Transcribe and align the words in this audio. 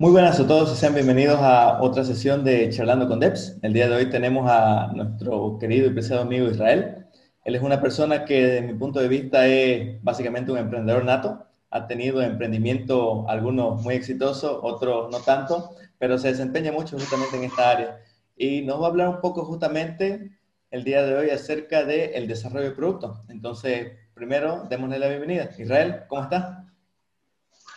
Muy 0.00 0.12
buenas 0.12 0.40
a 0.40 0.46
todos 0.46 0.72
y 0.72 0.76
sean 0.76 0.94
bienvenidos 0.94 1.38
a 1.42 1.82
otra 1.82 2.04
sesión 2.04 2.42
de 2.42 2.70
Charlando 2.70 3.06
con 3.06 3.20
Devs. 3.20 3.58
El 3.60 3.74
día 3.74 3.86
de 3.86 3.96
hoy 3.96 4.08
tenemos 4.08 4.50
a 4.50 4.90
nuestro 4.94 5.58
querido 5.58 5.88
y 5.88 5.92
preciado 5.92 6.22
amigo 6.22 6.48
Israel. 6.48 7.04
Él 7.44 7.54
es 7.54 7.60
una 7.60 7.82
persona 7.82 8.24
que, 8.24 8.46
desde 8.46 8.66
mi 8.66 8.72
punto 8.72 8.98
de 8.98 9.08
vista, 9.08 9.46
es 9.46 10.02
básicamente 10.02 10.52
un 10.52 10.56
emprendedor 10.56 11.04
nato. 11.04 11.44
Ha 11.68 11.86
tenido 11.86 12.22
emprendimiento, 12.22 13.28
algunos 13.28 13.82
muy 13.82 13.92
exitosos, 13.94 14.58
otros 14.62 15.10
no 15.10 15.18
tanto, 15.18 15.72
pero 15.98 16.16
se 16.16 16.28
desempeña 16.28 16.72
mucho 16.72 16.98
justamente 16.98 17.36
en 17.36 17.44
esta 17.44 17.68
área. 17.68 17.98
Y 18.38 18.62
nos 18.62 18.80
va 18.80 18.86
a 18.86 18.88
hablar 18.88 19.08
un 19.10 19.20
poco 19.20 19.44
justamente 19.44 20.30
el 20.70 20.82
día 20.82 21.02
de 21.02 21.14
hoy 21.14 21.28
acerca 21.28 21.84
del 21.84 22.26
desarrollo 22.26 22.70
de 22.70 22.74
productos. 22.74 23.18
Entonces, 23.28 23.98
primero, 24.14 24.64
démosle 24.70 24.98
la 24.98 25.08
bienvenida. 25.08 25.50
Israel, 25.58 26.04
¿cómo 26.08 26.22
estás? 26.22 26.56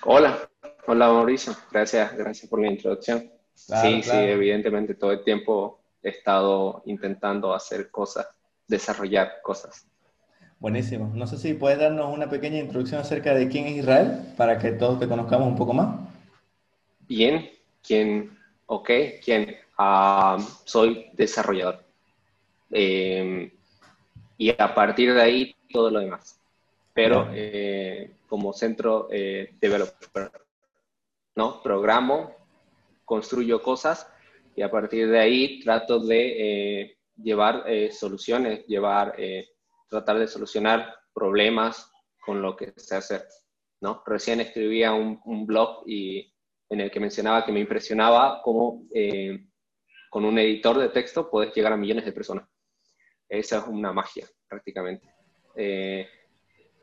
Hola, 0.06 0.38
Hola 0.86 1.08
Mauricio, 1.08 1.56
gracias, 1.72 2.18
gracias 2.18 2.50
por 2.50 2.60
la 2.60 2.68
introducción. 2.68 3.32
sí, 3.54 4.04
sí, 4.04 4.12
evidentemente 4.12 4.96
todo 4.96 5.14
el 5.14 5.24
tiempo 5.24 5.80
he 6.02 6.10
estado 6.10 6.84
intentando 6.86 7.54
hacer 7.54 7.90
cosas, 7.90 8.28
desarrollar 8.68 9.42
cosas. 9.42 9.88
Buenísimo. 10.60 11.10
No 11.14 11.26
sé 11.26 11.38
si 11.38 11.54
puedes 11.54 11.80
darnos 11.80 12.14
una 12.14 12.30
pequeña 12.30 12.60
introducción 12.60 13.00
acerca 13.00 13.34
de 13.34 13.48
quién 13.48 13.68
es 13.68 13.78
Israel 13.78 14.34
para 14.36 14.58
que 14.60 14.74
todos 14.74 15.00
te 15.00 15.08
conozcamos 15.08 15.48
un 15.48 15.56
poco 15.56 15.74
más. 15.74 15.98
Bien, 17.08 17.50
¿quién? 17.82 18.38
Ok, 18.66 18.90
¿quién? 19.24 19.56
Ah, 19.78 20.38
soy 20.66 21.10
desarrollador. 21.14 21.82
Em, 22.72 23.50
y 24.38 24.50
a 24.50 24.76
partir 24.76 25.14
de 25.14 25.22
ahí 25.22 25.56
todo 25.72 25.90
lo 25.90 26.02
demás. 26.02 26.42
Pero 26.94 27.30
eh, 27.34 28.12
como 28.28 28.52
centro 28.52 29.08
eh, 29.12 29.54
developer 29.62 30.43
¿no? 31.36 31.62
Programo, 31.62 32.36
construyo 33.06 33.62
cosas 33.62 34.10
y 34.56 34.62
a 34.62 34.72
partir 34.72 35.10
de 35.10 35.20
ahí 35.20 35.60
trato 35.60 36.00
de 36.00 36.82
eh, 36.82 36.98
llevar 37.16 37.64
eh, 37.68 37.92
soluciones, 37.92 38.66
llevar, 38.68 39.16
eh, 39.18 39.50
tratar 39.90 40.20
de 40.20 40.28
solucionar 40.28 40.96
problemas 41.14 41.92
con 42.20 42.42
lo 42.42 42.56
que 42.56 42.74
se 42.78 42.96
hace, 42.96 43.24
¿no? 43.82 44.02
Recién 44.06 44.40
escribía 44.40 44.94
un, 44.94 45.20
un, 45.26 45.46
blog 45.46 45.84
y 45.86 46.34
en 46.70 46.82
el 46.82 46.90
que 46.90 47.00
mencionaba 47.00 47.46
que 47.46 47.52
me 47.52 47.60
impresionaba 47.60 48.42
cómo 48.42 48.88
con 50.10 50.26
un 50.26 50.40
editor 50.40 50.80
de 50.80 50.90
texto 50.90 51.30
puedes 51.30 51.54
llegar 51.54 51.74
a 51.74 51.78
millones 51.78 52.06
de 52.06 52.14
personas. 52.14 52.48
Esa 53.28 53.60
es 53.60 53.68
una 53.68 53.92
magia, 53.92 54.28
prácticamente 54.48 55.14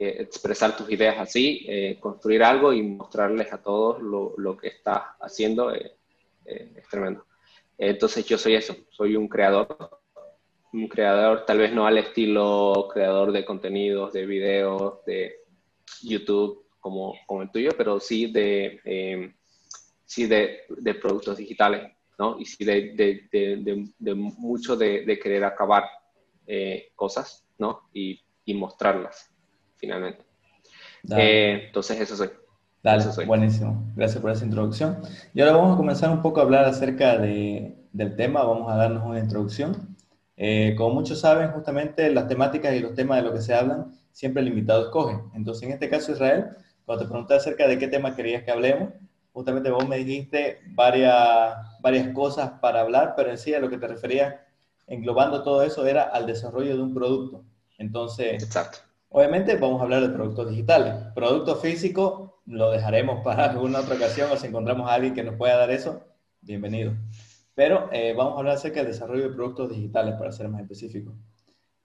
expresar 0.01 0.77
tus 0.77 0.91
ideas 0.91 1.17
así, 1.19 1.67
eh, 1.69 1.99
construir 2.01 2.43
algo 2.43 2.73
y 2.73 2.83
mostrarles 2.83 3.53
a 3.53 3.63
todos 3.63 4.01
lo, 4.01 4.33
lo 4.39 4.57
que 4.57 4.69
estás 4.69 5.03
haciendo 5.21 5.75
eh, 5.75 5.95
eh, 6.47 6.73
es 6.77 6.89
tremendo. 6.89 7.27
Entonces 7.77 8.25
yo 8.25 8.39
soy 8.39 8.55
eso, 8.55 8.75
soy 8.89 9.15
un 9.15 9.29
creador, 9.29 10.01
un 10.73 10.89
creador 10.89 11.45
tal 11.45 11.59
vez 11.59 11.73
no 11.73 11.87
al 11.87 11.99
estilo 11.99 12.89
creador 12.93 13.31
de 13.33 13.45
contenidos, 13.45 14.13
de 14.15 14.25
videos, 14.25 15.05
de 15.05 15.37
YouTube 16.03 16.67
como, 16.79 17.15
como 17.27 17.43
el 17.43 17.51
tuyo, 17.51 17.73
pero 17.77 18.01
sí 18.01 18.33
de, 18.33 19.35
sí 20.07 20.27
de, 20.27 20.61
de, 20.69 20.95
productos 20.95 21.37
digitales, 21.37 21.93
¿no? 22.19 22.39
Y 22.39 22.47
sí 22.47 22.65
de, 22.65 22.93
de, 22.95 23.93
de 23.99 24.15
mucho 24.15 24.77
de, 24.77 25.19
querer 25.23 25.45
acabar 25.45 25.85
cosas, 26.95 27.47
¿no? 27.59 27.89
Y, 27.93 28.21
y 28.45 28.55
mostrarlas 28.55 29.31
finalmente. 29.81 30.25
Eh, 31.17 31.65
entonces, 31.67 32.01
eso 32.01 32.17
soy. 32.17 32.31
Dale, 32.83 33.05
buenísimo. 33.27 33.93
Gracias 33.95 34.21
por 34.23 34.31
esa 34.31 34.45
introducción. 34.45 35.03
Y 35.35 35.41
ahora 35.41 35.57
vamos 35.57 35.75
a 35.75 35.77
comenzar 35.77 36.11
un 36.11 36.23
poco 36.23 36.41
a 36.41 36.45
hablar 36.45 36.65
acerca 36.65 37.19
de, 37.19 37.77
del 37.93 38.17
tema, 38.17 38.43
vamos 38.43 38.71
a 38.71 38.77
darnos 38.77 39.05
una 39.05 39.19
introducción. 39.19 39.97
Eh, 40.37 40.75
como 40.77 40.95
muchos 40.95 41.21
saben, 41.21 41.51
justamente 41.51 42.11
las 42.11 42.27
temáticas 42.27 42.75
y 42.75 42.81
los 42.81 42.95
temas 42.95 43.19
de 43.19 43.29
lo 43.29 43.35
que 43.35 43.43
se 43.43 43.55
hablan, 43.55 43.93
siempre 44.13 44.43
el 44.43 44.49
invitado 44.49 44.85
escoge. 44.85 45.19
Entonces, 45.35 45.65
en 45.65 45.73
este 45.73 45.91
caso, 45.91 46.13
Israel, 46.13 46.47
cuando 46.87 47.05
te 47.05 47.11
pregunté 47.11 47.35
acerca 47.35 47.69
de 47.69 47.79
qué 47.79 47.89
tema 47.89 48.17
querías 48.17 48.45
que 48.45 48.51
hablemos, 48.51 48.91
justamente 49.33 49.71
vos 49.71 49.87
me 49.87 49.99
dijiste 49.99 50.61
varias, 50.69 51.55
varias 51.81 52.09
cosas 52.15 52.53
para 52.63 52.81
hablar, 52.81 53.13
pero 53.17 53.31
en 53.31 53.39
sí 53.39 53.53
a 53.53 53.61
lo 53.61 53.69
que 53.69 53.79
te 53.79 53.87
refería, 53.87 54.47
englobando 54.87 55.43
todo 55.43 55.63
eso, 55.63 55.87
era 55.87 56.05
al 56.05 56.27
desarrollo 56.27 56.75
de 56.75 56.83
un 56.83 56.95
producto. 56.95 57.45
Entonces, 57.77 58.43
Exacto. 58.43 58.79
Obviamente 59.13 59.57
vamos 59.57 59.81
a 59.81 59.85
hablar 59.85 60.03
de 60.03 60.11
productos 60.11 60.51
digitales. 60.51 60.95
Producto 61.17 61.57
físico 61.57 62.41
lo 62.47 62.71
dejaremos 62.71 63.21
para 63.25 63.51
alguna 63.51 63.81
otra 63.81 63.97
ocasión 63.97 64.31
o 64.31 64.37
si 64.37 64.47
encontramos 64.47 64.89
a 64.89 64.95
alguien 64.95 65.15
que 65.15 65.25
nos 65.25 65.35
pueda 65.35 65.57
dar 65.57 65.71
eso, 65.71 66.05
bienvenido. 66.41 66.95
Pero 67.55 67.89
eh, 67.93 68.15
vamos 68.17 68.35
a 68.35 68.39
hablar 68.39 68.55
acerca 68.55 68.81
del 68.81 68.93
desarrollo 68.93 69.29
de 69.29 69.35
productos 69.35 69.71
digitales 69.71 70.15
para 70.15 70.31
ser 70.31 70.49
más 70.49 70.63
específico. 70.63 71.13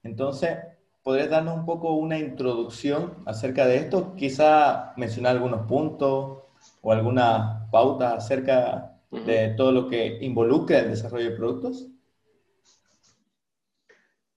Entonces, 0.04 0.56
¿podrías 1.02 1.32
darnos 1.32 1.58
un 1.58 1.66
poco 1.66 1.94
una 1.94 2.20
introducción 2.20 3.16
acerca 3.26 3.66
de 3.66 3.78
esto? 3.78 4.16
Quizá 4.16 4.94
mencionar 4.96 5.36
algunos 5.36 5.66
puntos 5.66 6.44
o 6.82 6.92
alguna 6.92 7.68
pauta 7.72 8.14
acerca 8.14 9.00
de 9.10 9.50
todo 9.58 9.72
lo 9.72 9.90
que 9.90 10.20
involucra 10.22 10.80
el 10.80 10.90
desarrollo 10.90 11.32
de 11.32 11.36
productos. 11.36 11.88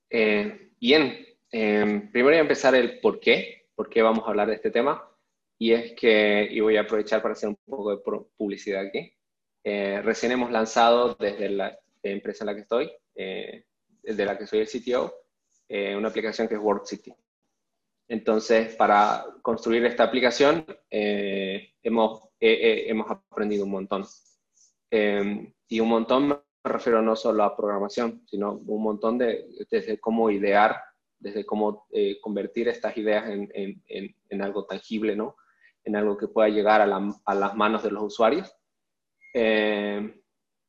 Eh, 0.08 0.72
bien, 0.80 1.27
Em, 1.50 2.10
primero 2.10 2.34
voy 2.34 2.38
a 2.38 2.42
empezar 2.42 2.74
el 2.74 3.00
por 3.00 3.20
qué, 3.20 3.68
por 3.74 3.88
qué 3.88 4.02
vamos 4.02 4.24
a 4.26 4.30
hablar 4.30 4.48
de 4.48 4.54
este 4.54 4.70
tema. 4.70 5.04
Y 5.58 5.72
es 5.72 5.92
que, 5.94 6.46
y 6.50 6.60
voy 6.60 6.76
a 6.76 6.82
aprovechar 6.82 7.20
para 7.20 7.32
hacer 7.32 7.48
un 7.48 7.58
poco 7.66 7.90
de 7.90 8.02
publicidad 8.36 8.86
aquí. 8.86 9.12
Eh, 9.64 10.00
recién 10.02 10.32
hemos 10.32 10.50
lanzado 10.50 11.14
desde 11.14 11.48
la 11.48 11.78
empresa 12.02 12.44
en 12.44 12.46
la 12.46 12.54
que 12.54 12.60
estoy, 12.60 12.92
eh, 13.14 13.64
de 14.02 14.24
la 14.24 14.38
que 14.38 14.46
soy 14.46 14.60
el 14.60 14.68
CTO, 14.68 15.12
eh, 15.68 15.96
una 15.96 16.08
aplicación 16.08 16.48
que 16.48 16.54
es 16.54 16.60
World 16.60 16.86
City. 16.86 17.12
Entonces, 18.08 18.74
para 18.76 19.26
construir 19.42 19.84
esta 19.84 20.04
aplicación, 20.04 20.64
eh, 20.90 21.74
hemos, 21.82 22.30
hemos 22.40 23.10
aprendido 23.10 23.64
un 23.64 23.72
montón. 23.72 24.06
Em, 24.90 25.52
y 25.68 25.80
un 25.80 25.88
montón 25.88 26.28
me 26.28 26.38
refiero 26.64 27.02
no 27.02 27.16
solo 27.16 27.44
a 27.44 27.56
programación, 27.56 28.22
sino 28.26 28.52
un 28.52 28.82
montón 28.82 29.18
de, 29.18 29.46
desde 29.70 29.98
cómo 29.98 30.30
idear 30.30 30.76
desde 31.20 31.44
cómo 31.44 31.86
eh, 31.90 32.20
convertir 32.20 32.68
estas 32.68 32.96
ideas 32.96 33.28
en, 33.28 33.50
en, 33.54 34.14
en, 34.28 34.42
algo 34.42 34.64
tangible, 34.66 35.16
¿no? 35.16 35.36
En 35.84 35.96
algo 35.96 36.16
que 36.16 36.28
pueda 36.28 36.48
llegar 36.48 36.80
a, 36.80 36.86
la, 36.86 37.14
a 37.24 37.34
las 37.34 37.54
manos 37.54 37.82
de 37.82 37.90
los 37.90 38.04
usuarios. 38.04 38.52
Eh, 39.34 40.22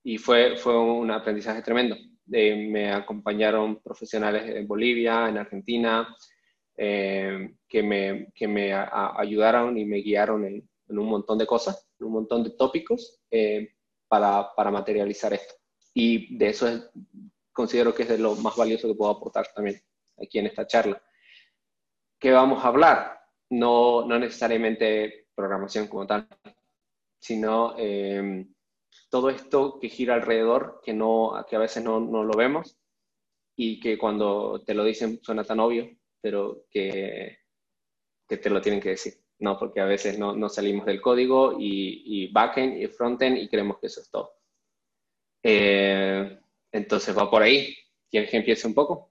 y 0.03 0.17
fue, 0.17 0.55
fue 0.57 0.77
un 0.79 1.11
aprendizaje 1.11 1.61
tremendo. 1.61 1.95
Eh, 2.31 2.67
me 2.69 2.91
acompañaron 2.91 3.81
profesionales 3.81 4.43
en 4.55 4.67
Bolivia, 4.67 5.29
en 5.29 5.37
Argentina, 5.37 6.15
que 6.75 7.83
me, 7.83 8.31
que 8.33 8.47
me 8.47 8.73
ayudaron 8.73 9.77
y 9.77 9.83
me 9.83 9.97
guiaron 9.97 10.45
en, 10.45 10.69
un 10.87 11.09
montón 11.09 11.37
de 11.37 11.45
cosas, 11.45 11.89
en 11.99 12.07
un 12.07 12.13
montón 12.13 12.41
de 12.41 12.51
tópicos 12.51 13.19
para, 14.07 14.47
para 14.55 14.71
materializar 14.71 15.33
esto. 15.33 15.55
Y 15.93 16.37
de 16.37 16.47
eso 16.47 16.69
es, 16.69 16.89
considero 17.51 17.93
que 17.93 18.03
es 18.03 18.09
de 18.09 18.17
lo 18.17 18.33
más 18.35 18.55
valioso 18.55 18.87
que 18.87 18.95
puedo 18.95 19.11
aportar 19.11 19.47
también 19.53 19.81
aquí 20.21 20.39
en 20.39 20.47
esta 20.47 20.67
charla. 20.67 21.01
¿Qué 22.19 22.31
vamos 22.31 22.63
a 22.63 22.67
hablar? 22.67 23.19
No, 23.49 24.05
no 24.05 24.19
necesariamente 24.19 25.27
programación 25.33 25.87
como 25.87 26.05
tal, 26.05 26.27
sino 27.19 27.75
eh, 27.77 28.45
todo 29.09 29.29
esto 29.29 29.79
que 29.79 29.89
gira 29.89 30.15
alrededor, 30.15 30.81
que, 30.83 30.93
no, 30.93 31.45
que 31.49 31.55
a 31.55 31.59
veces 31.59 31.83
no, 31.83 31.99
no, 31.99 32.23
lo 32.23 32.37
vemos 32.37 32.77
y 33.55 33.79
que 33.79 33.97
cuando 33.97 34.61
te 34.65 34.73
lo 34.73 34.83
dicen 34.83 35.19
suena 35.23 35.43
tan 35.43 35.59
obvio, 35.59 35.89
pero 36.21 36.65
que, 36.69 37.39
que 38.27 38.37
te 38.37 38.49
lo 38.49 38.61
tienen 38.61 38.81
que 38.81 38.89
decir. 38.89 39.13
No, 39.39 39.57
porque 39.57 39.79
a 39.79 39.85
veces 39.85 40.19
no, 40.19 40.35
no 40.35 40.49
salimos 40.49 40.85
del 40.85 41.01
código 41.01 41.55
y, 41.57 42.03
y, 42.05 42.31
backend 42.31 42.81
y 42.81 42.87
frontend 42.87 43.37
y 43.37 43.47
creemos 43.47 43.79
que 43.79 43.87
eso 43.87 44.01
es 44.01 44.11
todo. 44.11 44.33
Eh, 45.41 46.39
entonces 46.71 47.17
va 47.17 47.29
por 47.29 47.41
ahí. 47.41 47.73
¿Quieres 48.09 48.29
que 48.29 48.37
empiece 48.37 48.67
un 48.67 48.73
poco? 48.73 49.08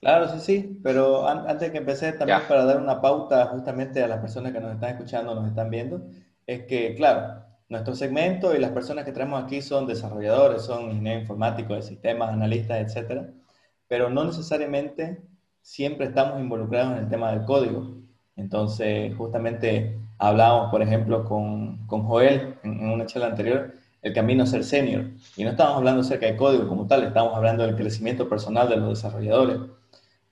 Claro, 0.00 0.28
sí, 0.28 0.40
sí, 0.40 0.80
pero 0.82 1.28
antes 1.28 1.60
de 1.60 1.72
que 1.72 1.78
empecé 1.78 2.12
también 2.14 2.46
para 2.46 2.64
dar 2.64 2.78
una 2.80 3.02
pauta 3.02 3.46
justamente 3.48 4.02
a 4.02 4.08
las 4.08 4.20
personas 4.20 4.50
que 4.52 4.60
nos 4.60 4.72
están 4.72 4.90
escuchando, 4.92 5.34
nos 5.34 5.46
están 5.48 5.68
viendo, 5.68 6.06
es 6.46 6.64
que, 6.64 6.94
claro, 6.94 7.44
nuestro 7.68 7.94
segmento 7.94 8.54
y 8.54 8.58
las 8.60 8.70
personas 8.72 9.04
que 9.04 9.12
traemos 9.12 9.42
aquí 9.44 9.60
son 9.60 9.86
desarrolladores, 9.86 10.62
son 10.62 10.84
ingenieros 10.86 11.22
informáticos 11.22 11.76
de 11.76 11.82
sistemas, 11.82 12.30
analistas, 12.30 12.78
etcétera, 12.80 13.28
pero 13.88 14.08
no 14.08 14.24
necesariamente 14.24 15.20
siempre 15.60 16.06
estamos 16.06 16.40
involucrados 16.40 16.92
en 16.92 16.98
el 17.04 17.08
tema 17.10 17.32
del 17.32 17.44
código. 17.44 17.98
Entonces, 18.36 19.14
justamente 19.16 19.98
hablábamos, 20.18 20.70
por 20.70 20.80
ejemplo, 20.82 21.24
con, 21.26 21.86
con 21.86 22.04
Joel 22.04 22.54
en, 22.62 22.80
en 22.80 22.88
una 22.88 23.04
charla 23.06 23.26
anterior, 23.28 23.74
el 24.00 24.14
camino 24.14 24.44
a 24.44 24.46
ser 24.46 24.64
senior. 24.64 25.10
Y 25.36 25.44
no 25.44 25.50
estamos 25.50 25.76
hablando 25.76 26.00
acerca 26.00 26.24
de 26.26 26.36
código 26.36 26.66
como 26.68 26.86
tal, 26.86 27.04
estamos 27.04 27.34
hablando 27.36 27.64
del 27.66 27.76
crecimiento 27.76 28.28
personal 28.30 28.66
de 28.70 28.76
los 28.78 28.88
desarrolladores. 28.88 29.58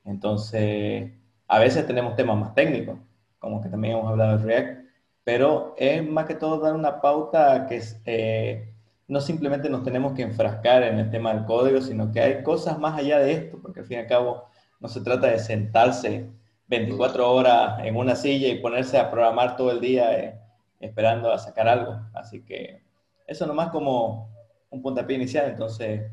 Entonces, 0.05 1.13
a 1.47 1.59
veces 1.59 1.87
tenemos 1.87 2.17
temas 2.17 2.37
más 2.39 2.55
técnicos, 2.55 2.99
como 3.39 3.61
que 3.63 3.69
también 3.69 3.97
hemos 3.97 4.11
hablado 4.11 4.39
de 4.39 4.45
React, 4.45 4.89
pero 5.25 5.75
es 5.77 6.07
más 6.09 6.27
que 6.27 6.35
todo 6.35 6.61
dar 6.61 6.75
una 6.75 7.01
pauta 7.01 7.67
que 7.67 7.83
eh, 8.07 8.73
no 9.09 9.21
simplemente 9.21 9.71
nos 9.71 9.83
tenemos 9.83 10.13
que 10.15 10.23
enfrascar 10.23 10.83
en 10.83 10.99
el 10.99 11.11
tema 11.11 11.35
del 11.35 11.45
código, 11.45 11.81
sino 11.81 12.13
que 12.13 12.21
hay 12.21 12.43
cosas 12.43 12.79
más 12.79 12.99
allá 12.99 13.19
de 13.19 13.33
esto, 13.33 13.59
porque 13.61 13.81
al 13.81 13.87
fin 13.87 13.99
y 13.99 14.01
al 14.01 14.07
cabo 14.07 14.45
no 14.81 14.89
se 14.89 15.01
trata 15.01 15.29
de 15.29 15.39
sentarse 15.39 16.29
24 16.69 17.31
horas 17.33 17.81
en 17.85 17.97
una 17.97 18.15
silla 18.15 18.49
y 18.49 18.61
ponerse 18.61 18.99
a 18.99 19.11
programar 19.11 19.57
todo 19.57 19.71
el 19.71 19.81
día 19.81 20.19
eh, 20.19 20.39
esperando 20.81 21.33
a 21.33 21.39
sacar 21.39 21.69
algo. 21.69 22.01
Así 22.15 22.45
que 22.45 22.83
eso 23.27 23.47
nomás 23.47 23.71
como 23.71 24.31
un 24.71 24.83
puntapié 24.83 25.17
inicial. 25.17 25.51
Entonces, 25.51 26.11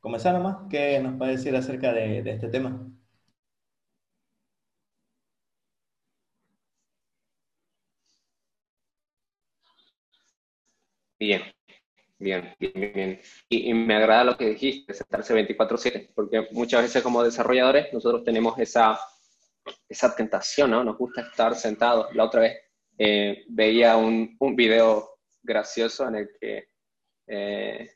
comenzar 0.00 0.34
nomás, 0.34 0.56
¿qué 0.70 1.00
nos 1.00 1.16
puede 1.16 1.32
decir 1.32 1.54
acerca 1.54 1.92
de, 1.92 2.22
de 2.22 2.30
este 2.32 2.48
tema? 2.48 2.89
Bien, 11.20 11.42
bien, 12.18 12.54
bien, 12.58 12.92
bien. 12.94 13.20
Y, 13.50 13.74
me 13.74 13.94
agrada 13.94 14.24
lo 14.24 14.38
que 14.38 14.48
dijiste, 14.48 14.94
sentarse 14.94 15.34
24/7, 15.34 16.12
porque 16.14 16.48
muchas 16.52 16.80
veces 16.80 17.02
como 17.02 17.22
desarrolladores 17.22 17.92
nosotros 17.92 18.24
tenemos 18.24 18.58
esa, 18.58 18.98
esa 19.86 20.16
tentación, 20.16 20.70
¿no? 20.70 20.82
Nos 20.82 20.96
gusta 20.96 21.20
estar 21.20 21.54
sentados. 21.54 22.14
La 22.14 22.24
otra 22.24 22.40
vez 22.40 22.56
eh, 22.96 23.44
veía 23.48 23.98
un, 23.98 24.34
un, 24.40 24.56
video 24.56 25.18
gracioso 25.42 26.08
en 26.08 26.14
el 26.14 26.30
que 26.40 26.68
eh, 27.26 27.90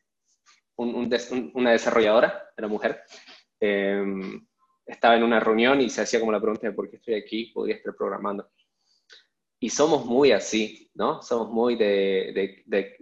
una 0.77 1.71
desarrolladora, 1.73 2.51
una 2.59 2.69
mujer, 2.69 3.05
em, 3.59 4.47
estaba 4.85 5.17
en 5.17 5.23
una 5.23 5.41
reunión 5.41 5.81
y 5.81 5.89
se 5.89 6.03
hacía 6.03 6.21
como 6.21 6.33
la 6.33 6.41
pregunta 6.41 6.67
de 6.67 6.75
por 6.75 6.91
qué 6.91 6.97
estoy 6.97 7.15
aquí, 7.15 7.47
podría 7.55 7.77
estar 7.77 7.95
programando. 7.95 8.51
Y 9.65 9.71
somos 9.71 10.05
muy 10.05 10.31
así, 10.31 10.91
¿no? 10.93 11.23
Somos 11.23 11.51
muy 11.51 11.75
de, 11.75 12.63
de, 12.67 12.97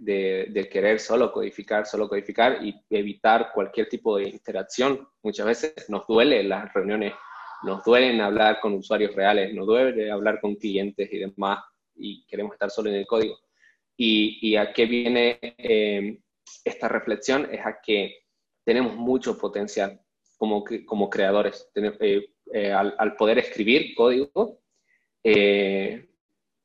de, 0.47 0.69
querer 0.69 0.97
solo 0.97 1.29
codificar, 1.29 1.85
solo 1.85 2.07
codificar 2.07 2.65
y 2.65 2.73
evitar 2.89 3.51
cualquier 3.53 3.89
tipo 3.89 4.15
de 4.15 4.29
interacción. 4.29 5.05
Muchas 5.23 5.45
veces 5.45 5.89
nos 5.89 6.07
duele 6.07 6.41
las 6.41 6.73
reuniones, 6.73 7.15
nos 7.63 7.83
duelen 7.83 8.21
hablar 8.21 8.61
con 8.61 8.75
usuarios 8.75 9.13
reales, 9.13 9.53
nos 9.53 9.67
duele 9.67 10.09
hablar 10.09 10.39
con 10.39 10.55
clientes 10.55 11.11
y 11.11 11.17
demás, 11.17 11.65
y 11.97 12.25
queremos 12.27 12.53
estar 12.53 12.69
solo 12.69 12.89
en 12.91 12.95
el 12.95 13.07
código. 13.07 13.37
¿Y, 13.97 14.39
y 14.41 14.55
a 14.55 14.71
qué 14.71 14.85
viene 14.85 15.39
eh, 15.41 16.17
esta 16.63 16.87
reflexión? 16.87 17.49
Es 17.51 17.65
a 17.65 17.81
que 17.85 18.19
tenemos 18.63 18.95
mucho 18.95 19.37
potencial 19.37 19.99
como, 20.37 20.63
como 20.85 21.09
creadores. 21.09 21.69
Eh, 21.75 22.25
eh, 22.53 22.71
al, 22.71 22.95
al, 22.97 23.17
poder 23.17 23.39
escribir 23.39 23.93
código, 23.95 24.61
eh, 25.25 26.07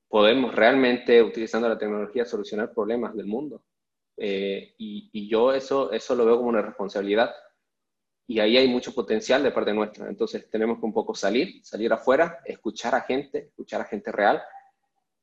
podemos 0.09 0.55
realmente, 0.55 1.23
utilizando 1.23 1.69
la 1.69 1.79
tecnología, 1.79 2.25
solucionar 2.25 2.73
problemas 2.73 3.15
del 3.15 3.27
mundo. 3.27 3.63
Eh, 4.17 4.75
y, 4.79 5.29
yo 5.29 5.53
eso, 5.53 5.93
eso 5.93 6.15
lo 6.15 6.25
veo 6.25 6.39
como 6.39 6.49
una 6.49 6.63
responsabilidad. 6.63 7.35
Y 8.27 8.41
ahí 8.41 8.57
hay 8.57 8.69
mucho 8.69 8.95
potencial 8.95 9.43
de 9.43 9.53
parte 9.53 9.73
nuestra. 9.73 10.09
Entonces 10.09 10.49
tenemos 10.51 10.79
que 10.79 10.87
un 10.87 10.93
poco 10.93 11.15
salir, 11.15 11.65
salir 11.65 11.93
afuera, 11.93 12.41
escuchar 12.45 12.95
a 12.95 13.03
gente, 13.03 13.49
escuchar 13.49 13.83
a 13.83 13.85
gente 13.85 14.11
real, 14.11 14.43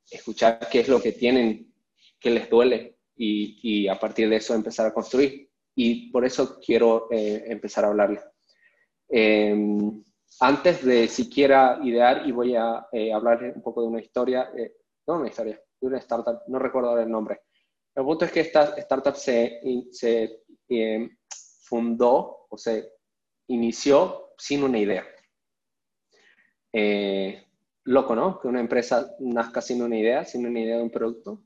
escuchar 0.09 0.59
qué 0.71 0.79
es 0.79 0.87
lo 0.87 1.01
que 1.01 1.11
tienen, 1.11 1.73
qué 2.19 2.29
les 2.29 2.49
duele 2.49 2.97
y, 3.15 3.59
y 3.61 3.87
a 3.87 3.99
partir 3.99 4.29
de 4.29 4.37
eso 4.37 4.55
empezar 4.55 4.87
a 4.87 4.93
construir. 4.93 5.49
Y 5.75 6.09
por 6.11 6.25
eso 6.25 6.59
quiero 6.59 7.07
eh, 7.11 7.43
empezar 7.47 7.83
a 7.83 7.89
hablarles. 7.89 8.23
Eh, 9.09 9.55
antes 10.39 10.83
de 10.83 11.07
siquiera 11.07 11.79
idear, 11.83 12.27
y 12.27 12.31
voy 12.31 12.55
a 12.55 12.87
eh, 12.91 13.13
hablar 13.13 13.53
un 13.55 13.61
poco 13.61 13.81
de 13.81 13.87
una 13.87 14.01
historia, 14.01 14.51
eh, 14.55 14.75
no 15.07 15.15
una 15.15 15.29
historia, 15.29 15.61
de 15.79 15.87
una 15.87 15.97
startup, 15.99 16.41
no 16.47 16.59
recuerdo 16.59 16.99
el 16.99 17.09
nombre. 17.09 17.41
El 17.95 18.03
punto 18.03 18.25
es 18.25 18.31
que 18.31 18.41
esta 18.41 18.75
startup 18.77 19.15
se, 19.15 19.61
se 19.91 20.43
eh, 20.67 21.09
fundó 21.63 22.47
o 22.49 22.57
se 22.57 22.91
inició 23.47 24.33
sin 24.37 24.63
una 24.63 24.79
idea. 24.79 25.05
loco, 27.85 28.15
¿no? 28.15 28.39
Que 28.39 28.47
una 28.47 28.59
empresa 28.59 29.15
nazca 29.19 29.61
sin 29.61 29.81
una 29.81 29.97
idea, 29.97 30.25
sin 30.25 30.45
una 30.45 30.59
idea 30.59 30.77
de 30.77 30.83
un 30.83 30.91
producto. 30.91 31.43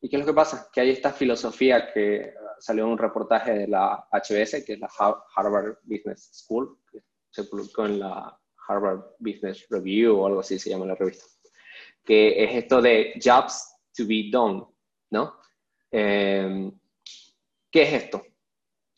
¿Y 0.00 0.08
qué 0.08 0.16
es 0.16 0.20
lo 0.20 0.26
que 0.26 0.36
pasa? 0.36 0.68
Que 0.72 0.80
hay 0.80 0.90
esta 0.90 1.12
filosofía 1.12 1.92
que 1.92 2.32
salió 2.60 2.84
en 2.84 2.90
un 2.90 2.98
reportaje 2.98 3.52
de 3.52 3.68
la 3.68 4.08
HBS, 4.10 4.64
que 4.64 4.74
es 4.74 4.78
la 4.78 4.88
Harvard 5.36 5.78
Business 5.82 6.30
School, 6.32 6.78
se 7.34 7.44
publicó 7.44 7.84
en 7.86 7.98
la 7.98 8.38
Harvard 8.68 9.16
Business 9.18 9.66
Review 9.68 10.20
o 10.20 10.26
algo 10.26 10.40
así 10.40 10.56
se 10.56 10.70
llama 10.70 10.86
la 10.86 10.94
revista, 10.94 11.24
que 12.04 12.44
es 12.44 12.54
esto 12.54 12.80
de 12.80 13.14
jobs 13.22 13.74
to 13.96 14.06
be 14.06 14.28
done, 14.30 14.64
¿no? 15.10 15.36
Em, 15.90 16.72
¿Qué 17.72 17.82
es 17.82 18.04
esto? 18.04 18.24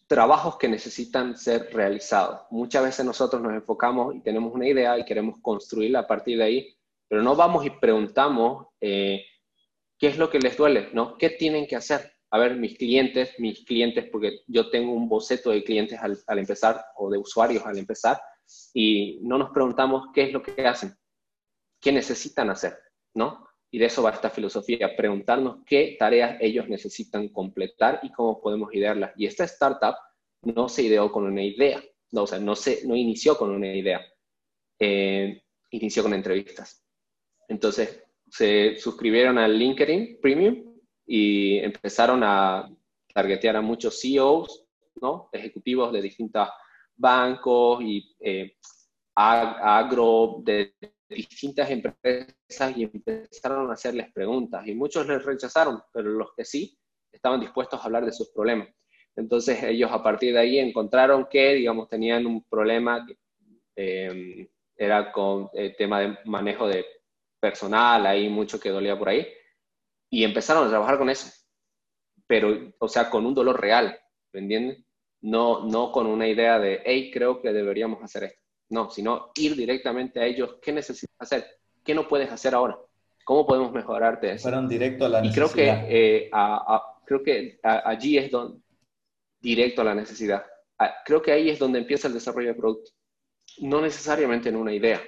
Trabajos 0.07 0.59
que 0.59 0.69
necesitan 0.69 1.35
ser 1.37 1.73
realizados. 1.73 2.43
Muchas 2.51 2.85
veces 2.85 3.07
nosotros 3.07 3.41
nos 3.41 3.55
enfocamos 3.55 4.15
y 4.15 4.21
tenemos 4.21 4.53
una 4.55 4.69
idea 4.69 4.99
y 4.99 5.05
queremos 5.07 5.41
construirla 5.41 6.01
a 6.01 6.07
partir 6.07 6.37
de 6.37 6.45
ahí, 6.45 6.77
pero 7.09 7.23
no 7.23 7.35
vamos 7.35 7.65
y 7.65 7.71
preguntamos 7.71 8.67
eh, 8.83 9.25
qué 9.99 10.09
es 10.09 10.19
lo 10.19 10.29
que 10.29 10.41
les 10.41 10.59
duele, 10.59 10.91
¿no? 10.93 11.17
¿Qué 11.17 11.31
tienen 11.31 11.67
que 11.67 11.77
hacer? 11.77 12.13
A 12.31 12.39
ver, 12.39 12.57
mis 12.57 12.77
clientes, 12.77 13.35
mis 13.39 13.65
clientes, 13.65 14.09
porque 14.11 14.41
yo 14.47 14.69
tengo 14.71 14.93
un 14.93 15.09
boceto 15.09 15.51
de 15.51 15.63
clientes 15.63 15.99
al, 16.01 16.19
al 16.27 16.39
empezar 16.39 16.85
o 16.97 17.11
de 17.11 17.19
usuarios 17.19 17.65
al 17.65 17.79
empezar, 17.79 18.21
y 18.75 19.19
no 19.23 19.39
nos 19.39 19.51
preguntamos 19.51 20.09
qué 20.15 20.25
es 20.25 20.33
lo 20.33 20.43
que 20.43 20.67
hacen, 20.67 20.95
qué 21.81 21.93
necesitan 21.93 22.51
hacer, 22.51 22.79
¿no? 23.15 23.47
Y 23.71 23.79
de 23.79 23.87
eso 23.87 24.03
va 24.03 24.11
esta 24.11 24.31
filosofía, 24.31 24.97
preguntarnos 24.97 25.59
qué 25.67 25.97
tareas 25.99 26.39
ellos 26.41 26.69
necesitan 26.69 27.29
completar 27.29 28.01
y 28.03 28.13
cómo 28.13 28.41
podemos 28.41 28.73
idearlas. 28.73 29.13
Y 29.17 29.27
esta 29.27 29.45
startup 29.45 29.97
no 30.43 30.69
se 30.69 30.85
ideó 30.85 31.11
con 31.11 31.25
una 31.25 31.43
idea, 31.43 31.83
no, 32.13 32.23
o 32.23 32.27
sea, 32.27 32.39
no, 32.39 32.55
se, 32.55 32.87
no 32.87 32.95
inició 32.95 33.37
con 33.37 33.51
una 33.51 33.75
idea, 33.75 34.01
eh, 34.79 35.43
inició 35.71 36.05
con 36.05 36.15
entrevistas. 36.15 36.85
Entonces, 37.49 38.03
se 38.29 38.77
suscribieron 38.77 39.39
al 39.39 39.59
LinkedIn 39.59 40.21
Premium 40.21 40.76
y 41.07 41.59
empezaron 41.59 42.23
a 42.25 42.69
targetear 43.15 43.57
a 43.57 43.61
muchos 43.61 44.01
CEOs, 44.01 44.67
¿no? 45.01 45.29
ejecutivos 45.33 45.93
de 45.93 46.03
distintas 46.03 46.51
bancos 46.97 47.83
y 47.83 48.17
eh, 48.21 48.57
agro 49.15 50.43
de 50.43 50.75
distintas 51.09 51.71
empresas 51.71 52.77
y 52.77 52.85
empezaron 52.85 53.71
a 53.71 53.75
hacerles 53.75 54.13
preguntas 54.13 54.67
y 54.67 54.75
muchos 54.75 55.07
les 55.07 55.25
rechazaron, 55.25 55.81
pero 55.93 56.11
los 56.11 56.35
que 56.37 56.45
sí 56.45 56.77
estaban 57.13 57.41
dispuestos 57.41 57.81
a 57.81 57.85
hablar 57.85 58.05
de 58.05 58.13
sus 58.13 58.31
problemas. 58.31 58.69
Entonces 59.15 59.63
ellos 59.63 59.91
a 59.93 60.03
partir 60.03 60.35
de 60.35 60.41
ahí 60.41 60.59
encontraron 60.59 61.27
que, 61.31 61.55
digamos, 61.55 61.89
tenían 61.89 62.27
un 62.27 62.43
problema 62.45 63.07
que 63.07 63.17
eh, 63.77 64.49
era 64.77 65.11
con 65.13 65.49
el 65.55 65.75
tema 65.77 66.01
de 66.01 66.19
manejo 66.27 66.69
de 66.69 66.85
personal, 67.41 68.07
hay 68.07 68.29
mucho 68.29 68.61
que 68.61 68.71
dolía 68.71 68.99
por 68.99 69.09
ahí, 69.09 69.27
y 70.11 70.25
empezaron 70.25 70.67
a 70.67 70.71
trabajar 70.71 70.99
con 70.99 71.11
eso, 71.11 71.31
pero, 72.27 72.73
o 72.79 72.89
sea, 72.89 73.11
con 73.11 73.27
un 73.27 73.35
dolor 73.35 73.61
real, 73.61 73.99
¿me 74.33 74.41
entienden? 74.41 74.87
no, 75.27 75.65
no 75.65 75.91
con 75.93 76.07
una 76.07 76.29
idea 76.29 76.59
de, 76.59 76.83
hey, 76.85 77.11
creo 77.13 77.41
que 77.41 77.53
deberíamos 77.53 78.03
hacer 78.03 78.25
esto. 78.25 78.41
No, 78.69 78.91
sino 78.91 79.31
ir 79.37 79.57
directamente 79.57 80.21
a 80.21 80.25
ellos, 80.25 80.57
¿qué 80.63 80.73
necesitas 80.73 81.15
hacer? 81.19 81.47
¿Qué 81.85 81.95
no 81.95 82.09
puedes 82.09 82.31
hacer 82.31 82.55
ahora? 82.55 82.79
¿Cómo 83.25 83.47
podemos 83.47 83.73
mejorarte 83.73 84.33
eso? 84.33 84.43
Fueron 84.43 84.69
directo 84.69 85.07
a 85.07 85.09
la 85.09 85.21
necesidad. 85.21 85.47
Y 85.47 85.53
creo 85.53 85.55
que, 85.55 86.27
eh, 86.27 86.31
creo 87.05 87.23
que 87.23 87.59
allí 87.63 88.19
es 88.19 88.31
donde, 88.31 88.61
directo 89.41 89.83
a 89.83 89.85
la 89.85 89.95
necesidad. 89.95 90.45
creo 91.05 91.23
que 91.23 91.33
ahí 91.33 91.49
es 91.49 91.59
donde 91.59 91.79
empieza 91.79 92.09
el 92.09 92.15
desarrollo 92.15 92.49
de 92.49 92.55
producto. 92.55 92.91
No 93.59 93.81
necesariamente 93.81 94.49
en 94.49 94.57
una 94.57 94.73
idea. 94.73 95.01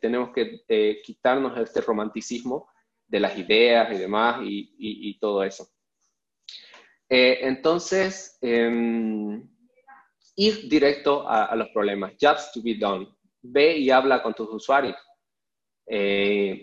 tenemos 0.00 0.30
que 0.34 0.64
eh, 0.68 1.00
quitarnos 1.02 1.56
este 1.58 1.80
romanticismo 1.80 2.68
de 3.14 3.20
las 3.20 3.38
ideas 3.38 3.92
y 3.92 3.98
demás 3.98 4.40
y 4.42 5.18
todo 5.20 5.44
eso. 5.44 5.68
Eh, 7.08 7.46
entonces, 7.46 8.38
em, 8.40 9.48
ir 10.36 10.68
directo 10.68 11.28
a, 11.28 11.54
los 11.54 11.68
problemas, 11.68 12.14
jobs 12.20 12.50
to 12.52 12.60
be 12.62 12.74
done. 12.74 13.06
Ve 13.42 13.78
y 13.78 13.90
habla 13.90 14.22
con 14.22 14.34
tus 14.34 14.48
usuarios. 14.48 14.96
Eh, 15.86 16.62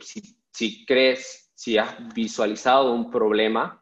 si, 0.52 0.86
crees, 0.86 1.52
si 1.56 1.78
has 1.78 1.96
visualizado 2.14 2.94
un 2.94 3.10
problema, 3.10 3.82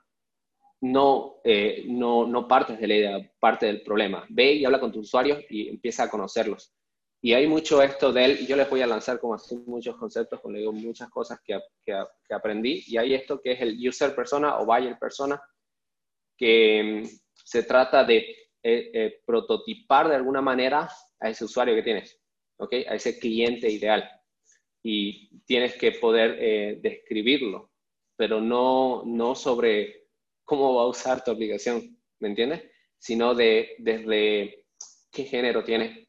no, 0.81 1.37
eh, 1.43 1.85
no, 1.87 2.27
no 2.27 2.47
partes 2.47 2.79
de 2.79 2.87
la 2.87 2.95
idea, 2.95 3.31
parte 3.39 3.65
del 3.65 3.81
problema. 3.81 4.25
Ve 4.29 4.53
y 4.53 4.65
habla 4.65 4.79
con 4.79 4.91
tus 4.91 5.07
usuarios 5.07 5.43
y 5.49 5.69
empieza 5.69 6.03
a 6.03 6.09
conocerlos. 6.09 6.73
Y 7.21 7.33
hay 7.33 7.47
mucho 7.47 7.81
esto 7.81 8.13
de 8.13 8.25
él, 8.25 8.47
yo 8.47 8.55
les 8.55 8.69
voy 8.69 8.81
a 8.81 8.87
lanzar 8.87 9.19
como 9.19 9.33
así 9.33 9.57
muchos 9.65 9.97
conceptos, 9.97 10.39
como 10.39 10.57
digo, 10.57 10.71
muchas 10.71 11.09
cosas 11.09 11.39
que, 11.43 11.59
que, 11.83 11.93
aprendí, 12.33 12.83
y 12.87 12.97
hay 12.97 13.13
esto 13.13 13.41
que 13.41 13.51
es 13.51 13.61
el 13.61 13.77
user 13.87 14.15
persona 14.15 14.57
o 14.59 14.65
buyer 14.65 14.97
persona, 14.97 15.41
que 16.37 17.03
mm, 17.03 17.09
se 17.33 17.63
trata 17.63 18.05
de 18.05 18.17
eh, 18.63 18.91
eh, 18.93 19.21
prototipar 19.25 20.07
de 20.07 20.15
alguna 20.15 20.41
manera 20.41 20.89
a 21.19 21.29
ese 21.29 21.43
usuario 21.43 21.75
que 21.75 21.83
tienes, 21.83 22.17
¿ok? 22.57 22.73
A 22.87 22.95
ese 22.95 23.19
cliente 23.19 23.69
ideal. 23.69 24.09
Y 24.81 25.41
tienes 25.45 25.75
que 25.75 25.91
poder 25.93 26.37
eh, 26.39 26.79
describirlo. 26.81 27.71
pero 28.15 28.41
no, 28.41 29.03
no 29.05 29.33
sobre 29.35 30.07
cómo 30.43 30.75
va 30.75 30.83
a 30.83 30.87
usar 30.87 31.23
tu 31.23 31.31
aplicación, 31.31 31.97
¿me 32.19 32.29
entiendes? 32.29 32.63
Sino 32.97 33.33
de 33.33 33.75
desde 33.79 34.65
qué 35.11 35.23
género 35.23 35.63
tienes. 35.63 36.08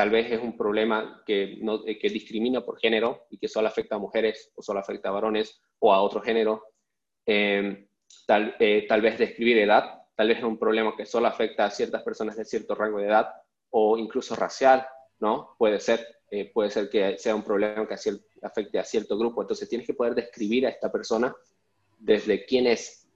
Tal 0.00 0.08
vez 0.08 0.32
es 0.32 0.40
un 0.40 0.56
problema 0.56 1.22
que, 1.26 1.58
no, 1.60 1.84
que 1.84 2.08
discrimina 2.08 2.62
por 2.62 2.78
género 2.78 3.26
y 3.28 3.36
que 3.36 3.48
solo 3.48 3.68
afecta 3.68 3.96
a 3.96 3.98
mujeres 3.98 4.50
o 4.54 4.62
solo 4.62 4.80
afecta 4.80 5.10
a 5.10 5.12
varones 5.12 5.60
o 5.78 5.92
a 5.92 6.00
otro 6.00 6.22
género. 6.22 6.64
Eh, 7.26 7.86
tal, 8.26 8.56
eh, 8.58 8.86
tal 8.88 9.02
vez 9.02 9.18
describir 9.18 9.58
edad, 9.58 10.00
tal 10.16 10.28
vez 10.28 10.38
es 10.38 10.44
un 10.44 10.58
problema 10.58 10.96
que 10.96 11.04
solo 11.04 11.26
afecta 11.26 11.66
a 11.66 11.70
ciertas 11.70 12.02
personas 12.02 12.34
de 12.38 12.46
cierto 12.46 12.74
rango 12.74 12.96
de 12.96 13.08
edad 13.08 13.28
o 13.68 13.98
incluso 13.98 14.34
racial, 14.34 14.86
¿no? 15.18 15.54
Puede 15.58 15.78
ser, 15.78 16.06
eh, 16.30 16.50
puede 16.50 16.70
ser 16.70 16.88
que 16.88 17.18
sea 17.18 17.34
un 17.34 17.44
problema 17.44 17.86
que 17.86 17.96
afecte 18.40 18.78
a 18.78 18.84
cierto 18.84 19.18
grupo. 19.18 19.42
Entonces 19.42 19.68
tienes 19.68 19.86
que 19.86 19.92
poder 19.92 20.14
describir 20.14 20.66
a 20.66 20.70
esta 20.70 20.90
persona 20.90 21.36
desde 21.98 22.46
quién 22.46 22.66
es, 22.66 23.06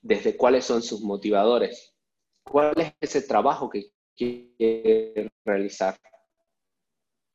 desde 0.00 0.36
cuáles 0.36 0.64
son 0.64 0.80
sus 0.80 1.00
motivadores, 1.00 1.92
cuál 2.44 2.74
es 2.78 2.92
ese 3.00 3.22
trabajo 3.22 3.68
que 3.68 3.90
quiere 4.18 5.30
realizar, 5.44 5.96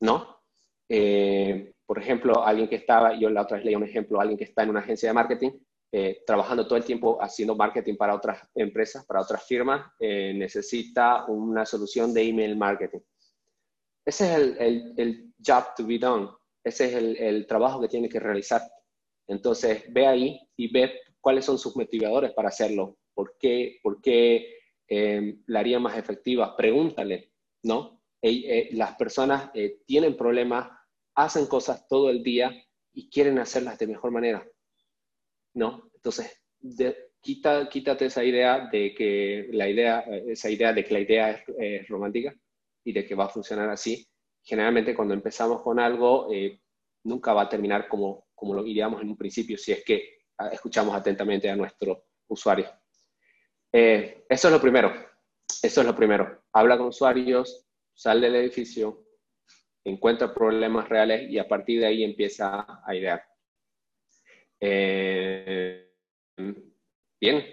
¿no? 0.00 0.42
Eh, 0.88 1.72
por 1.86 1.98
ejemplo, 1.98 2.44
alguien 2.44 2.68
que 2.68 2.76
estaba, 2.76 3.18
yo 3.18 3.30
la 3.30 3.42
otra 3.42 3.56
vez 3.56 3.66
leí 3.66 3.74
un 3.74 3.84
ejemplo, 3.84 4.20
alguien 4.20 4.38
que 4.38 4.44
está 4.44 4.62
en 4.62 4.70
una 4.70 4.80
agencia 4.80 5.08
de 5.08 5.14
marketing, 5.14 5.50
eh, 5.92 6.22
trabajando 6.26 6.66
todo 6.66 6.76
el 6.76 6.84
tiempo 6.84 7.18
haciendo 7.22 7.54
marketing 7.56 7.96
para 7.96 8.14
otras 8.14 8.46
empresas, 8.54 9.06
para 9.06 9.20
otras 9.20 9.46
firmas, 9.46 9.92
necesita 9.98 11.24
una 11.26 11.64
solución 11.64 12.12
de 12.12 12.22
email 12.22 12.56
marketing 12.56 13.00
ese 14.04 14.26
es 14.26 14.38
el, 14.38 14.94
el, 14.96 15.34
job 15.44 15.74
to 15.76 15.86
be 15.86 15.98
done. 15.98 16.28
Ese 16.62 16.86
es 16.86 16.94
el, 16.94 17.16
el, 17.16 17.46
trabajo 17.46 17.80
que 17.80 17.88
tiene 17.88 18.08
que 18.08 18.20
realizar. 18.20 18.62
Entonces, 19.26 19.84
ve 19.92 20.06
ahí 20.06 20.40
y 20.56 20.70
ve 20.72 21.00
cuáles 21.20 21.44
son 21.44 21.58
sus 21.58 21.76
motivadores 21.76 22.32
para 22.32 22.48
hacerlo. 22.48 22.98
¿Por 23.14 23.36
qué, 23.38 23.78
por 23.82 24.00
qué 24.00 24.58
eh, 24.88 25.38
la 25.46 25.60
haría 25.60 25.78
más 25.78 25.96
efectiva? 25.96 26.56
Pregúntale, 26.56 27.32
¿no? 27.62 28.02
Eh, 28.22 28.70
las 28.72 28.96
personas 28.96 29.50
eh, 29.54 29.80
tienen 29.86 30.16
problemas, 30.16 30.70
hacen 31.14 31.46
cosas 31.46 31.86
todo 31.88 32.10
el 32.10 32.22
día 32.22 32.52
y 32.92 33.10
quieren 33.10 33.38
hacerlas 33.38 33.78
de 33.78 33.86
mejor 33.86 34.10
manera, 34.10 34.46
¿no? 35.54 35.90
Entonces, 35.94 36.42
quita, 37.20 37.68
quítate 37.68 38.06
esa 38.06 38.24
idea 38.24 38.68
de 38.70 38.94
que 38.94 39.48
la 39.52 39.68
idea, 39.68 40.00
esa 40.00 40.50
idea 40.50 40.72
de 40.72 40.84
que 40.84 40.94
la 40.94 41.00
idea 41.00 41.44
es 41.58 41.88
romántica 41.88 42.34
y 42.84 42.92
de 42.92 43.04
que 43.04 43.14
va 43.14 43.24
a 43.26 43.30
funcionar 43.30 43.68
así. 43.68 44.06
Generalmente 44.42 44.94
cuando 44.94 45.14
empezamos 45.14 45.62
con 45.62 45.78
algo, 45.78 46.28
nunca 47.04 47.32
va 47.32 47.42
a 47.42 47.48
terminar 47.48 47.88
como, 47.88 48.26
como 48.34 48.54
lo 48.54 48.66
iríamos 48.66 49.00
en 49.00 49.10
un 49.10 49.16
principio 49.16 49.56
si 49.56 49.72
es 49.72 49.84
que 49.84 50.18
ah, 50.38 50.48
escuchamos 50.48 50.94
atentamente 50.94 51.48
a 51.48 51.56
nuestro 51.56 52.06
usuario. 52.28 52.66
Eh, 53.76 54.24
eso 54.28 54.48
es 54.48 54.54
lo 54.54 54.60
primero. 54.60 54.92
Eso 55.62 55.80
es 55.80 55.86
lo 55.86 55.96
primero. 55.96 56.44
Habla 56.52 56.78
con 56.78 56.86
usuarios, 56.86 57.66
sal 57.92 58.20
del 58.20 58.36
edificio, 58.36 59.04
encuentra 59.84 60.32
problemas 60.32 60.88
reales 60.88 61.28
y 61.28 61.38
a 61.38 61.48
partir 61.48 61.80
de 61.80 61.86
ahí 61.86 62.04
empieza 62.04 62.82
a 62.86 62.94
idear. 62.94 63.24
Eh, 64.60 65.90
bien, 67.20 67.44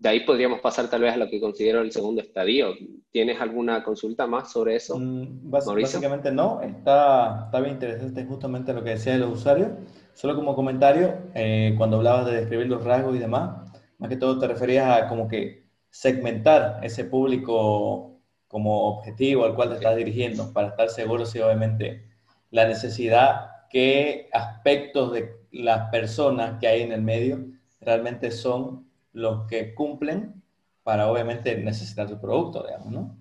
de 0.00 0.08
ahí 0.08 0.20
podríamos 0.20 0.60
pasar 0.60 0.88
tal 0.90 1.00
vez 1.00 1.14
a 1.14 1.16
lo 1.16 1.28
que 1.28 1.40
considero 1.40 1.80
el 1.80 1.92
segundo 1.92 2.20
estadio. 2.20 2.74
¿Tienes 3.10 3.40
alguna 3.40 3.82
consulta 3.82 4.26
más 4.26 4.52
sobre 4.52 4.76
eso? 4.76 4.98
Mm, 4.98 5.50
básicamente 5.50 6.30
no, 6.30 6.60
está, 6.60 7.44
está, 7.46 7.60
bien 7.60 7.74
interesante 7.74 8.24
justamente 8.24 8.74
lo 8.74 8.84
que 8.84 8.90
decía 8.90 9.12
de 9.12 9.18
los 9.20 9.32
usuarios. 9.32 9.70
Solo 10.12 10.36
como 10.36 10.54
comentario, 10.54 11.14
eh, 11.34 11.74
cuando 11.78 11.96
hablabas 11.96 12.26
de 12.26 12.36
describir 12.36 12.66
los 12.66 12.84
rasgos 12.84 13.16
y 13.16 13.18
demás, 13.18 13.59
más 14.00 14.08
que 14.08 14.16
todo 14.16 14.38
te 14.38 14.48
referías 14.48 14.90
a 14.90 15.08
como 15.08 15.28
que 15.28 15.64
segmentar 15.90 16.80
ese 16.82 17.04
público 17.04 18.18
como 18.48 18.88
objetivo 18.88 19.44
al 19.44 19.54
cual 19.54 19.68
te 19.68 19.74
estás 19.76 19.96
dirigiendo, 19.96 20.52
para 20.52 20.68
estar 20.68 20.88
seguro 20.88 21.24
si 21.24 21.38
obviamente 21.38 22.04
la 22.50 22.66
necesidad, 22.66 23.68
qué 23.70 24.28
aspectos 24.32 25.12
de 25.12 25.36
las 25.52 25.90
personas 25.90 26.58
que 26.58 26.66
hay 26.66 26.82
en 26.82 26.92
el 26.92 27.02
medio 27.02 27.46
realmente 27.80 28.30
son 28.30 28.88
los 29.12 29.46
que 29.46 29.74
cumplen 29.74 30.42
para 30.82 31.10
obviamente 31.10 31.56
necesitar 31.56 32.08
su 32.08 32.20
producto, 32.20 32.64
digamos, 32.64 32.90
¿no? 32.90 33.16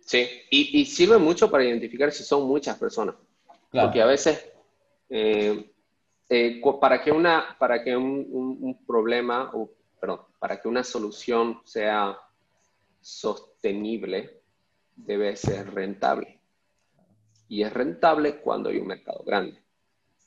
Sí, 0.00 0.26
y, 0.50 0.84
sirve 0.86 1.18
mucho 1.18 1.50
para 1.50 1.64
identificar 1.64 2.10
si 2.10 2.24
son 2.24 2.48
muchas 2.48 2.76
personas. 2.78 3.14
Porque 3.70 4.02
a 4.02 4.06
veces, 4.06 4.50
eh, 5.08 5.70
eh, 6.32 6.62
para 6.80 7.02
que, 7.02 7.10
una, 7.10 7.56
para 7.58 7.82
que 7.82 7.96
un, 7.96 8.78
problema, 8.86 9.50
o, 9.52 9.68
perdón, 10.00 10.20
para 10.38 10.60
que 10.60 10.68
una 10.68 10.84
solución 10.84 11.60
sea 11.64 12.16
sostenible, 13.00 14.40
debe 14.94 15.34
ser 15.34 15.74
rentable. 15.74 16.38
Y 17.48 17.64
es 17.64 17.72
rentable 17.72 18.36
cuando 18.36 18.70
hay 18.70 18.78
un 18.78 18.86
mercado 18.86 19.24
grande. 19.24 19.60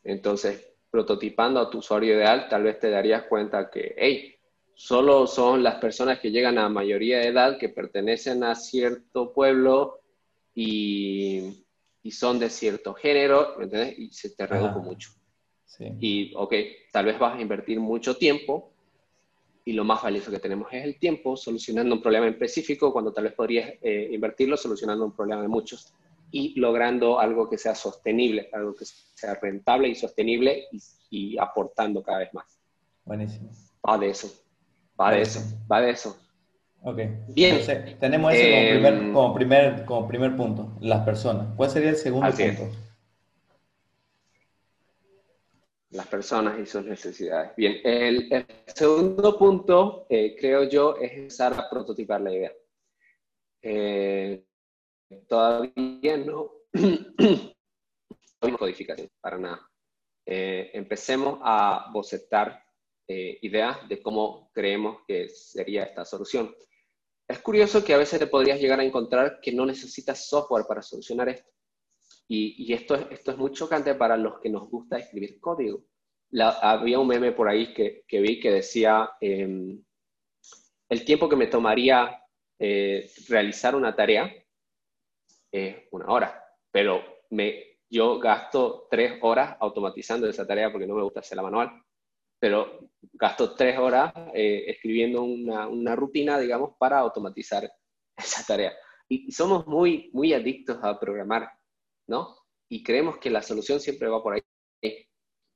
Entonces, 0.04 0.74
prototipando 0.92 1.62
a 1.62 1.70
tu 1.70 1.78
usuario 1.78 2.16
ideal, 2.16 2.50
tal 2.50 2.64
vez 2.64 2.80
te 2.80 2.90
darías 2.90 3.24
cuenta 3.24 3.70
que, 3.70 3.96
hey, 3.98 4.36
solo 4.74 5.26
son 5.26 5.64
las 5.64 5.76
personas 5.76 6.20
que 6.20 6.32
llegan 6.32 6.58
a 6.58 6.68
mayoría 6.68 7.20
de 7.20 7.28
edad, 7.28 7.58
que 7.58 7.70
pertenecen 7.70 8.44
a 8.44 8.56
cierto 8.56 9.32
pueblo 9.32 10.02
y, 10.54 11.64
y 12.02 12.12
son 12.12 12.40
de 12.40 12.50
cierto 12.50 12.94
género, 12.94 13.56
¿me 13.58 13.64
entiendes? 13.64 13.98
Y 13.98 14.12
se 14.12 14.32
te 14.32 14.46
redujo 14.46 14.82
mucho. 14.82 15.23
Y, 15.80 16.34
ok, 16.36 16.54
tal 16.92 17.06
vez 17.06 17.20
vas 17.20 17.38
a 17.38 17.42
invertir 17.42 17.80
mucho 17.80 18.16
tiempo 18.16 18.72
y 19.66 19.74
lo 19.74 19.84
más 19.84 20.04
valioso 20.04 20.30
que 20.30 20.40
tenemos 20.40 20.68
es 20.72 20.84
el 20.84 21.00
tiempo 21.00 21.38
solucionando 21.38 21.96
un 21.96 22.02
problema 22.02 22.28
específico 22.28 22.92
cuando 22.92 23.14
tal 23.14 23.26
vez 23.26 23.34
podrías 23.34 23.72
eh, 23.82 24.10
invertirlo 24.12 24.58
solucionando 24.58 25.06
un 25.06 25.16
problema 25.16 25.42
de 25.42 25.48
muchos 25.48 25.94
y 26.32 26.60
logrando 26.60 27.20
algo 27.20 27.50
que 27.50 27.58
sea 27.58 27.76
sostenible, 27.76 28.50
algo 28.54 28.74
que 28.76 28.86
sea 28.86 29.36
rentable 29.36 29.88
y 29.88 29.96
sostenible 29.96 30.66
y, 31.10 31.38
aportando 31.38 32.02
cada 32.02 32.20
vez 32.20 32.34
más. 32.34 32.60
Buenísimo. 33.06 33.52
Va 33.88 33.98
de 34.00 34.10
eso, 34.10 34.34
va 35.00 35.12
de 35.12 35.22
eso, 35.22 35.40
va 35.72 35.82
de 35.82 35.92
eso. 35.92 36.18
Ok. 36.82 37.00
Bien. 37.30 37.60
tenemos 38.00 38.34
eso 38.34 38.44
como, 38.50 38.70
primer, 38.70 38.94
em, 38.94 39.14
como, 39.14 39.34
primer, 39.34 39.86
como, 39.86 40.08
primer, 40.08 40.36
punto, 40.36 40.76
las 40.82 41.06
personas. 41.06 41.48
¿Cuál 41.56 41.70
sería 41.70 41.92
el 41.92 41.96
segundo 41.96 42.30
punto? 42.32 42.70
Las 45.94 46.08
personas 46.08 46.60
y 46.60 46.66
sus 46.66 46.84
necesidades. 46.84 47.56
Bien, 47.56 47.80
el, 47.84 48.48
segundo 48.66 49.38
punto, 49.38 50.08
eh, 50.10 50.36
creo 50.40 50.64
yo, 50.64 50.98
es 50.98 51.12
empezar 51.14 51.54
a 51.54 51.70
prototipar 51.70 52.20
la 52.20 52.34
idea. 52.34 52.52
Eh, 53.62 54.44
todavía 55.28 56.18
no, 56.18 56.52
hay 58.42 58.52
codificación 58.58 59.08
para 59.22 59.38
nada. 59.38 59.70
Eh, 60.26 60.72
empecemos 60.74 61.40
a 61.44 61.92
bocetar 61.94 62.64
ideas 63.06 63.88
de 63.88 64.02
cómo 64.02 64.50
creemos 64.52 65.02
que 65.06 65.30
sería 65.30 65.84
esta 65.84 66.06
solución. 66.06 66.56
Es 67.28 67.38
curioso 67.40 67.84
que 67.84 67.94
a 67.94 67.98
veces 67.98 68.18
te 68.18 68.26
podrías 68.26 68.60
llegar 68.60 68.80
a 68.80 68.84
encontrar 68.84 69.40
que 69.42 69.52
no 69.52 69.68
necesitas 69.68 70.28
software 70.28 70.66
para 70.68 70.82
solucionar 70.82 71.30
esto. 71.30 71.53
Y, 72.34 72.56
y 72.58 72.74
esto, 72.74 72.96
es, 72.96 73.06
esto 73.12 73.30
es 73.30 73.38
muy 73.38 73.52
chocante 73.52 73.94
para 73.94 74.18
los 74.18 74.40
que 74.40 74.50
nos 74.50 74.68
gusta 74.68 74.98
escribir 74.98 75.40
código. 75.40 75.84
había 76.64 76.98
un 76.98 77.08
meme 77.08 77.32
por 77.32 77.48
ahí 77.48 77.72
que, 77.76 78.04
que 78.08 78.22
vi 78.22 78.40
que 78.40 78.50
decía, 78.50 79.12
em, 79.22 79.84
el 80.90 81.06
tiempo 81.06 81.30
que 81.30 81.36
me 81.36 81.46
tomaría 81.46 82.24
eh, 82.58 83.08
realizar 83.30 83.76
una 83.76 83.96
tarea 83.96 84.34
es 85.52 85.76
una 85.92 86.08
hora, 86.08 86.44
pero 86.72 87.04
me, 87.30 87.78
yo 87.88 88.18
gasto 88.18 88.88
tres 88.90 89.20
horas 89.22 89.56
automatizando 89.60 90.28
esa 90.28 90.48
tarea 90.48 90.72
porque 90.72 90.88
no 90.88 90.96
me 90.96 91.04
gusta 91.04 91.20
hacerla 91.20 91.44
manual, 91.44 91.84
pero 92.40 92.90
gasto 93.14 93.54
tres 93.54 93.78
horas 93.78 94.12
eh, 94.34 94.64
escribiendo 94.70 95.22
una, 95.22 95.68
una, 95.68 95.96
rutina, 95.96 96.40
digamos, 96.40 96.72
para 96.80 96.98
automatizar 96.98 97.72
esa 98.18 98.44
tarea. 98.44 98.74
Y, 99.08 99.32
somos 99.32 99.68
muy, 99.68 100.10
muy 100.14 100.34
adictos 100.34 100.80
a 100.82 101.00
programar, 101.00 101.48
¿no? 102.08 102.38
Y 102.70 102.84
creemos 102.84 103.18
que 103.18 103.30
la 103.30 103.42
solución 103.42 103.80
siempre 103.80 104.08
va 104.08 104.22
por 104.22 104.34
ahí. 104.34 104.42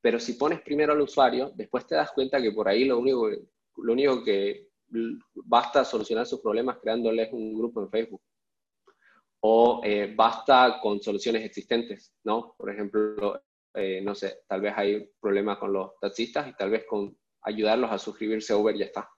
Pero 0.02 0.20
si 0.20 0.34
pones 0.34 0.62
primero 0.62 0.94
al 0.94 1.02
usuario, 1.02 1.52
después 1.56 1.86
te 1.86 1.96
das 1.96 2.12
cuenta 2.12 2.42
que 2.42 2.52
por 2.52 2.68
ahí 2.68 2.86
lo 2.86 3.00
único, 3.00 3.30
lo 3.30 3.94
único 3.94 4.24
que 4.24 4.70
basta 5.34 5.84
solucionar 5.84 6.26
sus 6.26 6.40
problemas 6.40 6.78
creándoles 6.82 7.34
un 7.34 7.58
grupo 7.58 7.82
en 7.82 7.90
Facebook 7.90 8.22
o 9.42 9.82
eh, 9.84 10.14
basta 10.16 10.80
con 10.82 11.02
soluciones 11.02 11.44
existentes, 11.44 12.14
¿no? 12.24 12.56
Por 12.58 12.72
ejemplo, 12.72 13.42
eh, 13.74 14.02
no 14.02 14.16
sé, 14.16 14.42
tal 14.48 14.62
vez 14.62 14.74
hay 14.76 15.10
problemas 15.20 15.58
con 15.58 15.74
los 15.74 15.92
taxistas 16.00 16.48
y 16.48 16.54
tal 16.56 16.72
vez 16.72 16.86
con 16.86 17.18
ayudarlos 17.42 17.92
a 17.92 18.00
suscribirse 18.00 18.54
a 18.54 18.58
Uber 18.58 18.76
ya 18.76 18.86
está. 18.86 19.10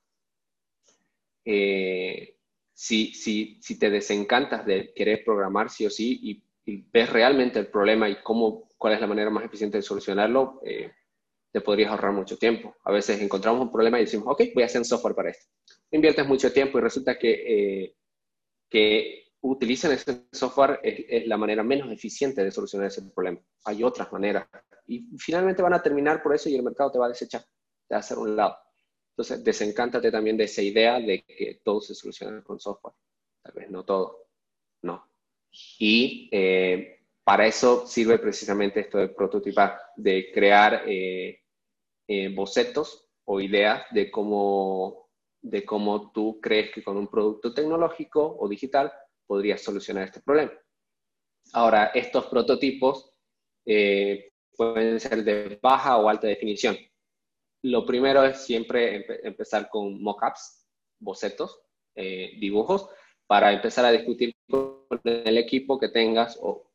Eh, 1.46 2.38
si, 2.74 3.14
si, 3.14 3.60
si, 3.62 3.80
te 3.80 3.90
desencantas 3.90 4.66
de 4.66 4.94
querer 4.94 5.24
programar 5.26 5.70
sí 5.70 5.86
o 5.86 5.90
sí 5.90 6.20
y, 6.22 6.44
ves 6.92 7.10
realmente 7.10 7.60
el 7.60 7.68
problema 7.68 8.10
y 8.10 8.22
cómo, 8.22 8.70
cuál 8.78 8.94
es 8.94 9.02
la 9.02 9.08
manera 9.08 9.30
más 9.30 9.44
eficiente 9.44 9.78
de 9.78 9.82
solucionarlo, 9.82 10.62
te 11.52 11.62
podrías 11.62 11.92
ahorrar 11.92 12.14
mucho 12.14 12.38
tiempo. 12.38 12.76
A 12.84 12.92
veces 12.92 13.22
encontramos 13.22 13.62
un 13.62 13.72
problema 13.72 14.00
y 14.00 14.06
decimos, 14.06 14.28
ok, 14.30 14.44
voy 14.54 14.64
a 14.64 14.68
hacer 14.68 14.82
un 14.82 14.86
software 14.86 15.16
para 15.16 15.32
esto. 15.32 15.46
Inviertes 15.92 16.28
mucho 16.28 16.52
tiempo 16.54 16.78
y 16.78 16.82
resulta 16.82 17.18
que, 17.18 17.84
eh, 17.84 17.96
que 18.70 19.24
utilizan 19.42 19.92
ese 19.92 20.28
software 20.32 20.80
es, 20.84 21.28
la 21.28 21.38
manera 21.38 21.64
menos 21.64 21.92
eficiente 21.92 22.44
de 22.44 22.52
solucionar 22.52 22.88
ese 22.88 23.02
problema. 23.04 23.40
Hay 23.66 23.84
otras 23.84 24.12
maneras. 24.12 24.48
Y 24.88 25.08
finalmente 25.18 25.62
van 25.62 25.74
a 25.74 25.82
terminar 25.82 26.22
por 26.22 26.36
eso 26.36 26.50
y 26.50 26.56
el 26.56 26.64
mercado 26.64 26.92
te 26.92 27.00
va 27.00 27.08
a 27.08 27.10
desechar, 27.10 27.42
te 27.42 27.96
va 27.96 27.98
a 27.98 28.00
hacer 28.00 28.18
un 28.18 28.36
lado. 28.36 28.58
Entonces, 29.12 29.44
desencántate 29.44 30.12
también 30.12 30.38
de 30.38 30.46
esa 30.46 30.62
idea 30.62 31.00
de 31.00 31.24
que 31.24 31.60
todo 31.64 31.82
se 31.82 31.96
soluciona 31.96 32.42
con 32.44 32.60
software. 32.60 32.94
Tal 33.42 33.54
vez 33.54 33.70
no 33.70 33.84
todo, 33.84 34.28
no. 34.84 35.09
Y 35.52 36.30
eh, 36.32 37.06
para 37.24 37.48
eso 37.48 37.88
sirve 37.88 38.20
precisamente 38.20 38.82
esto 38.82 38.98
de 38.98 39.10
prototipar, 39.10 39.80
de 39.96 40.32
crear 40.32 40.84
eh, 40.88 41.44
eh, 42.08 42.34
bocetos 42.34 43.10
o 43.26 43.40
ideas 43.40 43.86
de 43.92 44.10
cómo, 44.10 45.10
de 45.42 45.64
cómo 45.66 46.12
tú 46.12 46.40
crees 46.42 46.72
que 46.72 46.84
con 46.84 46.98
un 46.98 47.08
producto 47.08 47.54
tecnológico 47.54 48.38
o 48.40 48.48
digital 48.48 48.92
podrías 49.28 49.62
solucionar 49.62 50.06
este 50.06 50.22
problema. 50.22 50.52
Ahora, 51.54 51.92
estos 51.94 52.26
prototipos 52.28 53.12
pueden 54.56 55.00
ser 55.00 55.24
de 55.24 55.60
baja 55.62 55.98
o 55.98 56.10
alta 56.10 56.28
definición. 56.28 56.76
Lo 57.64 57.86
primero 57.86 58.24
es 58.24 58.44
siempre 58.44 59.06
empezar 59.24 59.70
con 59.70 60.02
mockups, 60.02 60.68
bocetos, 61.00 61.62
dibujos, 61.96 62.90
para 63.30 63.54
empezar 63.54 63.86
a 63.86 63.92
discutir 63.92 64.36
con 64.50 64.88
el 65.04 65.38
equipo 65.38 65.78
que 65.78 65.90
tengas 65.90 66.40
o, 66.42 66.66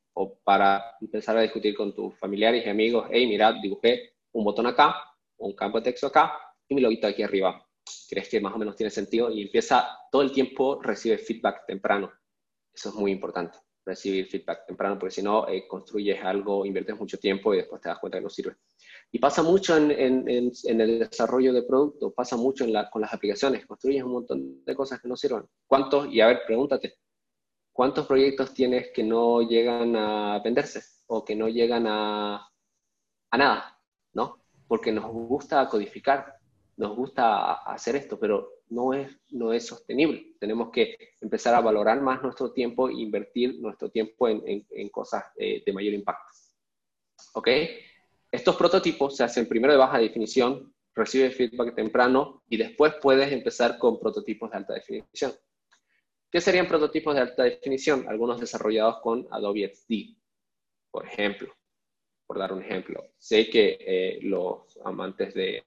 para 0.44 0.96
empezar 1.00 1.36
a 1.36 1.40
discutir 1.40 1.74
con 1.74 1.92
tus 1.92 2.16
familiares 2.16 2.64
y 2.64 2.68
amigos, 2.68 3.08
hey, 3.10 3.26
mira, 3.26 3.52
dibujé 3.60 4.12
un 4.30 4.44
botón 4.44 4.68
acá, 4.68 4.94
un 5.38 5.52
campo 5.56 5.78
de 5.78 5.86
texto 5.90 6.06
acá 6.06 6.38
y 6.68 6.76
mi 6.76 6.80
loguito 6.80 7.08
aquí 7.08 7.24
arriba. 7.24 7.66
¿Crees 8.08 8.28
que 8.28 8.40
más 8.40 8.54
o 8.54 8.58
menos 8.58 8.76
tiene 8.76 8.90
sentido? 8.90 9.32
Y 9.32 9.42
empieza 9.42 9.98
todo 10.12 10.22
el 10.22 10.30
tiempo, 10.30 10.80
recibe 10.80 11.18
feedback 11.18 11.66
temprano. 11.66 12.12
Eso 12.72 12.90
es 12.90 12.94
muy 12.94 13.10
importante, 13.10 13.58
recibir 13.84 14.28
feedback 14.28 14.64
temprano, 14.64 14.96
porque 14.96 15.16
si 15.16 15.22
no, 15.24 15.48
eh, 15.48 15.66
construyes 15.66 16.22
algo, 16.22 16.64
inviertes 16.64 16.96
mucho 16.96 17.18
tiempo 17.18 17.52
y 17.52 17.56
después 17.56 17.82
te 17.82 17.88
das 17.88 17.98
cuenta 17.98 18.18
que 18.18 18.22
no 18.22 18.30
sirve. 18.30 18.54
Y 19.14 19.20
pasa 19.20 19.44
mucho 19.44 19.76
en, 19.76 19.92
el 20.18 20.98
desarrollo 20.98 21.52
de 21.52 21.62
producto, 21.62 22.12
pasa 22.12 22.36
mucho 22.36 22.66
con 22.90 23.00
las 23.00 23.14
aplicaciones, 23.14 23.64
construyes 23.64 24.02
un 24.02 24.10
montón 24.10 24.64
de 24.64 24.74
cosas 24.74 25.00
que 25.00 25.06
no 25.06 25.14
sirven. 25.14 25.44
¿Cuántos? 25.68 26.12
Y 26.12 26.20
a 26.20 26.26
ver, 26.26 26.40
pregúntate, 26.44 26.96
¿cuántos 27.72 28.08
proyectos 28.08 28.52
tienes 28.52 28.88
que 28.92 29.04
no 29.04 29.42
llegan 29.42 29.94
a 29.94 30.40
venderse 30.42 30.82
o 31.06 31.24
que 31.24 31.36
no 31.36 31.48
llegan 31.48 31.86
a, 31.86 32.44
a 33.30 33.38
nada? 33.38 33.80
¿No? 34.14 34.42
Porque 34.66 34.90
nos 34.90 35.04
gusta 35.04 35.68
codificar, 35.68 36.34
nos 36.76 36.96
gusta 36.96 37.52
hacer 37.52 37.94
esto, 37.94 38.18
pero 38.18 38.48
no 38.70 38.94
es, 38.94 39.16
no 39.30 39.52
es 39.52 39.64
sostenible. 39.64 40.34
Tenemos 40.40 40.70
que 40.72 40.96
empezar 41.20 41.54
a 41.54 41.60
valorar 41.60 42.00
más 42.00 42.20
nuestro 42.20 42.52
tiempo 42.52 42.88
e 42.88 42.94
invertir 42.94 43.60
nuestro 43.60 43.92
tiempo 43.92 44.28
en, 44.28 44.66
en 44.68 44.88
cosas 44.88 45.22
de 45.36 45.72
mayor 45.72 45.94
impacto. 45.94 46.32
¿Ok? 47.34 47.48
Estos 48.34 48.56
prototipos 48.56 49.16
se 49.16 49.22
hacen 49.22 49.46
primero 49.46 49.72
de 49.72 49.78
baja 49.78 49.96
definición, 49.96 50.74
recibe 50.92 51.30
feedback 51.30 51.76
temprano 51.76 52.42
y 52.48 52.56
después 52.56 52.94
puedes 53.00 53.30
empezar 53.30 53.78
con 53.78 54.00
prototipos 54.00 54.50
de 54.50 54.56
alta 54.56 54.74
definición. 54.74 55.32
¿Qué 56.32 56.40
serían 56.40 56.66
prototipos 56.66 57.14
de 57.14 57.20
alta 57.20 57.44
definición? 57.44 58.08
Algunos 58.08 58.40
desarrollados 58.40 58.96
con 59.02 59.28
Adobe 59.30 59.72
XD, 59.72 60.16
por 60.90 61.06
ejemplo. 61.06 61.54
Por 62.26 62.40
dar 62.40 62.52
un 62.52 62.60
ejemplo. 62.60 63.04
Sé 63.18 63.48
que 63.48 63.78
eh, 63.78 64.18
los 64.22 64.80
amantes 64.84 65.32
de, 65.32 65.62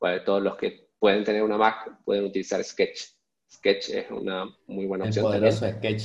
bueno, 0.00 0.24
todos 0.24 0.42
los 0.42 0.56
que 0.56 0.88
pueden 0.98 1.22
tener 1.22 1.44
una 1.44 1.56
Mac 1.56 2.00
pueden 2.04 2.24
utilizar 2.24 2.64
Sketch. 2.64 3.00
Sketch 3.48 3.90
es 3.90 4.10
una 4.10 4.52
muy 4.66 4.86
buena 4.86 5.04
opción. 5.04 5.26
El 5.26 5.30
poderoso 5.30 5.70
Sketch. 5.70 6.02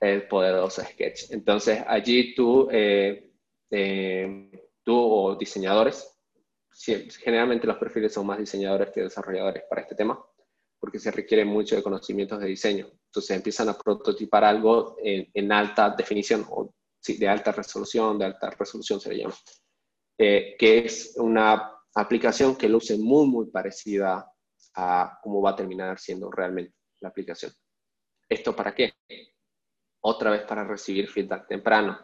El 0.00 0.28
poderoso 0.28 0.82
Sketch. 0.82 1.30
Entonces, 1.30 1.82
allí 1.86 2.34
tú 2.34 2.68
eh, 2.70 3.32
eh, 3.70 4.65
tú 4.86 4.96
o 4.96 5.34
diseñadores, 5.34 6.16
generalmente 7.18 7.66
los 7.66 7.76
perfiles 7.76 8.12
son 8.12 8.26
más 8.26 8.38
diseñadores 8.38 8.90
que 8.90 9.02
desarrolladores 9.02 9.64
para 9.68 9.82
este 9.82 9.96
tema, 9.96 10.24
porque 10.78 11.00
se 11.00 11.10
requiere 11.10 11.44
mucho 11.44 11.74
de 11.74 11.82
conocimientos 11.82 12.38
de 12.38 12.46
diseño. 12.46 12.86
Entonces 13.06 13.36
empiezan 13.36 13.68
a 13.68 13.76
prototipar 13.76 14.44
algo 14.44 14.96
en, 15.02 15.52
alta 15.52 15.90
definición, 15.90 16.46
o 16.48 16.72
de 17.06 17.28
alta 17.28 17.50
resolución, 17.50 18.18
de 18.18 18.26
alta 18.26 18.50
resolución 18.50 19.00
se 19.00 19.08
le 19.10 19.18
llama, 19.18 19.34
eh, 20.18 20.54
que 20.56 20.78
es 20.78 21.14
una 21.16 21.72
aplicación 21.94 22.54
que 22.56 22.68
luce 22.68 22.96
muy, 22.96 23.26
muy 23.26 23.46
parecida 23.50 24.30
a 24.76 25.18
cómo 25.20 25.42
va 25.42 25.50
a 25.50 25.56
terminar 25.56 25.98
siendo 25.98 26.30
realmente 26.30 26.74
la 27.00 27.08
aplicación. 27.08 27.52
¿Esto 28.28 28.54
para 28.54 28.74
qué? 28.74 28.92
Otra 30.02 30.30
vez 30.30 30.42
para 30.42 30.62
recibir 30.62 31.08
feedback 31.08 31.48
temprano 31.48 31.98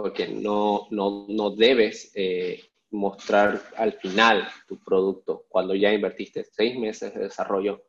porque 0.00 0.28
no, 0.28 0.86
no, 0.90 1.26
no 1.28 1.50
debes 1.50 2.10
eh, 2.14 2.62
mostrar 2.90 3.62
al 3.76 3.92
final 3.94 4.48
tu 4.66 4.82
producto 4.82 5.46
cuando 5.48 5.74
ya 5.74 5.92
invertiste 5.92 6.44
seis 6.44 6.78
meses 6.78 7.14
de 7.14 7.20
desarrollo, 7.20 7.84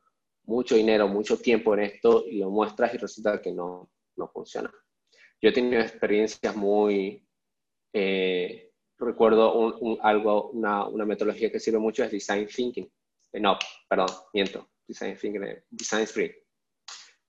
mucho 0.46 0.76
dinero, 0.76 1.08
mucho 1.08 1.38
tiempo 1.38 1.74
en 1.74 1.82
esto 1.82 2.26
y 2.28 2.40
lo 2.40 2.50
muestras 2.50 2.94
y 2.94 2.98
resulta 2.98 3.42
que 3.42 3.52
no, 3.52 3.90
no 4.18 4.28
funciona. 4.28 4.72
Yo 5.42 5.50
he 5.50 5.54
tenido 5.54 5.82
experiencias 5.82 6.56
muy, 6.56 7.26
eh, 7.94 8.72
recuerdo 8.98 9.54
un, 9.56 9.98
algo, 10.02 10.50
una, 10.52 10.88
una, 10.88 11.06
metodología 11.06 11.52
que 11.52 11.60
sirve 11.60 11.80
mucho 11.80 12.04
es 12.04 12.12
Design 12.12 12.48
Thinking. 12.48 12.90
Eh, 13.32 13.40
no, 13.40 13.58
perdón, 13.90 14.10
miento, 14.34 14.70
Design 14.88 15.18
Thinking, 15.18 15.64
Design 15.70 16.04
Sprint 16.04 16.43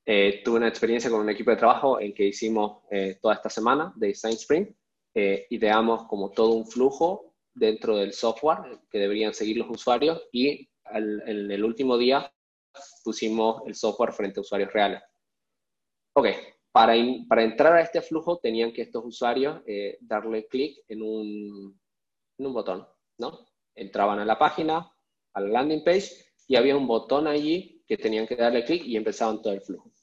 eh, 0.07 0.43
tuve 0.45 0.59
una 0.59 0.69
experiencia 0.69 1.11
con 1.11 1.21
un 1.21 1.31
equipo 1.31 1.51
de 1.51 1.57
trabajo 1.57 2.01
en 2.01 2.13
que 2.13 2.27
hicimos 2.27 2.83
eh, 2.91 3.19
toda 3.21 3.35
esta 3.35 3.49
semana 3.49 3.93
de 3.97 4.09
Design 4.09 4.35
Sprint. 4.35 4.77
Eh, 5.15 5.47
ideamos 5.51 6.07
como 6.09 6.31
todo 6.31 6.51
un 6.51 6.67
flujo 6.67 7.35
dentro 7.55 7.97
del 7.97 8.13
software 8.13 8.81
que 8.91 8.99
deberían 8.99 9.33
seguir 9.33 9.57
los 9.57 9.71
usuarios 9.71 10.23
y 10.33 10.69
en 10.93 11.51
el 11.51 11.65
último 11.65 11.97
día 11.97 12.31
pusimos 13.03 13.63
el 13.67 13.75
software 13.75 14.13
frente 14.13 14.41
a 14.41 14.43
usuarios 14.43 14.73
reales. 14.73 15.03
Ok, 16.15 16.29
para, 16.73 16.95
para 17.29 17.45
entrar 17.45 17.73
a 17.75 17.81
este 17.81 18.03
flujo 18.03 18.39
tenían 18.39 18.73
que 18.73 18.83
estos 18.83 19.05
usuarios 19.05 19.63
eh, 19.67 19.99
darle 20.01 20.47
clic 20.47 20.79
en 20.89 21.03
un, 21.03 21.81
en 22.39 22.47
un 22.47 22.53
botón, 22.53 22.87
¿no? 23.19 23.47
Entraban 23.75 24.19
a 24.19 24.25
la 24.25 24.39
página, 24.39 24.93
a 25.33 25.41
la 25.41 25.49
landing 25.49 25.85
page 25.85 26.11
y 26.47 26.57
había 26.57 26.77
un 26.77 26.87
botón 26.87 27.27
allí 27.27 27.83
que 27.87 27.97
tenían 27.97 28.27
que 28.27 28.37
darle 28.37 28.65
clic 28.65 28.85
y 28.85 28.97
empezaban 28.97 29.41
todo 29.41 29.53
el 29.53 29.61
flujo. 29.61 29.94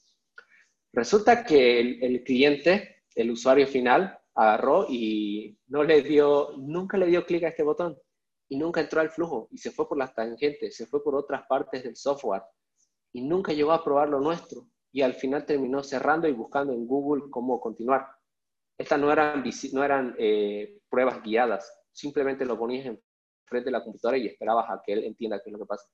Resulta 0.92 1.44
que 1.44 1.80
el, 1.80 2.22
cliente, 2.22 3.04
el 3.14 3.30
usuario 3.30 3.66
final, 3.66 4.18
agarró 4.34 4.86
y 4.88 5.58
no 5.68 5.82
le 5.84 6.02
dio, 6.02 6.52
nunca 6.58 6.96
le 6.98 7.06
dio 7.06 7.24
clic 7.24 7.44
a 7.44 7.48
este 7.48 7.62
botón 7.62 7.98
y 8.48 8.56
nunca 8.56 8.80
entró 8.80 9.00
al 9.00 9.10
flujo 9.10 9.48
y 9.50 9.58
se 9.58 9.70
fue 9.70 9.88
por 9.88 9.96
las 9.96 10.14
tangentes, 10.14 10.76
se 10.76 10.86
fue 10.86 11.02
por 11.02 11.14
otras 11.14 11.46
partes 11.46 11.82
del 11.82 11.96
software 11.96 12.42
y 13.12 13.22
nunca 13.22 13.52
llegó 13.52 13.72
a 13.72 13.82
probar 13.82 14.08
lo 14.08 14.20
nuestro 14.20 14.66
y 14.92 15.00
al 15.00 15.14
final 15.14 15.46
terminó 15.46 15.82
cerrando 15.82 16.28
y 16.28 16.32
buscando 16.32 16.74
en 16.74 16.86
Google 16.86 17.30
cómo 17.30 17.58
continuar. 17.58 18.06
Estas 18.76 19.00
no 19.00 19.10
eran, 19.10 19.42
no 19.72 19.84
eran 19.84 20.14
eh, 20.18 20.80
pruebas 20.90 21.22
guiadas, 21.22 21.72
simplemente 21.90 22.44
lo 22.44 22.58
ponías 22.58 22.86
en 22.86 23.02
frente 23.46 23.66
de 23.66 23.72
la 23.72 23.84
computadora 23.84 24.18
y 24.18 24.26
esperabas 24.26 24.68
a 24.68 24.82
que 24.84 24.92
él 24.92 25.04
entienda 25.04 25.40
qué 25.42 25.48
es 25.48 25.52
lo 25.52 25.58
que 25.58 25.66
pasa. 25.66 25.86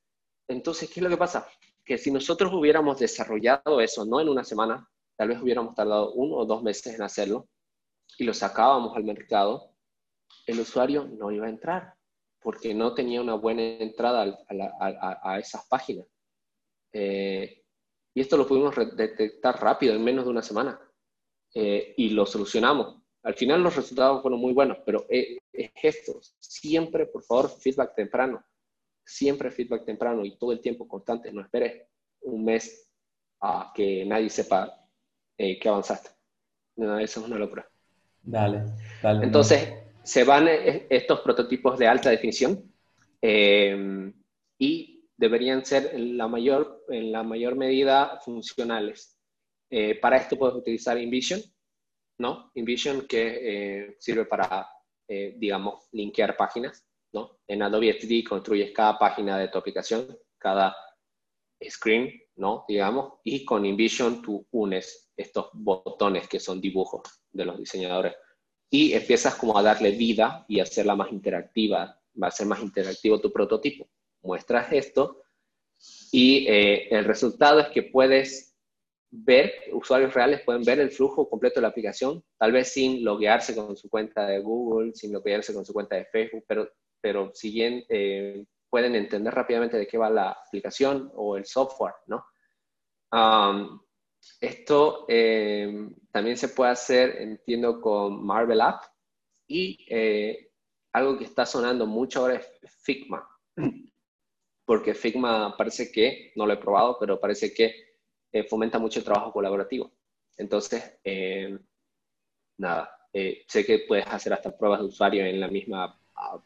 Entonces, 0.48 0.88
¿qué 0.88 1.00
es 1.00 1.04
lo 1.04 1.10
que 1.10 1.16
pasa? 1.16 1.46
Que 1.88 1.96
si 1.96 2.10
nosotros 2.10 2.52
hubiéramos 2.52 2.98
desarrollado 2.98 3.80
eso, 3.80 4.04
no 4.04 4.20
en 4.20 4.28
una 4.28 4.44
semana, 4.44 4.86
tal 5.16 5.28
vez 5.28 5.40
hubiéramos 5.40 5.74
tardado 5.74 6.12
uno 6.12 6.36
o 6.36 6.44
dos 6.44 6.62
meses 6.62 6.94
en 6.94 7.00
hacerlo 7.00 7.48
y 8.18 8.24
lo 8.24 8.34
sacábamos 8.34 8.94
al 8.94 9.04
mercado, 9.04 9.74
el 10.46 10.60
usuario 10.60 11.06
no 11.06 11.32
iba 11.32 11.46
a 11.46 11.48
entrar 11.48 11.94
porque 12.40 12.74
no 12.74 12.92
tenía 12.92 13.22
una 13.22 13.34
buena 13.34 13.62
entrada 13.62 14.38
a, 15.22 15.38
esas 15.38 15.66
páginas. 15.66 16.06
Eh, 16.92 17.64
y 18.14 18.20
esto 18.20 18.36
lo 18.36 18.46
pudimos 18.46 18.76
detectar 18.94 19.58
rápido, 19.58 19.94
en 19.94 20.04
menos 20.04 20.26
de 20.26 20.30
una 20.30 20.42
semana, 20.42 20.78
eh, 21.54 21.94
y 21.96 22.10
lo 22.10 22.26
solucionamos. 22.26 23.02
Al 23.22 23.34
final 23.34 23.62
los 23.62 23.74
resultados 23.74 24.20
fueron 24.20 24.40
muy 24.40 24.52
buenos, 24.52 24.76
pero 24.84 25.06
es, 25.08 25.38
es 25.52 25.70
esto, 25.82 26.20
siempre, 26.38 27.06
por 27.06 27.22
favor, 27.24 27.48
feedback 27.48 27.94
temprano 27.94 28.44
siempre 29.08 29.50
feedback 29.50 29.86
temprano 29.86 30.24
y 30.24 30.36
todo 30.36 30.52
el 30.52 30.60
tiempo 30.60 30.86
constante. 30.86 31.32
No 31.32 31.40
esperes 31.40 31.88
un 32.20 32.44
mes 32.44 32.90
a 33.40 33.72
que 33.74 34.04
nadie 34.04 34.28
sepa 34.28 34.86
eh, 35.36 35.58
que 35.58 35.68
avanzaste. 35.68 36.10
No, 36.76 36.98
eso 36.98 37.20
es 37.20 37.26
una 37.26 37.38
locura. 37.38 37.66
Dale, 38.22 38.64
dale. 39.02 39.24
Entonces, 39.24 39.72
se 40.02 40.24
van 40.24 40.46
eh, 40.48 40.86
estos 40.90 41.20
prototipos 41.20 41.78
de 41.78 41.86
alta 41.86 42.10
definición 42.10 42.70
eh, 43.22 44.12
y 44.58 45.08
deberían 45.16 45.64
ser 45.64 45.94
en 45.94 46.18
la 46.18 46.28
mayor, 46.28 46.84
en 46.88 47.10
la 47.10 47.22
mayor 47.22 47.56
medida 47.56 48.20
funcionales. 48.20 49.16
para 50.00 50.16
esto 50.18 50.36
puedes 50.36 50.56
utilizar 50.56 50.98
InVision, 50.98 51.40
¿no? 52.18 52.50
InVision 52.54 53.06
que 53.06 53.96
sirve 53.98 54.24
para, 54.26 54.68
digamos, 55.08 55.88
linkear 55.92 56.36
páginas 56.36 56.87
¿no? 57.12 57.38
En 57.46 57.62
Adobe 57.62 57.98
XD 58.00 58.28
construyes 58.28 58.72
cada 58.72 58.98
página 58.98 59.38
de 59.38 59.48
tu 59.48 59.58
aplicación, 59.58 60.18
cada 60.38 60.76
screen, 61.68 62.12
¿no? 62.36 62.64
Digamos, 62.68 63.14
y 63.24 63.44
con 63.44 63.64
InVision 63.64 64.22
tú 64.22 64.46
unes 64.52 65.10
estos 65.16 65.50
botones 65.52 66.28
que 66.28 66.38
son 66.38 66.60
dibujos 66.60 67.02
de 67.32 67.44
los 67.44 67.58
diseñadores 67.58 68.14
y 68.70 68.92
empiezas 68.92 69.34
como 69.34 69.56
a 69.56 69.62
darle 69.62 69.92
vida 69.92 70.44
y 70.48 70.60
hacerla 70.60 70.94
más 70.94 71.10
interactiva, 71.10 72.00
va 72.20 72.26
a 72.28 72.30
ser 72.30 72.46
más 72.46 72.60
interactivo 72.60 73.20
tu 73.20 73.32
prototipo. 73.32 73.88
Muestras 74.22 74.72
esto 74.72 75.22
y 76.12 76.46
eh, 76.48 76.88
el 76.90 77.04
resultado 77.04 77.60
es 77.60 77.68
que 77.68 77.82
puedes 77.82 78.56
ver, 79.10 79.52
usuarios 79.72 80.12
reales 80.12 80.42
pueden 80.42 80.64
ver 80.64 80.80
el 80.80 80.90
flujo 80.90 81.28
completo 81.28 81.56
de 81.56 81.62
la 81.62 81.68
aplicación, 81.68 82.22
tal 82.36 82.52
vez 82.52 82.72
sin 82.72 83.04
loguearse 83.04 83.54
con 83.54 83.76
su 83.76 83.88
cuenta 83.88 84.26
de 84.26 84.40
Google, 84.40 84.92
sin 84.94 85.12
loguearse 85.12 85.54
con 85.54 85.64
su 85.64 85.72
cuenta 85.72 85.96
de 85.96 86.04
Facebook, 86.06 86.44
pero, 86.46 86.70
pero 87.00 87.30
si 87.34 87.50
bien 87.50 87.84
eh, 87.88 88.44
pueden 88.68 88.94
entender 88.94 89.34
rápidamente 89.34 89.76
de 89.76 89.86
qué 89.86 89.98
va 89.98 90.10
la 90.10 90.30
aplicación 90.30 91.10
o 91.14 91.36
el 91.36 91.44
software, 91.46 91.94
¿no? 92.06 92.24
esto 94.40 95.06
eh, 95.08 95.88
también 96.10 96.36
se 96.36 96.48
puede 96.48 96.72
hacer, 96.72 97.22
entiendo, 97.22 97.80
con 97.80 98.24
Marvel 98.24 98.60
App 98.60 98.82
y 99.46 99.86
eh, 99.88 100.50
algo 100.92 101.16
que 101.16 101.24
está 101.24 101.46
sonando 101.46 101.86
mucho 101.86 102.20
ahora 102.20 102.34
es 102.34 102.46
Figma, 102.82 103.26
porque 104.66 104.94
Figma 104.94 105.56
parece 105.56 105.90
que, 105.90 106.32
no 106.36 106.44
lo 106.44 106.52
he 106.52 106.58
probado, 106.58 106.98
pero 107.00 107.18
parece 107.18 107.54
que 107.54 107.88
fomenta 108.46 108.78
mucho 108.78 108.98
el 108.98 109.06
trabajo 109.06 109.32
colaborativo. 109.32 109.90
Entonces, 110.36 111.00
nada, 112.58 112.94
sé 113.12 113.64
que 113.64 113.78
puedes 113.88 114.06
hacer 114.06 114.34
hasta 114.34 114.56
pruebas 114.56 114.80
de 114.80 114.86
usuario 114.86 115.24
en 115.24 115.40
la 115.40 115.48
misma 115.48 115.97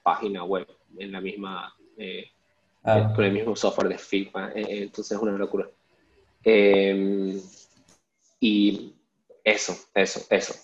página 0.03 0.45
web, 0.45 0.67
en 0.99 1.13
la 1.13 1.21
misma 1.21 1.75
Ah. 2.85 3.13
con 3.15 3.25
el 3.25 3.33
mismo 3.33 3.55
software 3.55 3.89
de 3.89 3.99
Figma. 3.99 4.51
Eh, 4.55 4.63
eh, 4.63 4.83
entonces 4.85 5.17
es 5.17 5.23
una 5.23 5.33
locura. 5.33 5.69
Em, 6.43 7.41
y 8.41 8.95
eso, 9.45 9.77
eso, 9.95 10.27
eso. 10.29 10.55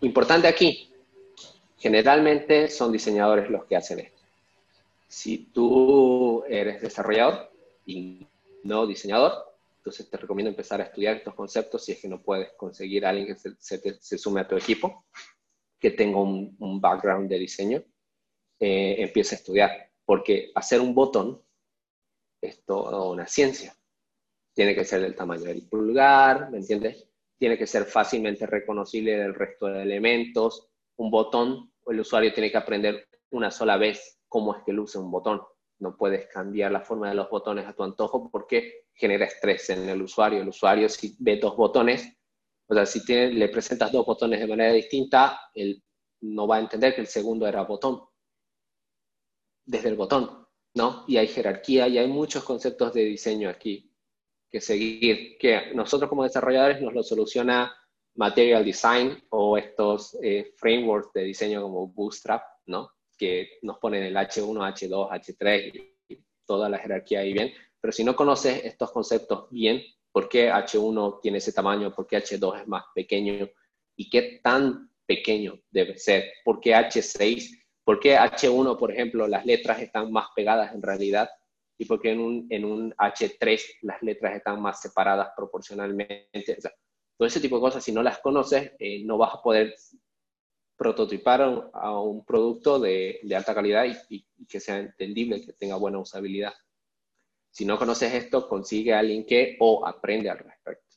Importante 0.00 0.48
aquí, 0.48 0.90
generalmente 1.78 2.68
son 2.68 2.90
diseñadores 2.92 3.50
los 3.50 3.66
que 3.66 3.76
hacen 3.76 4.00
esto. 4.00 4.22
Si 5.06 5.38
tú 5.52 6.44
eres 6.48 6.80
desarrollador 6.80 7.52
y 7.84 8.26
no 8.64 8.86
diseñador, 8.86 9.32
entonces 9.76 10.08
te 10.08 10.16
recomiendo 10.16 10.48
empezar 10.48 10.80
a 10.80 10.84
estudiar 10.84 11.16
estos 11.16 11.34
conceptos 11.34 11.84
si 11.84 11.92
es 11.92 12.00
que 12.00 12.08
no 12.08 12.22
puedes 12.22 12.52
conseguir 12.52 13.04
a 13.04 13.10
alguien 13.10 13.26
que 13.26 13.34
se, 13.34 13.98
se, 14.00 14.18
sume 14.18 14.40
a 14.40 14.48
tu 14.48 14.56
equipo, 14.56 15.04
que 15.78 15.90
tenga 15.90 16.18
un, 16.20 16.56
un 16.58 16.80
background 16.80 17.28
de 17.28 17.38
diseño, 17.38 17.82
eh, 18.64 19.02
empieza 19.02 19.34
a 19.34 19.38
estudiar 19.38 19.90
porque 20.04 20.52
hacer 20.54 20.80
un 20.80 20.94
botón 20.94 21.42
es 22.40 22.64
toda 22.64 23.02
una 23.10 23.26
ciencia. 23.26 23.74
Tiene 24.54 24.76
que 24.76 24.84
ser 24.84 25.00
del 25.00 25.16
tamaño 25.16 25.42
del 25.42 25.66
pulgar, 25.68 26.48
¿me 26.48 26.58
entiendes? 26.58 27.08
Tiene 27.36 27.58
que 27.58 27.66
ser 27.66 27.86
fácilmente 27.86 28.46
reconocible 28.46 29.16
del 29.16 29.34
resto 29.34 29.66
de 29.66 29.82
elementos. 29.82 30.68
Un 30.96 31.10
botón, 31.10 31.72
el 31.88 31.98
usuario 31.98 32.32
tiene 32.32 32.52
que 32.52 32.56
aprender 32.56 33.08
una 33.32 33.50
sola 33.50 33.76
vez 33.78 34.20
cómo 34.28 34.54
es 34.54 34.62
que 34.62 34.72
luce 34.72 34.96
un 34.96 35.10
botón. 35.10 35.42
No 35.80 35.96
puedes 35.96 36.28
cambiar 36.28 36.70
la 36.70 36.82
forma 36.82 37.08
de 37.08 37.16
los 37.16 37.28
botones 37.28 37.66
a 37.66 37.72
tu 37.72 37.82
antojo 37.82 38.30
porque 38.30 38.84
genera 38.94 39.24
estrés 39.24 39.70
en 39.70 39.88
el 39.88 40.02
usuario. 40.02 40.40
El 40.40 40.48
usuario 40.50 40.88
si 40.88 41.16
ve 41.18 41.38
dos 41.38 41.56
botones, 41.56 42.16
o 42.68 42.74
sea, 42.74 42.86
si 42.86 43.00
le 43.12 43.48
presentas 43.48 43.90
dos 43.90 44.06
botones 44.06 44.38
de 44.38 44.46
manera 44.46 44.72
distinta, 44.72 45.50
él 45.52 45.82
no 46.20 46.46
va 46.46 46.58
a 46.58 46.60
entender 46.60 46.94
que 46.94 47.00
el 47.00 47.08
segundo 47.08 47.48
era 47.48 47.62
botón 47.62 48.00
desde 49.64 49.88
el 49.88 49.96
botón, 49.96 50.46
¿no? 50.74 51.04
Y 51.06 51.16
hay 51.16 51.28
jerarquía 51.28 51.88
y 51.88 51.98
hay 51.98 52.08
muchos 52.08 52.44
conceptos 52.44 52.92
de 52.92 53.04
diseño 53.04 53.48
aquí 53.48 53.92
que 54.50 54.60
seguir, 54.60 55.38
que 55.38 55.72
nosotros 55.74 56.08
como 56.08 56.24
desarrolladores 56.24 56.80
nos 56.80 56.92
lo 56.92 57.02
soluciona 57.02 57.74
Material 58.14 58.64
Design 58.64 59.24
o 59.30 59.56
estos 59.56 60.16
eh, 60.22 60.52
frameworks 60.56 61.12
de 61.14 61.24
diseño 61.24 61.62
como 61.62 61.86
Bootstrap, 61.88 62.42
¿no? 62.66 62.90
Que 63.16 63.58
nos 63.62 63.78
ponen 63.78 64.02
el 64.02 64.14
H1, 64.14 64.44
H2, 64.44 65.10
H3 65.10 65.94
y 66.08 66.18
toda 66.44 66.68
la 66.68 66.78
jerarquía 66.78 67.20
ahí 67.20 67.32
bien. 67.32 67.52
Pero 67.80 67.92
si 67.92 68.04
no 68.04 68.14
conoces 68.14 68.62
estos 68.64 68.92
conceptos 68.92 69.48
bien, 69.50 69.82
¿por 70.12 70.28
qué 70.28 70.50
H1 70.50 71.20
tiene 71.22 71.38
ese 71.38 71.52
tamaño? 71.52 71.94
¿Por 71.94 72.06
qué 72.06 72.18
H2 72.18 72.60
es 72.60 72.68
más 72.68 72.84
pequeño? 72.94 73.48
¿Y 73.96 74.10
qué 74.10 74.40
tan 74.42 74.90
pequeño 75.06 75.58
debe 75.70 75.96
ser? 75.96 76.30
¿Por 76.44 76.60
qué 76.60 76.74
H6 76.74 77.61
¿Por 77.84 77.98
qué 77.98 78.16
H1, 78.16 78.78
por 78.78 78.92
ejemplo, 78.92 79.26
las 79.26 79.44
letras 79.44 79.80
están 79.80 80.12
más 80.12 80.28
pegadas 80.36 80.74
en 80.74 80.82
realidad? 80.82 81.28
¿Y 81.78 81.84
por 81.84 82.00
qué 82.00 82.12
en 82.12 82.20
un, 82.20 82.46
en 82.50 82.64
un 82.64 82.92
H3 82.94 83.60
las 83.82 84.02
letras 84.02 84.36
están 84.36 84.60
más 84.60 84.80
separadas 84.80 85.30
proporcionalmente? 85.36 86.58
todo 87.16 87.28
ese 87.28 87.40
tipo 87.40 87.56
de 87.56 87.62
cosas, 87.62 87.84
si 87.84 87.92
no 87.92 88.02
las 88.02 88.18
conoces, 88.18 88.72
eh, 88.78 89.04
no 89.04 89.18
vas 89.18 89.34
a 89.34 89.42
poder 89.42 89.74
prototipar 90.76 91.70
a 91.72 92.00
un 92.00 92.24
producto 92.24 92.80
de, 92.80 93.20
de 93.22 93.36
alta 93.36 93.54
calidad 93.54 93.84
y, 94.08 94.26
que 94.48 94.58
sea 94.58 94.78
entendible, 94.78 95.40
que 95.40 95.52
tenga 95.52 95.76
buena 95.76 95.98
usabilidad. 95.98 96.52
Si 97.50 97.64
no 97.64 97.78
conoces 97.78 98.12
esto, 98.14 98.48
consigue 98.48 98.92
a 98.92 98.98
alguien 98.98 99.24
que 99.24 99.56
o 99.60 99.86
aprende 99.86 100.30
al 100.30 100.38
respecto. 100.38 100.96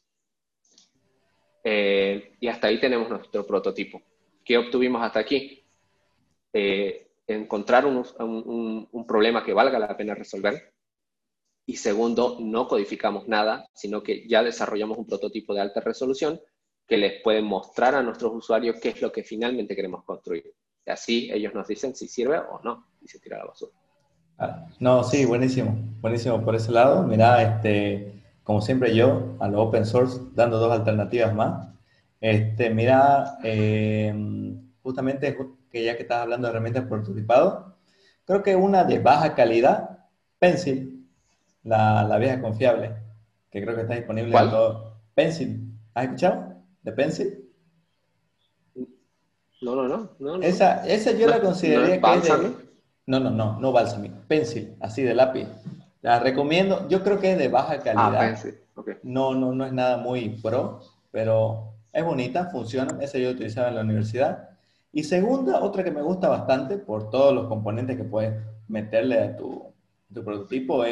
Eh, 1.64 2.36
y 2.40 2.48
hasta 2.48 2.68
ahí 2.68 2.80
tenemos 2.80 3.10
nuestro 3.10 3.46
prototipo. 3.46 4.02
¿Qué 4.44 4.58
obtuvimos 4.58 5.02
hasta 5.04 5.20
aquí? 5.20 5.65
Eh, 6.58 7.12
encontrar 7.28 7.86
un, 7.86 9.06
problema 9.06 9.44
que 9.44 9.52
valga 9.52 9.78
la 9.78 9.98
pena 9.98 10.16
resolver. 10.16 10.74
Y 11.66 11.76
segundo, 11.76 12.38
no 12.40 12.70
codificamos 12.70 13.28
nada, 13.28 13.68
sino 13.74 14.02
que 14.02 14.26
ya 14.26 14.42
desarrollamos 14.42 14.98
un 14.98 15.06
prototipo 15.06 15.54
de 15.54 15.60
alta 15.60 15.82
resolución 15.82 16.40
que 16.88 16.98
les 16.98 17.22
puede 17.24 17.42
mostrar 17.42 17.96
a 17.96 18.04
nuestros 18.04 18.32
usuarios 18.34 18.78
qué 18.82 18.90
es 18.90 19.02
lo 19.02 19.12
que 19.12 19.24
finalmente 19.24 19.76
queremos 19.76 20.06
construir. 20.06 20.54
Y 20.86 20.92
así 20.92 21.30
ellos 21.34 21.54
nos 21.54 21.68
dicen 21.68 21.94
si 21.94 22.08
sirve 22.08 22.38
o 22.38 22.62
no, 22.64 22.88
y 23.02 23.08
se 23.10 23.20
tira 23.20 23.40
la 23.40 23.48
basura. 23.48 23.74
Ah, 24.38 24.66
no, 24.80 25.04
sí, 25.04 25.26
buenísimo, 25.26 25.76
buenísimo 26.00 26.42
por 26.42 26.56
ese 26.56 26.72
lado. 26.72 27.04
Mira, 27.04 27.42
este, 27.42 28.24
como 28.44 28.62
siempre 28.62 28.96
yo, 28.96 29.36
a 29.42 29.50
lo 29.50 29.62
open 29.62 29.86
source, 29.86 30.22
dando 30.34 30.58
dos 30.58 30.72
alternativas 30.72 31.36
más. 31.36 31.68
Este, 32.22 32.70
mira, 32.70 33.40
eh, 33.44 34.14
justamente 34.82 35.36
que 35.76 35.84
ya 35.84 35.98
que 35.98 36.04
estás 36.04 36.22
hablando 36.22 36.48
de 36.48 36.52
herramientas 36.52 36.86
prototipado, 36.86 37.76
creo 38.24 38.42
que 38.42 38.56
una 38.56 38.86
de 38.86 39.00
baja 39.00 39.36
calidad, 39.36 40.06
Pencil, 40.40 41.06
la, 41.64 42.04
la 42.04 42.18
vieja 42.18 42.40
confiable, 42.40 42.96
que 43.52 43.62
creo 43.62 43.76
que 43.76 43.82
está 43.82 43.96
disponible 43.96 44.32
¿Cuál? 44.32 44.46
en 44.46 44.52
todo. 44.52 45.02
Pencil, 45.14 45.78
¿has 45.94 46.06
escuchado? 46.06 46.56
¿De 46.82 46.94
Pencil? 46.94 47.50
No, 49.62 49.76
no, 49.76 49.86
no. 49.90 50.16
no, 50.18 50.42
Esa, 50.42 50.88
esa 50.88 51.12
yo 51.12 51.28
la 51.28 51.42
consideraría 51.42 52.00
que 52.00 52.14
es 52.20 52.24
de... 52.24 52.56
No, 53.08 53.20
no, 53.20 53.30
no, 53.30 53.60
no 53.60 53.72
Balsamic, 53.74 54.14
Pencil, 54.30 54.78
así 54.80 55.04
de 55.04 55.14
lápiz. 55.14 55.46
La 56.02 56.20
recomiendo, 56.20 56.88
yo 56.88 57.04
creo 57.04 57.20
que 57.20 57.34
es 57.34 57.38
de 57.38 57.50
baja 57.50 57.74
ah, 57.74 57.84
calidad. 57.84 58.16
Ah, 58.16 58.20
Pencil, 58.20 58.56
okay. 58.76 58.96
No, 59.04 59.36
no, 59.36 59.54
no 59.54 59.66
es 59.66 59.74
nada 59.74 59.98
muy 59.98 60.30
pro, 60.42 60.80
pero 61.12 61.74
es 61.92 62.06
bonita, 62.06 62.46
funciona. 62.46 62.98
Esa 63.02 63.18
yo 63.18 63.32
utilizaba 63.32 63.68
en 63.68 63.76
la 63.76 63.82
universidad. 63.82 64.55
Y 64.96 65.04
segunda, 65.04 65.62
otra 65.62 65.84
que 65.84 65.92
me 65.92 66.02
gusta 66.02 66.30
bastante 66.30 66.78
por 66.78 67.10
todos 67.10 67.36
los 67.36 67.48
componentes 67.48 67.98
que 67.98 68.06
puedes 68.06 68.42
meterle 68.70 69.20
a 69.20 69.36
tu, 69.36 69.74
tu 70.14 70.24
prototipo, 70.24 70.86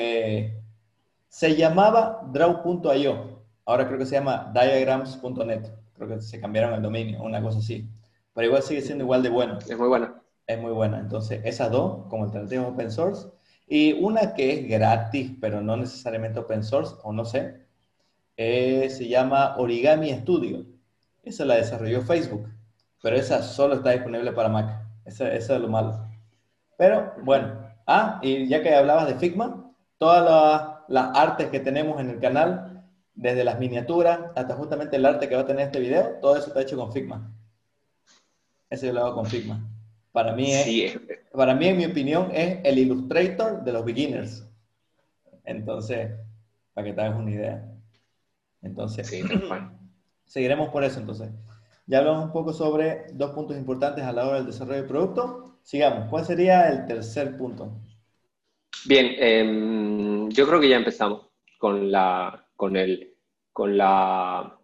se 1.30 1.56
llamaba 1.56 2.22
draw.io. 2.34 3.40
Ahora 3.64 3.88
creo 3.88 3.98
que 3.98 4.06
se 4.06 4.16
llama 4.16 4.52
diagrams.net. 4.54 5.72
Creo 5.94 6.10
que 6.10 6.20
se 6.20 6.42
cambiaron 6.42 6.74
el 6.74 6.82
dominio, 6.82 7.24
una 7.24 7.42
cosa 7.42 7.60
así. 7.60 7.88
Pero 8.34 8.48
igual 8.48 8.64
sigue 8.64 8.82
siendo 8.82 9.06
igual 9.06 9.24
de 9.24 9.30
bueno. 9.30 9.58
Es 9.60 9.78
muy 9.78 9.88
buena. 9.88 10.22
Es 10.48 10.60
muy 10.60 10.74
buena. 10.74 11.00
Entonces, 11.00 11.40
esas 11.46 11.72
dos 11.72 12.06
como 12.10 12.26
alternativa 12.26 12.68
open 12.68 12.92
source. 12.92 13.30
Y 13.70 13.94
una 13.94 14.34
que 14.34 14.52
es 14.52 14.68
gratis, 14.68 15.32
pero 15.40 15.62
no 15.62 15.78
necesariamente 15.78 16.40
open 16.42 16.66
source, 16.66 16.94
o 17.04 17.14
no 17.14 17.24
sé, 17.24 17.56
eh, 18.36 18.90
se 18.90 19.08
llama 19.08 19.56
Origami 19.58 20.12
Studio. 20.12 20.66
Esa 21.24 21.46
la 21.46 21.56
desarrolló 21.56 22.02
Facebook 22.02 22.50
pero 23.04 23.18
esa 23.18 23.44
solo 23.44 23.76
está 23.76 23.92
disponible 23.92 24.32
para 24.32 24.48
Mac. 24.48 24.82
Eso, 25.04 25.28
es 25.28 25.50
lo 25.50 25.68
malo. 25.68 26.08
Pero 26.78 27.14
bueno, 27.22 27.60
ah, 27.86 28.22
y 28.24 28.48
ya 28.48 28.64
que 28.64 28.74
hablabas 28.74 29.08
de 29.08 29.16
Figma, 29.16 29.70
todas 29.98 30.86
las, 30.88 31.10
artes 31.14 31.50
que 31.50 31.60
tenemos 31.60 32.00
en 32.00 32.12
el 32.12 32.20
canal, 32.22 32.88
desde 33.14 33.44
las 33.44 33.60
miniaturas 33.60 34.22
hasta 34.36 34.56
justamente 34.56 34.96
el 34.96 35.06
arte 35.06 35.28
que 35.28 35.36
va 35.36 35.42
a 35.42 35.46
tener 35.46 35.66
este 35.66 35.82
video, 35.82 36.18
todo 36.22 36.38
eso 36.38 36.48
está 36.48 36.62
hecho 36.62 36.78
con 36.78 36.94
Figma. 36.94 37.30
Eso 38.70 38.86
yo 38.86 38.94
lo 38.94 39.06
hago 39.06 39.16
con 39.16 39.26
Figma. 39.26 39.70
Para 40.14 40.32
mí, 40.32 40.54
es, 40.54 40.98
para 41.34 41.56
mí, 41.56 41.68
en 41.68 41.78
mi 41.78 41.86
opinión, 41.86 42.32
es 42.34 42.60
el 42.64 42.80
Illustrator 42.80 43.66
de 43.66 43.74
los 43.74 43.84
beginners. 43.84 44.48
Entonces, 45.44 46.10
para 46.74 46.88
que 46.88 46.94
te 46.94 47.02
hagas 47.02 47.20
una 47.20 47.32
idea. 47.32 47.70
Entonces, 48.62 49.12
seguiremos 50.26 50.70
por 50.70 50.86
eso 50.86 51.02
entonces. 51.02 51.30
Ya 51.86 52.00
hablamos 52.00 52.26
un 52.26 52.32
poco 52.32 52.54
sobre 52.54 53.06
dos 53.14 53.32
puntos 53.32 53.58
importantes 53.58 54.04
a 54.04 54.14
la 54.14 54.26
hora 54.26 54.38
del 54.38 54.46
desarrollo 54.46 54.78
del 54.78 54.88
producto. 54.88 55.60
Sigamos. 55.64 56.10
¿Cuál 56.10 56.26
sería 56.26 56.70
el 56.70 56.86
tercer 56.86 57.38
punto? 57.38 57.82
Bien, 58.86 59.16
em, 59.18 60.30
yo 60.30 60.48
creo 60.48 60.60
que 60.60 60.70
ya 60.70 60.78
empezamos 60.78 61.28
con 61.58 61.92
la, 61.92 62.50
con 62.56 62.76
el, 62.76 63.16
con 63.52 63.78
la, 63.78 64.60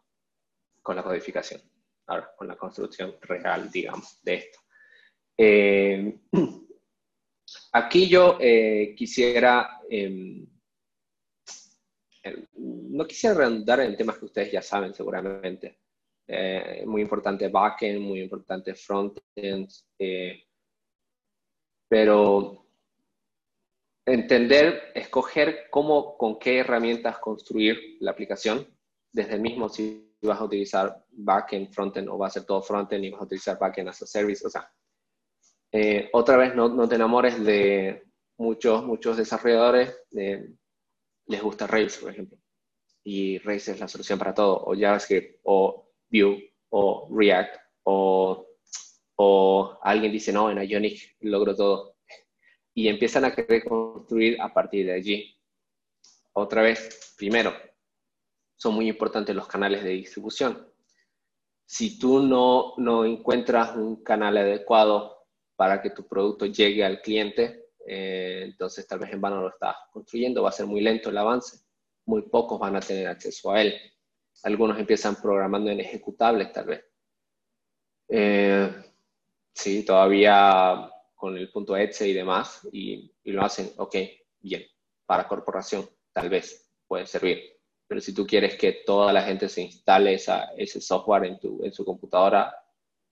con 0.81 0.95
la 0.95 1.03
codificación, 1.03 1.61
ahora 2.07 2.31
con 2.37 2.47
la 2.47 2.57
construcción 2.57 3.15
real, 3.21 3.69
digamos, 3.71 4.21
de 4.23 4.33
esto. 4.35 4.59
Em, 5.37 6.19
aquí 7.73 8.09
yo 8.09 8.37
eh, 8.39 8.93
quisiera, 8.97 9.79
em, 9.89 10.45
no 12.55 13.07
quisiera 13.07 13.35
redundar 13.35 13.79
en 13.81 13.95
temas 13.95 14.17
que 14.17 14.25
ustedes 14.25 14.51
ya 14.51 14.61
saben 14.61 14.93
seguramente, 14.93 15.79
eh, 16.31 16.83
muy 16.85 17.01
importante 17.01 17.47
backend, 17.47 18.01
muy 18.01 18.21
importante 18.21 18.75
frontend, 18.75 19.67
eh, 19.97 20.43
pero 21.87 22.67
entender, 24.05 24.91
escoger 24.93 25.71
cómo, 25.71 26.15
con 26.19 26.37
qué 26.37 26.59
herramientas 26.59 27.17
construir 27.17 27.97
la 28.01 28.11
aplicación, 28.11 28.67
desde 29.11 29.33
el 29.33 29.41
mismo 29.41 29.69
si 29.69 30.13
vas 30.21 30.39
a 30.39 30.43
utilizar 30.43 31.03
backend, 31.09 31.73
frontend 31.73 32.07
o 32.09 32.19
va 32.19 32.27
a 32.27 32.29
ser 32.29 32.45
todo 32.45 32.61
frontend 32.61 33.05
y 33.05 33.09
vas 33.09 33.21
a 33.21 33.25
utilizar 33.25 33.57
backend 33.57 33.89
as 33.89 34.03
a 34.03 34.05
service, 34.05 34.45
o 34.45 34.51
sea, 34.51 34.71
eh, 35.71 36.11
otra 36.13 36.37
vez 36.37 36.53
no, 36.53 36.69
no, 36.69 36.87
te 36.87 36.93
enamores 36.93 37.43
de 37.43 38.03
muchos, 38.37 38.85
muchos 38.85 39.17
desarrolladores, 39.17 39.99
les 40.11 41.41
gusta 41.41 41.65
Rails, 41.65 41.97
por 41.97 42.11
ejemplo, 42.11 42.37
y 43.03 43.39
Rails 43.39 43.69
es 43.69 43.79
la 43.79 43.87
solución 43.87 44.19
para 44.19 44.35
todo, 44.35 44.63
o 44.63 44.75
JavaScript, 44.75 45.39
o 45.41 45.88
Vue 46.09 46.53
o 46.69 47.09
React 47.11 47.55
o, 47.83 48.47
o 49.15 49.79
alguien 49.81 50.11
dice, 50.11 50.31
no, 50.31 50.49
en 50.49 50.61
Ionic 50.61 51.15
logro 51.21 51.55
todo. 51.55 51.95
Y 52.73 52.87
empiezan 52.87 53.25
a 53.25 53.33
querer 53.33 53.63
construir 53.63 54.39
a 54.41 54.53
partir 54.53 54.85
de 54.85 54.93
allí. 54.93 55.35
Otra 56.33 56.61
vez, 56.61 57.13
primero, 57.17 57.53
son 58.55 58.75
muy 58.75 58.87
importantes 58.87 59.35
los 59.35 59.47
canales 59.47 59.83
de 59.83 59.89
distribución. 59.91 60.71
Si 61.65 61.99
tú 61.99 62.21
no, 62.21 62.73
no 62.77 63.05
encuentras 63.05 63.75
un 63.75 64.03
canal 64.03 64.37
adecuado 64.37 65.27
para 65.55 65.81
que 65.81 65.89
tu 65.89 66.07
producto 66.07 66.45
llegue 66.45 66.83
al 66.83 67.01
cliente, 67.01 67.71
eh, 67.85 68.41
entonces 68.45 68.87
tal 68.87 68.99
vez 68.99 69.11
en 69.11 69.21
vano 69.21 69.41
lo 69.41 69.49
estás 69.49 69.75
construyendo, 69.91 70.43
va 70.43 70.49
a 70.49 70.53
ser 70.53 70.65
muy 70.65 70.81
lento 70.81 71.09
el 71.09 71.17
avance, 71.17 71.59
muy 72.05 72.23
pocos 72.23 72.59
van 72.59 72.75
a 72.75 72.79
tener 72.79 73.07
acceso 73.07 73.51
a 73.51 73.61
él 73.61 73.79
algunos 74.43 74.79
empiezan 74.79 75.15
programando 75.15 75.69
en 75.71 75.79
ejecutables 75.79 76.51
tal 76.51 76.65
vez. 76.65 76.85
Eh, 78.07 78.71
sí, 79.53 79.83
todavía 79.85 80.89
con 81.15 81.37
el 81.37 81.51
punto 81.51 81.75
.exe 81.75 82.07
y 82.07 82.13
demás, 82.13 82.67
y, 82.71 83.11
lo 83.25 83.43
hacen, 83.43 83.71
ok, 83.77 83.95
bien, 84.39 84.65
para 85.05 85.27
corporación, 85.27 85.87
tal 86.13 86.29
vez 86.29 86.71
puede 86.87 87.05
servir. 87.05 87.43
Pero 87.85 87.99
si 87.99 88.13
tú 88.13 88.25
quieres 88.25 88.55
que 88.55 88.83
toda 88.85 89.11
la 89.11 89.23
gente 89.23 89.49
se 89.49 89.61
instale 89.61 90.13
ese 90.13 90.81
software 90.81 91.25
en, 91.25 91.39
tu, 91.39 91.63
en 91.63 91.73
su 91.73 91.83
computadora, 91.83 92.55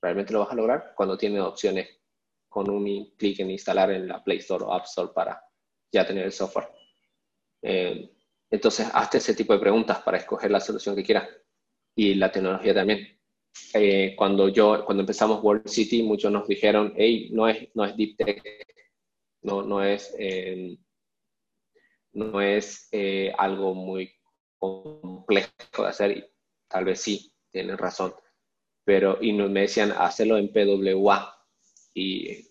¿realmente 0.01 0.31
lo 0.31 0.39
vas 0.39 0.51
a 0.51 0.55
lograr? 0.55 0.93
Cuando 0.95 1.17
tiene 1.17 1.41
opciones 1.41 1.89
con 2.47 2.69
un 2.69 3.13
clic 3.17 3.39
en 3.41 3.51
instalar 3.51 3.91
en 3.91 4.07
la 4.07 4.23
Play 4.23 4.37
Store 4.37 4.63
o 4.63 4.73
App 4.73 4.85
Store 4.85 5.11
para 5.13 5.43
ya 5.91 6.07
tener 6.07 6.25
el 6.25 6.31
software. 6.31 6.69
Eh, 7.61 8.16
entonces, 8.49 8.89
hazte 8.93 9.17
ese 9.17 9.33
tipo 9.35 9.53
de 9.53 9.59
preguntas 9.59 10.01
para 10.01 10.17
escoger 10.17 10.51
la 10.51 10.59
solución 10.59 10.95
que 10.95 11.03
quieras. 11.03 11.27
Y 11.95 12.15
la 12.15 12.31
tecnología 12.31 12.73
también. 12.73 13.19
Eh, 13.73 14.15
cuando 14.15 14.49
yo, 14.49 14.85
cuando 14.85 15.01
empezamos 15.01 15.43
World 15.43 15.67
City, 15.67 16.03
muchos 16.03 16.31
nos 16.31 16.47
dijeron, 16.47 16.93
hey, 16.95 17.29
no 17.31 17.47
es, 17.47 17.69
no 17.73 17.85
es 17.85 17.97
Deep 17.97 18.15
Tech, 18.17 18.43
no, 19.41 19.63
no 19.63 19.83
es, 19.83 20.15
eh, 20.19 20.77
no 22.13 22.41
es 22.41 22.87
eh, 22.91 23.33
algo 23.37 23.73
muy 23.73 24.13
complejo 24.57 25.51
de 25.79 25.87
hacer. 25.87 26.17
Y 26.17 26.25
tal 26.69 26.85
vez 26.85 27.01
sí, 27.01 27.33
tienen 27.51 27.77
razón. 27.77 28.13
Pero, 28.85 29.17
y 29.21 29.33
me 29.33 29.61
decían, 29.61 29.91
hacerlo 29.91 30.37
en 30.37 30.51
PWA. 30.53 31.33
Y, 31.93 32.47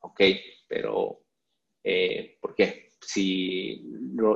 ok, 0.00 0.20
pero, 0.68 1.20
¿por 2.40 2.54
qué? 2.56 2.85
Si 3.06 3.82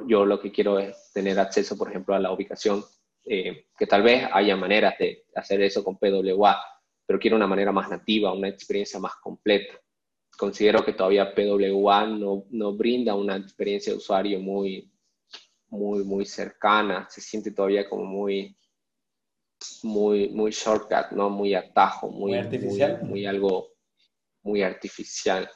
yo 0.06 0.24
lo 0.24 0.40
que 0.40 0.52
quiero 0.52 0.78
es 0.78 1.10
tener 1.12 1.38
acceso, 1.40 1.76
por 1.76 1.90
ejemplo, 1.90 2.14
a 2.14 2.20
la 2.20 2.32
ubicación, 2.32 2.84
eh, 3.24 3.66
que 3.76 3.86
tal 3.86 4.02
vez 4.02 4.28
haya 4.32 4.56
maneras 4.56 4.94
de 4.98 5.24
hacer 5.34 5.60
eso 5.62 5.82
con 5.82 5.98
PWA, 5.98 6.56
pero 7.04 7.18
quiero 7.18 7.36
una 7.36 7.48
manera 7.48 7.72
más 7.72 7.90
nativa, 7.90 8.32
una 8.32 8.48
experiencia 8.48 9.00
más 9.00 9.16
completa. 9.16 9.74
Considero 10.38 10.84
que 10.84 10.92
todavía 10.92 11.34
PWA 11.34 12.06
no, 12.06 12.44
no 12.50 12.72
brinda 12.72 13.16
una 13.16 13.36
experiencia 13.36 13.92
de 13.92 13.98
usuario 13.98 14.38
muy, 14.38 14.88
muy, 15.68 16.04
muy 16.04 16.24
cercana, 16.24 17.08
se 17.10 17.20
siente 17.20 17.50
todavía 17.50 17.88
como 17.88 18.04
muy, 18.04 18.56
muy, 19.82 20.28
muy 20.28 20.52
shortcut, 20.52 21.10
¿no? 21.10 21.28
Muy 21.28 21.54
atajo, 21.54 22.08
muy, 22.08 22.30
muy 22.30 22.38
artificial. 22.38 23.02
Muy, 23.02 23.26
algo 23.26 23.72
muy 24.42 24.62
artificial. 24.62 25.50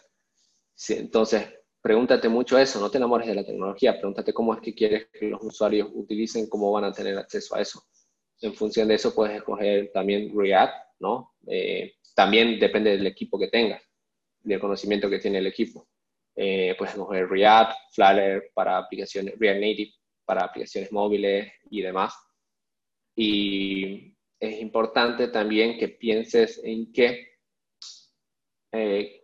entonces, 0.89 1.49
pregúntate 1.85 2.31
mucho 2.31 2.59
eso, 2.59 2.81
no 2.81 2.91
te 2.91 2.97
enamores 2.97 3.29
de 3.29 3.35
la 3.35 3.45
tecnología, 3.45 3.93
pregúntate 3.93 4.33
cómo 4.33 4.55
es 4.55 4.61
que 4.63 4.75
quieres 4.75 5.09
que 5.13 5.29
los 5.29 5.43
usuarios 5.43 5.91
utilicen, 5.93 6.49
cómo 6.49 6.73
van 6.73 6.85
a 6.85 6.93
tener 6.93 7.19
acceso 7.19 7.55
a 7.55 7.61
eso. 7.61 7.85
En 8.41 8.55
función 8.55 8.89
de 8.89 8.95
eso 8.95 9.15
puedes 9.15 9.37
escoger 9.37 9.93
también 9.93 10.33
React, 10.35 10.75
¿no? 11.01 11.35
Eh, 11.47 11.97
también 12.15 12.59
depende 12.59 12.93
del 12.93 13.07
equipo 13.07 13.39
que 13.39 13.49
tengas, 13.49 13.83
del 14.41 14.61
conocimiento 14.61 15.11
que 15.11 15.19
tiene 15.19 15.37
el 15.37 15.47
equipo. 15.47 15.87
Eh, 16.35 16.75
puedes 16.79 16.95
escoger 16.95 17.29
React, 17.29 17.77
Flutter 17.93 18.51
para 18.55 18.79
aplicaciones, 18.79 19.39
React 19.39 19.61
Native 19.61 19.93
para 20.25 20.45
aplicaciones 20.45 20.91
móviles 20.91 21.53
y 21.69 21.83
demás. 21.83 22.15
Y 23.15 24.17
es 24.41 24.59
importante 24.63 25.29
también 25.29 25.77
que 25.77 25.89
pienses 25.89 26.63
en 26.65 26.91
que 26.95 27.29
eh, 28.73 29.24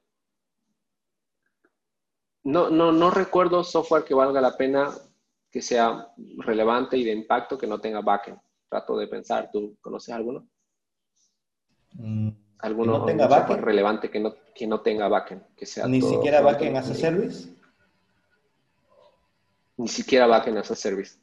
no, 2.45 2.71
no, 2.71 2.93
no 2.93 3.11
recuerdo 3.11 3.63
software 3.65 4.05
que 4.05 4.15
valga 4.15 4.41
la 4.41 4.57
pena 4.57 4.91
que 5.51 5.63
sea 5.63 6.09
relevante 6.39 6.97
y 6.97 7.05
de 7.05 7.13
impacto 7.13 7.59
que 7.59 7.67
no 7.67 7.81
tenga 7.81 8.01
backend. 8.01 8.39
Trato 8.69 8.97
de 8.97 9.09
pensar, 9.09 9.51
¿tú 9.53 9.77
conoces 9.81 10.15
alguno? 10.15 10.47
Mm, 11.95 12.31
¿Alguno 12.61 12.99
no 12.99 13.05
tenga 13.05 13.27
backend? 13.27 13.61
relevante 13.63 14.11
que 14.11 14.21
no, 14.21 14.35
que 14.55 14.67
no 14.67 14.81
tenga 14.81 15.09
backend? 15.09 15.43
Que 15.57 15.67
sea 15.67 15.87
¿Ni 15.87 16.01
siquiera 16.01 16.41
backend 16.41 16.77
as 16.77 16.91
a 16.91 16.95
service? 16.95 17.49
Ni 19.77 19.89
siquiera 19.89 20.27
backend 20.27 20.59
as 20.59 20.71
a 20.71 20.77
service. 20.77 21.19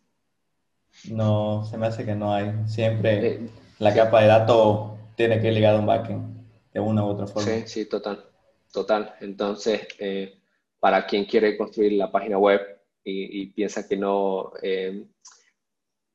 No, 1.09 1.63
se 1.65 1.77
me 1.77 1.87
hace 1.87 2.05
que 2.05 2.15
no 2.15 2.33
hay. 2.33 2.51
Siempre 2.67 3.27
eh, 3.27 3.49
la 3.79 3.93
capa 3.93 4.21
de 4.21 4.27
datos 4.27 4.91
tiene 5.15 5.39
que 5.39 5.47
ir 5.47 5.53
ligada 5.53 5.77
a 5.77 5.79
un 5.79 5.85
backend 5.85 6.37
de 6.73 6.79
una 6.79 7.05
u 7.05 7.09
otra 7.09 7.27
forma. 7.27 7.49
Sí, 7.49 7.63
sí, 7.67 7.85
total. 7.85 8.25
Total. 8.71 9.15
Entonces, 9.21 9.87
eh, 9.99 10.36
para 10.79 11.05
quien 11.05 11.25
quiere 11.25 11.57
construir 11.57 11.93
la 11.93 12.11
página 12.11 12.37
web 12.37 12.61
y, 13.03 13.47
piensa 13.53 13.87
que 13.87 13.95
no, 13.95 14.51
eh, 14.61 15.07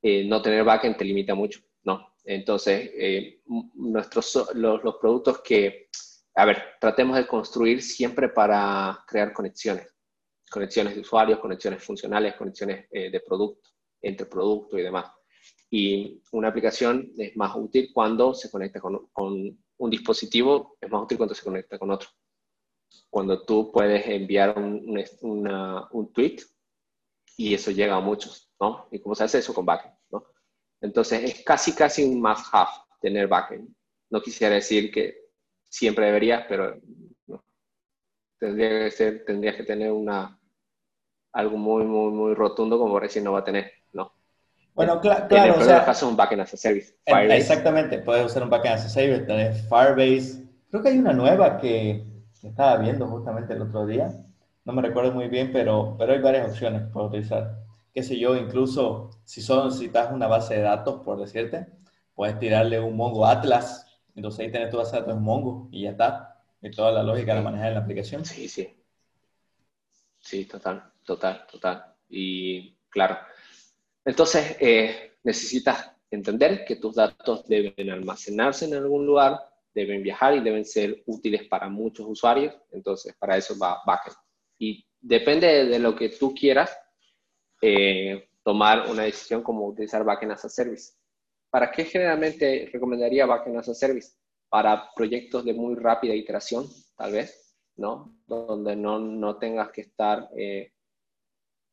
eh, 0.02 0.24
no 0.26 0.42
tener 0.42 0.62
backend 0.62 0.96
te 0.96 1.04
limita 1.04 1.34
mucho. 1.34 1.60
No. 1.84 2.14
Entonces, 2.24 2.90
eh, 2.94 3.40
nuestros, 3.74 4.50
los, 4.54 4.96
productos 5.00 5.40
que, 5.40 5.88
a 6.34 6.44
ver, 6.44 6.62
tratemos 6.80 7.16
de 7.16 7.26
construir 7.26 7.82
siempre 7.82 8.28
para 8.28 9.02
crear 9.06 9.32
conexiones. 9.32 9.88
Conexiones 10.50 10.94
de 10.94 11.00
usuarios, 11.00 11.38
conexiones 11.38 11.82
funcionales, 11.82 12.34
conexiones 12.34 12.88
de 12.90 13.22
producto, 13.26 13.70
entre 14.02 14.26
producto 14.26 14.78
y 14.78 14.82
demás. 14.82 15.10
Y 15.70 16.20
una 16.32 16.48
aplicación 16.48 17.10
es 17.16 17.34
más 17.36 17.56
útil 17.56 17.90
cuando 17.94 18.34
se 18.34 18.50
conecta 18.50 18.78
con, 18.78 19.08
con 19.12 19.58
un 19.78 19.90
dispositivo, 19.90 20.76
es 20.78 20.90
más 20.90 21.02
útil 21.04 21.16
cuando 21.16 21.34
se 21.34 21.42
conecta 21.42 21.78
con 21.78 21.90
otro 21.90 22.10
cuando 23.10 23.42
tú 23.42 23.70
puedes 23.70 24.06
enviar 24.06 24.58
un, 24.58 25.04
un 25.90 26.12
tweet 26.12 26.38
y 27.36 27.54
eso 27.54 27.70
llega 27.70 27.96
a 27.96 28.00
muchos, 28.00 28.50
¿no? 28.60 28.88
Y 28.90 29.00
cómo 29.00 29.14
se 29.14 29.24
hace 29.24 29.38
eso 29.38 29.52
con 29.52 29.66
backend, 29.66 29.94
¿no? 30.10 30.24
Entonces 30.80 31.22
es 31.22 31.44
casi, 31.44 31.74
casi 31.74 32.04
un 32.04 32.20
must-have 32.20 32.70
tener 33.00 33.28
backend. 33.28 33.68
No 34.10 34.20
quisiera 34.20 34.54
decir 34.54 34.90
que 34.92 35.28
siempre 35.68 36.06
deberías, 36.06 36.44
pero 36.48 36.80
tendría 38.38 38.68
que 38.84 38.90
ser, 38.90 39.24
tendrías 39.24 39.56
que 39.56 39.64
tener 39.64 39.92
una, 39.92 40.38
algo 41.32 41.56
muy, 41.56 41.84
muy, 41.84 42.12
muy 42.12 42.34
rotundo 42.34 42.78
como 42.78 42.98
decir 43.00 43.22
no 43.22 43.32
va 43.32 43.40
a 43.40 43.44
tener, 43.44 43.72
¿no? 43.92 44.12
Bueno, 44.74 45.00
claro, 45.00 45.28
claro. 45.28 45.54
En 45.54 45.60
el 45.60 45.84
caso 45.84 46.08
un 46.08 46.16
backend 46.16 46.42
as 46.42 46.54
a 46.54 46.56
service. 46.56 46.96
Exactamente, 47.06 47.98
puedes 47.98 48.26
usar 48.26 48.42
un 48.42 48.50
backend 48.50 48.74
as 48.74 48.86
a 48.86 48.88
service, 48.88 49.24
tenés 49.24 49.68
Firebase. 49.68 50.46
Creo 50.70 50.82
que 50.82 50.88
hay 50.88 50.98
una 50.98 51.12
nueva 51.12 51.58
que 51.58 52.11
estaba 52.48 52.76
viendo 52.78 53.06
justamente 53.06 53.54
el 53.54 53.62
otro 53.62 53.86
día. 53.86 54.10
No 54.64 54.72
me 54.72 54.82
recuerdo 54.82 55.12
muy 55.12 55.28
bien, 55.28 55.50
pero, 55.52 55.96
pero 55.98 56.12
hay 56.12 56.20
varias 56.20 56.50
opciones 56.50 56.82
para 56.92 57.06
utilizar. 57.06 57.58
Qué 57.92 58.02
sé 58.02 58.18
yo, 58.18 58.36
incluso 58.36 59.10
si 59.24 59.42
solo 59.42 59.66
necesitas 59.66 60.12
una 60.12 60.26
base 60.26 60.54
de 60.54 60.62
datos, 60.62 61.02
por 61.04 61.18
decirte, 61.20 61.66
puedes 62.14 62.38
tirarle 62.38 62.80
un 62.80 62.96
Mongo 62.96 63.26
Atlas 63.26 63.86
Entonces 64.14 64.40
ahí 64.40 64.50
tienes 64.50 64.70
tu 64.70 64.78
base 64.78 64.92
de 64.96 65.00
datos 65.00 65.16
en 65.16 65.22
Mongo 65.22 65.68
y 65.70 65.82
ya 65.82 65.90
está. 65.90 66.42
Y 66.62 66.70
toda 66.70 66.92
la 66.92 67.02
lógica 67.02 67.34
de 67.34 67.42
manejar 67.42 67.72
la 67.72 67.80
aplicación. 67.80 68.24
Sí, 68.24 68.48
sí. 68.48 68.76
Sí, 70.20 70.44
total, 70.44 70.84
total, 71.04 71.46
total. 71.50 71.94
Y 72.08 72.76
claro. 72.88 73.18
Entonces, 74.04 74.56
eh, 74.60 75.16
necesitas 75.24 75.92
entender 76.10 76.64
que 76.64 76.76
tus 76.76 76.94
datos 76.94 77.46
deben 77.48 77.90
almacenarse 77.90 78.66
en 78.66 78.74
algún 78.74 79.06
lugar, 79.06 79.40
deben 79.74 80.02
viajar 80.02 80.34
y 80.34 80.40
deben 80.40 80.64
ser 80.64 81.02
útiles 81.06 81.48
para 81.48 81.68
muchos 81.68 82.06
usuarios. 82.06 82.54
Entonces, 82.70 83.14
para 83.18 83.36
eso 83.36 83.58
va 83.58 83.80
backend. 83.86 84.16
Y 84.58 84.86
depende 85.00 85.66
de 85.66 85.78
lo 85.78 85.94
que 85.96 86.10
tú 86.10 86.34
quieras, 86.34 86.76
eh, 87.60 88.28
tomar 88.42 88.90
una 88.90 89.04
decisión 89.04 89.42
como 89.42 89.66
utilizar 89.66 90.04
backend 90.04 90.32
as 90.32 90.44
a 90.44 90.48
service. 90.48 90.92
¿Para 91.50 91.70
qué 91.70 91.84
generalmente 91.84 92.68
recomendaría 92.72 93.26
backend 93.26 93.58
as 93.58 93.68
a 93.68 93.74
service? 93.74 94.12
Para 94.48 94.90
proyectos 94.94 95.44
de 95.44 95.54
muy 95.54 95.74
rápida 95.74 96.14
iteración, 96.14 96.66
tal 96.96 97.12
vez, 97.12 97.56
¿no? 97.76 98.18
Donde 98.26 98.76
no, 98.76 98.98
no 98.98 99.36
tengas 99.36 99.70
que 99.70 99.82
estar 99.82 100.28
eh, 100.36 100.72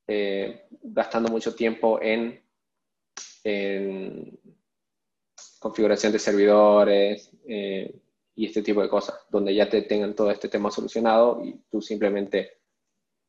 eh, 0.08 0.68
gastando 0.82 1.30
mucho 1.30 1.54
tiempo 1.54 2.02
en, 2.02 2.44
en 3.44 4.40
configuración 5.60 6.12
de 6.12 6.20
servidores 6.20 7.32
eh, 7.50 7.96
y 8.36 8.46
este 8.46 8.62
tipo 8.62 8.82
de 8.82 8.90
cosas, 8.90 9.16
donde 9.30 9.54
ya 9.54 9.68
te 9.68 9.82
tengan 9.82 10.16
todo 10.16 10.30
este 10.30 10.48
tema 10.48 10.70
solucionado 10.70 11.44
y 11.44 11.60
tú 11.70 11.82
simplemente 11.82 12.60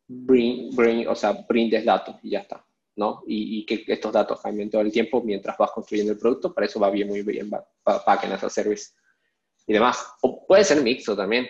bring, 0.07 0.77
bring, 0.77 1.09
o 1.09 1.15
sea, 1.15 1.33
brindes 1.49 1.85
datos 1.85 2.17
y 2.23 2.31
ya 2.31 2.41
está. 2.41 2.65
¿no? 2.97 3.23
Y, 3.27 3.65
que 3.65 3.85
estos 3.87 4.13
datos 4.13 4.41
cambien 4.43 4.69
todo 4.69 4.83
el 4.83 4.93
tiempo 4.93 5.23
mientras 5.23 5.57
vas 5.57 5.71
construyendo 5.71 6.13
el 6.13 6.19
producto, 6.19 6.53
para 6.53 6.67
eso 6.67 6.79
va 6.79 6.91
bien, 6.91 7.09
muy 7.09 7.23
bien 7.23 7.49
backend 7.49 8.35
as 8.35 8.45
a 8.45 8.51
service 8.51 8.91
y 9.67 9.73
demás. 9.73 10.07
O 10.21 10.47
puede 10.47 10.65
ser 10.65 10.83
mixto 10.83 11.17
también. 11.17 11.49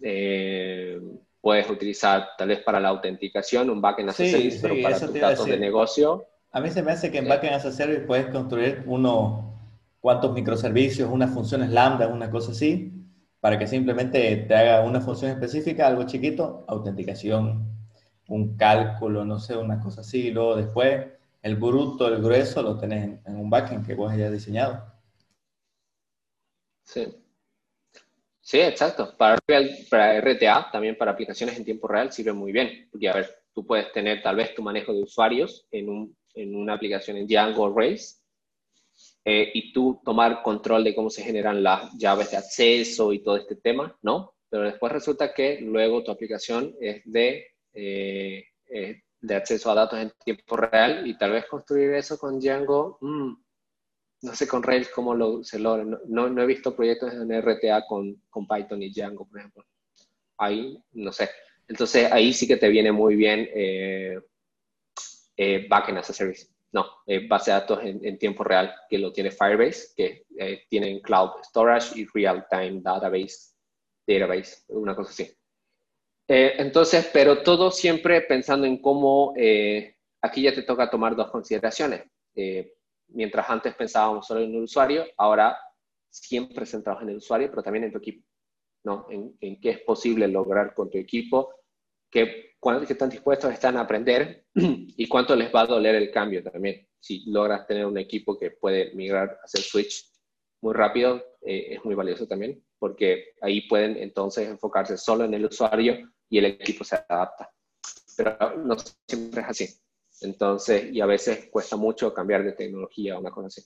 Eh, 0.00 1.00
puedes 1.40 1.68
utilizar 1.68 2.28
tal 2.38 2.48
vez 2.48 2.60
para 2.62 2.78
la 2.78 2.90
autenticación 2.90 3.70
un 3.70 3.80
backend 3.80 4.10
as 4.10 4.20
a 4.20 4.24
service, 4.24 4.58
pero 4.62 4.80
para 4.82 5.00
tus 5.00 5.12
datos 5.14 5.46
de 5.46 5.58
negocio. 5.58 6.26
A 6.52 6.60
mí 6.60 6.70
se 6.70 6.82
me 6.82 6.92
hace 6.92 7.10
que 7.10 7.18
en 7.18 7.28
backend 7.28 7.54
as 7.54 7.64
a 7.64 7.72
service 7.72 8.02
puedes 8.02 8.26
construir 8.26 8.84
unos 8.86 9.53
cuantos 10.04 10.34
microservicios, 10.34 11.10
unas 11.10 11.32
funciones 11.32 11.70
lambda, 11.70 12.08
una 12.08 12.30
cosa 12.30 12.52
así, 12.52 12.92
para 13.40 13.58
que 13.58 13.66
simplemente 13.66 14.36
te 14.36 14.54
haga 14.54 14.82
una 14.82 15.00
función 15.00 15.30
específica, 15.30 15.86
algo 15.86 16.02
chiquito, 16.02 16.62
autenticación, 16.68 17.74
un 18.28 18.54
cálculo, 18.54 19.24
no 19.24 19.38
sé, 19.38 19.56
una 19.56 19.80
cosa 19.80 20.02
así, 20.02 20.26
y 20.26 20.30
luego 20.30 20.56
después 20.56 21.06
el 21.40 21.56
bruto, 21.56 22.06
el 22.06 22.22
grueso 22.22 22.60
lo 22.60 22.76
tenés 22.76 23.18
en, 23.24 23.36
un 23.36 23.48
backend 23.48 23.86
que 23.86 23.94
vos 23.94 24.12
hayas 24.12 24.30
diseñado. 24.30 24.92
Sí. 26.82 27.06
Sí, 28.42 28.60
exacto. 28.60 29.16
Para, 29.16 29.38
para 29.88 30.18
RTA, 30.20 30.68
también 30.70 30.98
para 30.98 31.12
aplicaciones 31.12 31.56
en 31.56 31.64
tiempo 31.64 31.88
real, 31.88 32.12
sirve 32.12 32.34
muy 32.34 32.52
bien. 32.52 32.88
Porque, 32.90 33.08
a 33.08 33.14
ver, 33.14 33.30
tú 33.54 33.64
puedes 33.66 33.90
tener 33.92 34.22
tal 34.22 34.36
vez 34.36 34.54
tu 34.54 34.62
manejo 34.62 34.92
de 34.92 35.02
usuarios 35.02 35.66
en, 35.70 35.88
un, 35.88 36.14
en 36.34 36.54
una 36.54 36.74
aplicación 36.74 37.16
en 37.16 37.26
Django 37.26 37.74
Rails 37.74 38.20
eh, 39.24 39.50
y 39.54 39.72
tú 39.72 40.00
tomar 40.04 40.42
control 40.42 40.84
de 40.84 40.94
cómo 40.94 41.10
se 41.10 41.22
generan 41.22 41.62
las 41.62 41.92
llaves 41.96 42.30
de 42.30 42.36
acceso 42.36 43.12
y 43.12 43.22
todo 43.22 43.36
este 43.36 43.56
tema, 43.56 43.96
¿no? 44.02 44.34
Pero 44.50 44.64
después 44.64 44.92
resulta 44.92 45.32
que 45.32 45.60
luego 45.60 46.04
tu 46.04 46.10
aplicación 46.10 46.74
es 46.80 47.02
de 47.04 47.46
eh, 47.72 48.44
eh, 48.68 49.02
de 49.20 49.34
acceso 49.34 49.70
a 49.70 49.74
datos 49.74 49.98
en 49.98 50.12
tiempo 50.24 50.56
real 50.56 51.06
y 51.06 51.16
tal 51.16 51.32
vez 51.32 51.46
construir 51.46 51.94
eso 51.94 52.18
con 52.18 52.38
Django, 52.38 52.98
mm, 53.00 53.32
no 54.22 54.34
sé 54.34 54.46
con 54.46 54.62
Rails 54.62 54.88
cómo 54.90 55.14
lo, 55.14 55.42
se 55.42 55.58
logra. 55.58 55.84
No, 55.84 56.28
no, 56.28 56.42
he 56.42 56.46
visto 56.46 56.76
proyectos 56.76 57.12
en 57.14 57.32
RTA 57.32 57.86
con, 57.86 58.22
con, 58.30 58.46
Python 58.46 58.82
y 58.82 58.92
Django, 58.92 59.26
por 59.26 59.38
ejemplo. 59.38 59.64
Ahí, 60.36 60.78
no 60.92 61.12
sé. 61.12 61.30
Entonces 61.68 62.10
ahí 62.12 62.32
sí 62.32 62.46
que 62.46 62.56
te 62.56 62.68
viene 62.68 62.92
muy 62.92 63.16
bien 63.16 63.48
eh, 63.54 64.20
eh 65.36 65.66
backend 65.68 65.98
as 65.98 66.10
a 66.10 66.12
service. 66.12 66.48
No, 66.74 66.86
base 67.28 67.52
de 67.52 67.56
datos 67.56 67.84
en, 67.84 68.04
en, 68.04 68.18
tiempo 68.18 68.42
real, 68.42 68.74
que 68.90 68.98
lo 68.98 69.12
tiene 69.12 69.30
Firebase, 69.30 69.94
que 69.96 70.26
tienen 70.68 71.00
Cloud 71.00 71.30
Storage 71.44 71.98
y 71.98 72.04
Real 72.12 72.44
Time 72.50 72.80
Database, 72.82 73.54
Database, 74.06 74.64
una 74.68 74.96
cosa 74.96 75.10
así. 75.10 75.36
Eh, 76.26 76.54
entonces, 76.58 77.10
pero 77.12 77.42
todo 77.42 77.70
siempre 77.70 78.22
pensando 78.22 78.66
en 78.66 78.78
cómo 78.78 79.34
eh, 79.36 79.96
aquí 80.22 80.42
ya 80.42 80.54
te 80.54 80.62
toca 80.62 80.90
tomar 80.90 81.14
dos 81.14 81.30
consideraciones. 81.30 82.04
Eh, 82.34 82.74
mientras 83.08 83.48
antes 83.50 83.74
pensábamos 83.74 84.26
solo 84.26 84.40
en 84.40 84.54
el 84.54 84.62
usuario, 84.62 85.04
ahora 85.18 85.58
siempre 86.10 86.64
centrados 86.64 87.02
en 87.02 87.10
el 87.10 87.16
usuario, 87.16 87.50
pero 87.50 87.62
también 87.62 87.84
en 87.84 87.92
tu 87.92 87.98
equipo, 87.98 88.26
¿no? 88.84 89.06
En, 89.10 89.60
qué 89.60 89.70
es 89.70 89.80
posible 89.80 90.28
lograr 90.28 90.72
con 90.74 90.90
tu 90.90 90.96
equipo, 90.96 91.54
qué, 92.10 92.53
cuánto 92.64 92.90
están 92.90 93.10
dispuestos 93.10 93.52
están 93.52 93.76
a 93.76 93.82
aprender 93.82 94.46
y 94.54 95.06
cuánto 95.06 95.36
les 95.36 95.54
va 95.54 95.60
a 95.60 95.66
doler 95.66 95.96
el 95.96 96.10
cambio 96.10 96.42
también. 96.42 96.88
Si 96.98 97.30
logras 97.30 97.66
tener 97.66 97.84
un 97.84 97.98
equipo 97.98 98.38
que 98.38 98.52
puede 98.52 98.94
migrar, 98.94 99.38
hacer 99.44 99.60
switch 99.60 100.10
muy 100.62 100.72
rápido, 100.72 101.22
es 101.42 101.84
muy 101.84 101.94
valioso 101.94 102.26
también, 102.26 102.64
porque 102.78 103.34
ahí 103.42 103.68
pueden 103.68 103.98
entonces 103.98 104.48
enfocarse 104.48 104.96
solo 104.96 105.24
en 105.24 105.34
el 105.34 105.44
usuario 105.44 106.10
y 106.30 106.38
el 106.38 106.46
equipo 106.46 106.84
se 106.84 106.96
adapta. 107.06 107.52
Pero 108.16 108.56
no 108.56 108.76
siempre 109.06 109.42
es 109.42 109.48
así. 109.48 109.68
Entonces, 110.22 110.90
y 110.90 111.02
a 111.02 111.06
veces 111.06 111.48
cuesta 111.50 111.76
mucho 111.76 112.14
cambiar 112.14 112.44
de 112.44 112.52
tecnología 112.52 113.16
o 113.16 113.20
una 113.20 113.30
cosa 113.30 113.48
así. 113.48 113.62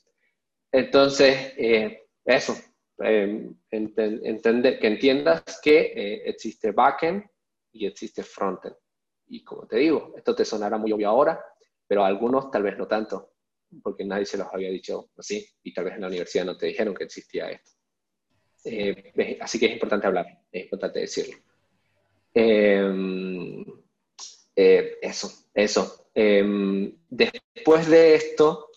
Entonces, 0.72 1.54
eh, 1.56 2.08
eso, 2.24 2.56
eh, 3.02 3.50
entender, 3.70 4.78
que 4.78 4.86
entiendas 4.86 5.60
que 5.62 5.78
eh, 5.78 6.22
existe 6.28 6.72
backend 6.72 7.24
y 7.72 7.86
existe 7.86 8.22
frontend. 8.22 8.74
Y 9.28 9.44
como 9.44 9.66
te 9.66 9.76
digo, 9.76 10.12
esto 10.16 10.34
te 10.34 10.44
sonará 10.44 10.78
muy 10.78 10.92
obvio 10.92 11.08
ahora, 11.08 11.44
pero 11.86 12.04
a 12.04 12.06
algunos 12.06 12.50
tal 12.50 12.62
vez 12.62 12.76
no 12.76 12.86
tanto, 12.86 13.32
porque 13.82 14.04
nadie 14.04 14.26
se 14.26 14.38
los 14.38 14.48
había 14.52 14.70
dicho 14.70 15.10
así, 15.16 15.46
y 15.62 15.72
tal 15.72 15.84
vez 15.84 15.94
en 15.94 16.02
la 16.02 16.08
universidad 16.08 16.44
no 16.44 16.56
te 16.56 16.66
dijeron 16.66 16.94
que 16.94 17.04
existía 17.04 17.50
esto. 17.50 17.72
así 19.40 19.58
que 19.58 19.66
es 19.66 19.72
importante 19.72 20.06
hablar, 20.06 20.26
es 20.50 20.64
importante 20.64 21.00
decirlo. 21.00 21.36
Em, 22.34 23.64
eh, 24.54 24.98
eso, 25.02 25.30
eso. 25.54 26.10
Em, 26.14 26.92
después 27.08 27.88
de 27.88 28.14
esto, 28.14 28.70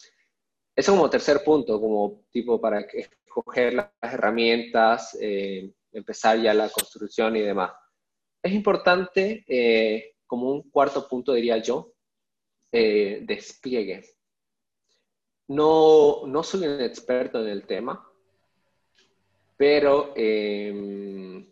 eso 0.76 0.92
como 0.94 1.10
tercer 1.10 1.44
punto, 1.44 1.80
como 1.80 2.24
tipo 2.32 2.60
para 2.62 2.82
escoger 2.82 3.74
las 3.74 3.90
herramientas, 4.02 5.18
eh, 5.20 5.72
empezar 5.92 6.40
ya 6.40 6.54
la 6.54 6.70
construcción 6.70 7.36
y 7.36 7.42
demás. 7.42 7.72
Es 8.42 8.54
importante, 8.54 9.44
eh, 9.48 10.11
como 10.32 10.50
un 10.50 10.62
cuarto 10.72 11.10
punto 11.10 11.34
diría 11.34 11.58
yo, 11.58 11.92
despliegue. 12.72 14.02
No, 15.50 16.26
no 16.26 16.42
soy 16.42 16.66
un 16.66 16.80
experto 16.80 17.42
en 17.42 17.50
el 17.50 17.66
tema, 17.66 18.02
pero 19.58 20.14
em, 20.16 21.46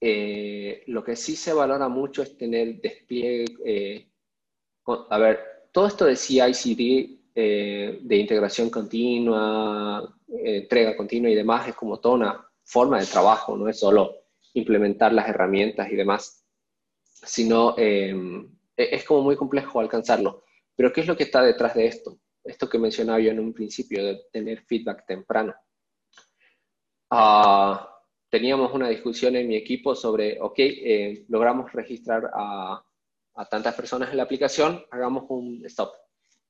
eh, 0.00 0.82
lo 0.88 1.04
que 1.04 1.14
sí 1.14 1.36
se 1.36 1.52
valora 1.52 1.88
mucho 1.88 2.22
es 2.22 2.36
tener 2.36 2.80
despliegue. 2.80 3.44
Eh, 3.64 4.08
a 4.86 5.18
ver, 5.18 5.68
todo 5.70 5.86
esto 5.86 6.06
de 6.06 6.16
CI/CD, 6.16 7.20
eh, 7.36 8.00
de 8.02 8.16
integración 8.16 8.70
continua, 8.70 10.18
entrega 10.26 10.96
continua 10.96 11.30
y 11.30 11.36
demás, 11.36 11.68
es 11.68 11.76
como 11.76 12.00
toda 12.00 12.16
una 12.16 12.50
forma 12.64 12.98
de 12.98 13.06
trabajo, 13.06 13.56
no 13.56 13.68
es 13.68 13.78
solo 13.78 14.16
implementar 14.54 15.12
las 15.12 15.28
herramientas 15.28 15.88
y 15.92 15.94
demás, 15.94 16.39
sino 17.22 17.74
e-, 17.76 18.24
es 18.76 19.04
como 19.04 19.22
muy 19.22 19.36
complejo 19.36 19.80
alcanzarlo. 19.80 20.44
Pero 20.74 20.92
¿qué 20.92 21.02
es 21.02 21.06
lo 21.06 21.16
que 21.16 21.24
está 21.24 21.42
detrás 21.42 21.74
de 21.74 21.86
esto? 21.86 22.18
Esto 22.42 22.68
que 22.68 22.78
mencionaba 22.78 23.20
yo 23.20 23.30
en 23.30 23.40
un 23.40 23.52
principio, 23.52 24.04
de 24.04 24.22
tener 24.32 24.62
feedback 24.62 25.04
temprano. 25.06 25.54
Ah, 27.10 27.90
teníamos 28.30 28.72
una 28.72 28.88
discusión 28.88 29.36
en 29.36 29.48
mi 29.48 29.56
equipo 29.56 29.94
sobre, 29.94 30.40
ok, 30.40 30.58
eh, 30.58 31.24
logramos 31.28 31.72
registrar 31.72 32.30
a, 32.32 32.82
a, 33.34 33.44
tantas 33.46 33.74
personas 33.74 34.10
en 34.10 34.16
la 34.16 34.22
aplicación, 34.22 34.84
hagamos 34.90 35.24
un 35.28 35.62
stop, 35.66 35.92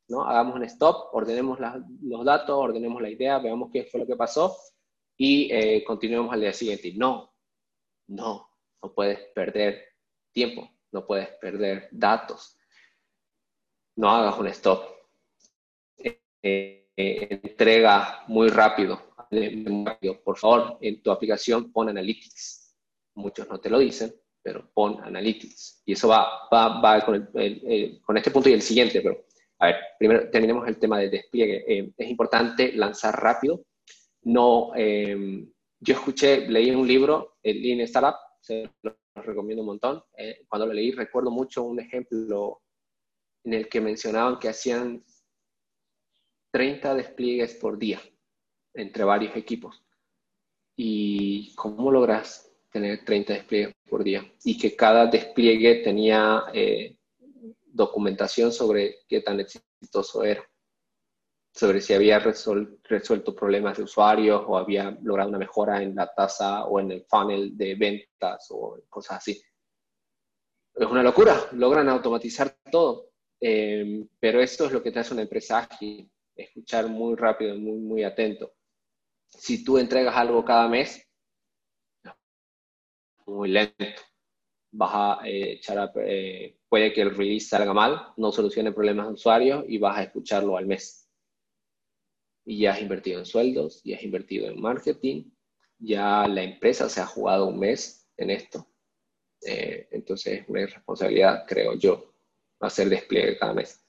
¿no? 0.08 0.22
Hagamos 0.24 0.56
un 0.56 0.64
stop, 0.64 1.08
ordenemos 1.12 1.58
los 2.02 2.24
datos, 2.24 2.56
ordenemos 2.56 3.00
la 3.00 3.10
idea, 3.10 3.38
veamos 3.38 3.70
qué 3.72 3.84
fue 3.84 4.00
lo 4.00 4.06
que 4.06 4.16
pasó 4.16 4.56
y 5.16 5.50
eh, 5.52 5.82
continuemos 5.84 6.32
al 6.32 6.42
día 6.42 6.52
siguiente. 6.52 6.92
No, 6.94 7.34
no, 8.08 8.48
no 8.82 8.94
puedes 8.94 9.18
perder 9.34 9.89
tiempo, 10.32 10.70
no 10.92 11.06
puedes 11.06 11.28
perder 11.40 11.88
datos. 11.92 12.58
No 13.96 14.10
hagas 14.10 14.38
un 14.38 14.46
stop. 14.48 14.84
Eh, 16.42 16.88
entrega 16.96 18.24
muy 18.28 18.48
rápido 18.48 19.10
por 20.24 20.36
favor, 20.38 20.78
en 20.80 21.02
tu 21.02 21.10
aplicación 21.10 21.72
pon 21.72 21.88
Analytics. 21.88 22.76
Muchos 23.14 23.48
no 23.48 23.60
te 23.60 23.70
lo 23.70 23.78
dicen, 23.78 24.12
pero 24.42 24.70
pon 24.74 25.00
Analytics. 25.04 25.82
Y 25.86 25.92
eso 25.92 26.08
va, 26.08 26.48
va, 26.52 26.80
va 26.80 27.04
con, 27.04 27.30
este 28.16 28.30
punto 28.30 28.48
y 28.48 28.54
el 28.54 28.62
siguiente, 28.62 29.00
pero 29.00 29.24
a 29.60 29.66
ver, 29.66 29.76
primero 29.98 30.30
terminemos 30.30 30.66
el 30.66 30.78
tema 30.78 30.98
del 30.98 31.10
despliegue. 31.10 31.64
Eh, 31.68 31.92
es 31.96 32.08
importante 32.08 32.72
lanzar 32.72 33.22
rápido 33.22 33.64
no, 34.22 34.72
yo 34.76 35.94
escuché, 35.94 36.46
leí 36.48 36.70
un 36.70 36.86
libro, 36.86 37.38
el 37.42 37.62
Lean 37.62 37.80
Startup, 37.80 38.16
se 38.40 38.70
lo 38.82 38.96
recomiendo 39.14 39.62
un 39.62 39.68
montón. 39.68 40.02
Eh, 40.16 40.44
cuando 40.48 40.66
lo 40.66 40.72
leí 40.72 40.92
recuerdo 40.92 41.30
mucho 41.30 41.62
un 41.62 41.80
ejemplo 41.80 42.62
en 43.44 43.54
el 43.54 43.68
que 43.68 43.80
mencionaban 43.80 44.38
que 44.38 44.48
hacían 44.48 45.04
30 46.52 46.94
despliegues 46.94 47.54
por 47.54 47.78
día 47.78 48.00
entre 48.74 49.04
varios 49.04 49.36
equipos. 49.36 49.82
¿Y 50.76 51.54
cómo 51.54 51.90
logras 51.90 52.50
tener 52.70 53.04
30 53.04 53.34
despliegues 53.34 53.74
por 53.88 54.02
día? 54.02 54.24
Y 54.44 54.58
que 54.58 54.74
cada 54.74 55.06
despliegue 55.06 55.82
tenía 55.82 56.44
eh, 56.52 56.96
documentación 57.66 58.52
sobre 58.52 59.00
qué 59.06 59.20
tan 59.20 59.40
exitoso 59.40 60.24
era, 60.24 60.49
sobre 61.52 61.80
si 61.80 61.92
había 61.92 62.18
resuelto 62.18 63.34
problemas 63.34 63.76
de 63.76 63.82
usuarios 63.82 64.42
o 64.46 64.56
había 64.56 64.96
logrado 65.02 65.30
una 65.30 65.38
mejora 65.38 65.82
en 65.82 65.94
la 65.94 66.12
tasa 66.12 66.64
o 66.64 66.80
en 66.80 66.92
el 66.92 67.04
funnel 67.04 67.56
de 67.56 67.74
ventas 67.74 68.46
o 68.50 68.78
cosas 68.88 69.18
así. 69.18 69.42
Es 70.74 70.86
una 70.86 71.02
locura, 71.02 71.36
logran 71.52 71.88
automatizar 71.88 72.56
todo, 72.70 73.10
eh, 73.40 74.06
pero 74.18 74.40
esto 74.40 74.66
es 74.66 74.72
lo 74.72 74.82
que 74.82 74.92
te 74.92 75.00
hace 75.00 75.12
una 75.12 75.22
empresa 75.22 75.58
ágil, 75.58 76.10
escuchar 76.34 76.88
muy 76.88 77.16
rápido, 77.16 77.56
muy, 77.56 77.78
muy 77.78 78.04
atento. 78.04 78.54
Si 79.28 79.64
tú 79.64 79.78
entregas 79.78 80.16
algo 80.16 80.44
cada 80.44 80.68
mes, 80.68 81.06
muy 83.30 83.48
lento. 83.48 84.02
Vas 84.72 84.90
a 84.94 85.20
eh, 85.24 85.60
eh, 86.06 86.56
puede 86.68 86.92
que 86.92 87.02
el 87.02 87.14
release 87.14 87.48
salga 87.48 87.72
mal, 87.72 88.12
no 88.16 88.30
solucione 88.30 88.72
problemas 88.72 89.08
de 89.08 89.14
usuarios 89.14 89.64
y 89.68 89.78
vas 89.78 89.98
a 89.98 90.02
escucharlo 90.04 90.56
al 90.56 90.66
mes. 90.66 90.99
Y 92.44 92.60
ya 92.60 92.72
has 92.72 92.80
invertido 92.80 93.18
en 93.18 93.26
sueldos, 93.26 93.82
ya 93.84 93.96
has 93.96 94.02
invertido 94.02 94.46
en 94.48 94.60
marketing, 94.60 95.24
ya 95.78 96.26
la 96.28 96.42
empresa 96.42 96.88
se 96.88 97.00
ha 97.00 97.06
jugado 97.06 97.46
un 97.46 97.58
mes 97.58 98.08
en 98.16 98.30
esto. 98.30 98.66
Eh, 99.42 99.88
entonces 99.90 100.40
es 100.40 100.48
una 100.48 100.66
responsabilidad, 100.66 101.44
creo 101.46 101.74
yo, 101.74 102.14
hacer 102.60 102.88
despliegue 102.88 103.38
cada 103.38 103.54
mes. 103.54 103.82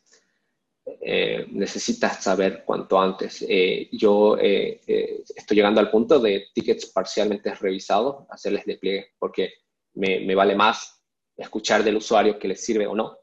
Eh, 0.86 1.46
necesitas 1.52 2.24
saber 2.24 2.64
cuanto 2.66 3.00
antes. 3.00 3.46
Eh, 3.48 3.90
yo 3.92 4.38
estoy 4.38 5.58
llegando 5.58 5.80
al 5.80 5.92
punto 5.92 6.20
de 6.20 6.48
tickets 6.54 6.88
parcialmente 6.88 7.54
revisados, 7.54 8.26
hacerles 8.30 8.66
despliegue, 8.66 9.14
porque 9.20 9.54
me, 9.94 10.22
me 10.22 10.36
vale 10.36 10.56
más 10.56 11.04
escuchar 11.36 11.84
del 11.84 11.98
usuario 11.98 12.40
que 12.40 12.48
les 12.48 12.64
sirve 12.64 12.88
o 12.88 12.96
no, 12.96 13.18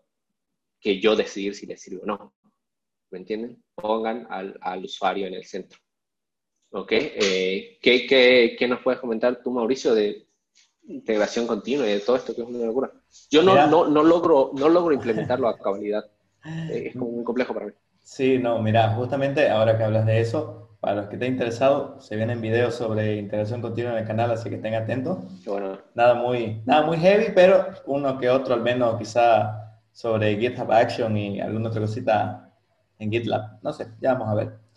que 0.81 1.01
yo 1.01 1.17
decidir 1.17 1.55
si 1.55 1.67
les 1.67 1.81
sirve 1.81 2.03
o 2.03 2.07
no. 2.07 2.35
¿Me 3.11 3.19
entienden? 3.19 3.63
Pongan 3.75 4.27
al, 4.31 4.59
al 4.61 4.85
usuario 4.85 5.27
en 5.27 5.35
el 5.35 5.45
centro. 5.45 5.79
¿Ok? 6.71 6.93
Eh, 6.93 7.79
¿qué, 7.81 8.07
qué, 8.07 8.57
qué, 8.59 8.69
nos 8.69 8.81
puedes 8.81 9.01
comentar 9.01 9.43
tú, 9.43 9.51
Mauricio, 9.51 9.95
de 9.95 10.27
integración 10.87 11.47
continua 11.47 11.87
y 11.87 11.95
de 11.95 12.01
todo 12.01 12.17
esto 12.17 12.35
que 12.35 12.43
es 12.43 12.49
una 12.49 12.67
locura? 12.67 12.93
Yo 13.31 13.43
no, 13.43 13.55
no, 13.67 13.89
no, 13.89 14.03
logro, 14.03 14.53
no 14.55 14.69
logro 14.69 14.93
implementarlo 14.93 15.49
a 15.49 15.59
cabalidad. 15.59 16.05
Eh, 16.45 16.89
es 16.89 16.97
muy 16.97 17.25
complejo 17.25 17.55
para 17.55 17.67
mí. 17.67 17.73
Sí, 18.01 18.39
no, 18.39 18.61
mira, 18.61 18.95
justamente 18.95 19.49
ahora 19.49 19.77
que 19.77 19.85
hablas 19.85 20.07
de 20.07 20.21
eso, 20.21 20.77
para 20.81 20.97
los 20.97 21.07
que 21.07 21.17
estén 21.17 21.33
interesados, 21.33 22.07
se 22.07 22.17
vienen 22.17 22.41
videos 22.41 22.75
sobre 22.75 23.17
integración 23.17 23.61
continua 23.61 23.93
en 23.93 23.99
el 23.99 24.07
canal, 24.07 24.31
así 24.31 24.49
que 24.49 24.57
estén 24.57 24.75
atentos. 24.75 25.19
Bueno. 25.45 25.79
Nada 25.95 26.15
muy, 26.15 26.63
nada 26.65 26.87
muy 26.87 26.99
heavy, 26.99 27.33
pero 27.35 27.67
uno 27.87 28.19
que 28.19 28.29
otro 28.29 28.55
al 28.55 28.63
menos 28.63 28.99
quizá 28.99 29.81
sobre 29.93 30.37
GitHub 30.37 30.71
Action 30.71 31.17
y 31.17 31.41
alguna 31.41 31.69
otra 31.71 31.81
cosita 31.81 32.48
en 32.99 33.11
GitLab. 33.11 33.63
No 33.63 33.73
sé, 33.73 33.89
ya 34.01 34.15
vamos 34.15 34.29
a 34.29 34.35
ver. 34.35 34.69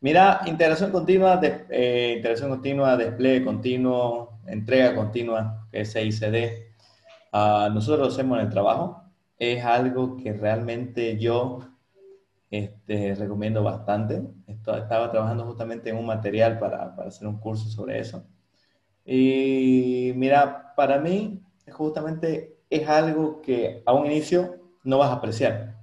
Mira, 0.00 0.42
integración 0.46 0.90
continua, 0.90 1.40
eh, 1.42 2.14
integración 2.16 2.50
continua, 2.50 2.96
despliegue 2.96 3.44
continuo, 3.44 4.40
entrega 4.46 4.94
continua, 4.94 5.66
que 5.70 5.80
es 5.80 5.96
ICD. 5.96 6.74
Uh, 7.32 7.72
nosotros 7.72 8.00
lo 8.00 8.12
hacemos 8.12 8.38
en 8.38 8.46
el 8.46 8.50
trabajo. 8.50 9.02
Es 9.38 9.64
algo 9.64 10.16
que 10.16 10.32
realmente 10.32 11.18
yo 11.18 11.60
este, 12.50 13.14
recomiendo 13.14 13.62
bastante. 13.62 14.22
estaba 14.46 15.10
trabajando 15.10 15.44
justamente 15.44 15.90
en 15.90 15.96
un 15.96 16.06
material 16.06 16.58
para, 16.58 16.94
hacer 17.06 17.26
un 17.26 17.38
curso 17.38 17.68
sobre 17.70 17.98
eso. 17.98 18.26
Y 19.04 20.12
mira, 20.16 20.74
para 20.76 20.98
mí 20.98 21.42
justamente 21.72 22.58
es 22.70 22.88
algo 22.88 23.40
que 23.42 23.82
a 23.86 23.92
un 23.92 24.06
inicio 24.06 24.56
no 24.84 24.98
vas 24.98 25.10
a 25.10 25.14
apreciar 25.14 25.74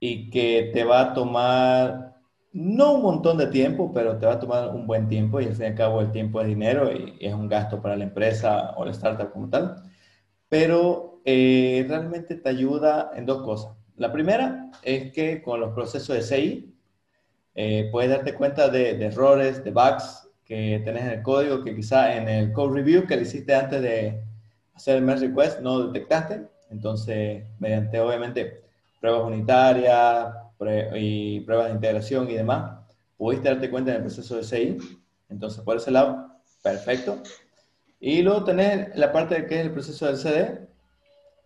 y 0.00 0.30
que 0.30 0.70
te 0.72 0.84
va 0.84 1.00
a 1.00 1.14
tomar 1.14 2.16
no 2.52 2.94
un 2.94 3.02
montón 3.02 3.36
de 3.36 3.48
tiempo, 3.48 3.92
pero 3.92 4.16
te 4.18 4.24
va 4.24 4.34
a 4.34 4.40
tomar 4.40 4.70
un 4.70 4.86
buen 4.86 5.08
tiempo 5.08 5.40
y 5.40 5.44
al 5.44 5.54
fin 5.54 5.64
y 5.64 5.68
al 5.68 5.74
cabo 5.74 6.00
el 6.00 6.10
tiempo 6.10 6.40
es 6.40 6.46
dinero 6.46 6.90
y, 6.90 7.16
es 7.20 7.34
un 7.34 7.48
gasto 7.48 7.82
para 7.82 7.96
la 7.96 8.04
empresa 8.04 8.72
o 8.76 8.84
la 8.84 8.92
startup 8.92 9.30
como 9.30 9.50
tal. 9.50 9.82
Pero 10.48 11.20
eh, 11.24 11.84
realmente 11.88 12.36
te 12.36 12.48
ayuda 12.48 13.10
en 13.14 13.26
dos 13.26 13.42
cosas. 13.42 13.72
La 13.96 14.12
primera 14.12 14.70
es 14.82 15.12
que 15.12 15.42
con 15.42 15.60
los 15.60 15.74
procesos 15.74 16.16
de 16.16 16.22
CI 16.22 16.74
eh, 17.54 17.88
puedes 17.92 18.10
darte 18.10 18.34
cuenta 18.34 18.68
de, 18.68 19.04
errores, 19.04 19.62
de 19.64 19.70
bugs 19.70 20.28
que 20.44 20.80
tenés 20.84 21.02
en 21.04 21.10
el 21.10 21.22
código 21.22 21.64
que 21.64 21.74
quizá 21.74 22.16
en 22.16 22.28
el 22.28 22.52
code 22.52 22.74
review 22.74 23.06
que 23.06 23.16
le 23.16 23.22
hiciste 23.22 23.54
antes 23.54 23.82
de 23.82 24.22
hacer 24.74 24.96
el 24.96 25.02
merge 25.02 25.28
request 25.28 25.60
no 25.60 25.88
detectaste. 25.88 26.46
Entonces, 26.70 27.44
mediante 27.58 28.00
obviamente 28.00 28.65
pruebas 29.06 29.28
unitarias 29.28 30.34
y 30.96 31.38
pruebas 31.40 31.68
de 31.68 31.74
integración 31.74 32.28
y 32.28 32.34
demás, 32.34 32.80
pudiste 33.16 33.48
darte 33.48 33.70
cuenta 33.70 33.92
en 33.92 33.98
el 33.98 34.02
proceso 34.02 34.36
de 34.36 34.42
CI. 34.42 34.78
Entonces, 35.28 35.62
por 35.62 35.76
ese 35.76 35.92
lado, 35.92 36.28
perfecto. 36.60 37.22
Y 38.00 38.22
luego 38.22 38.42
tenés 38.42 38.96
la 38.96 39.12
parte 39.12 39.46
que 39.46 39.60
es 39.60 39.66
el 39.66 39.70
proceso 39.70 40.06
del 40.06 40.16
CD, 40.16 40.66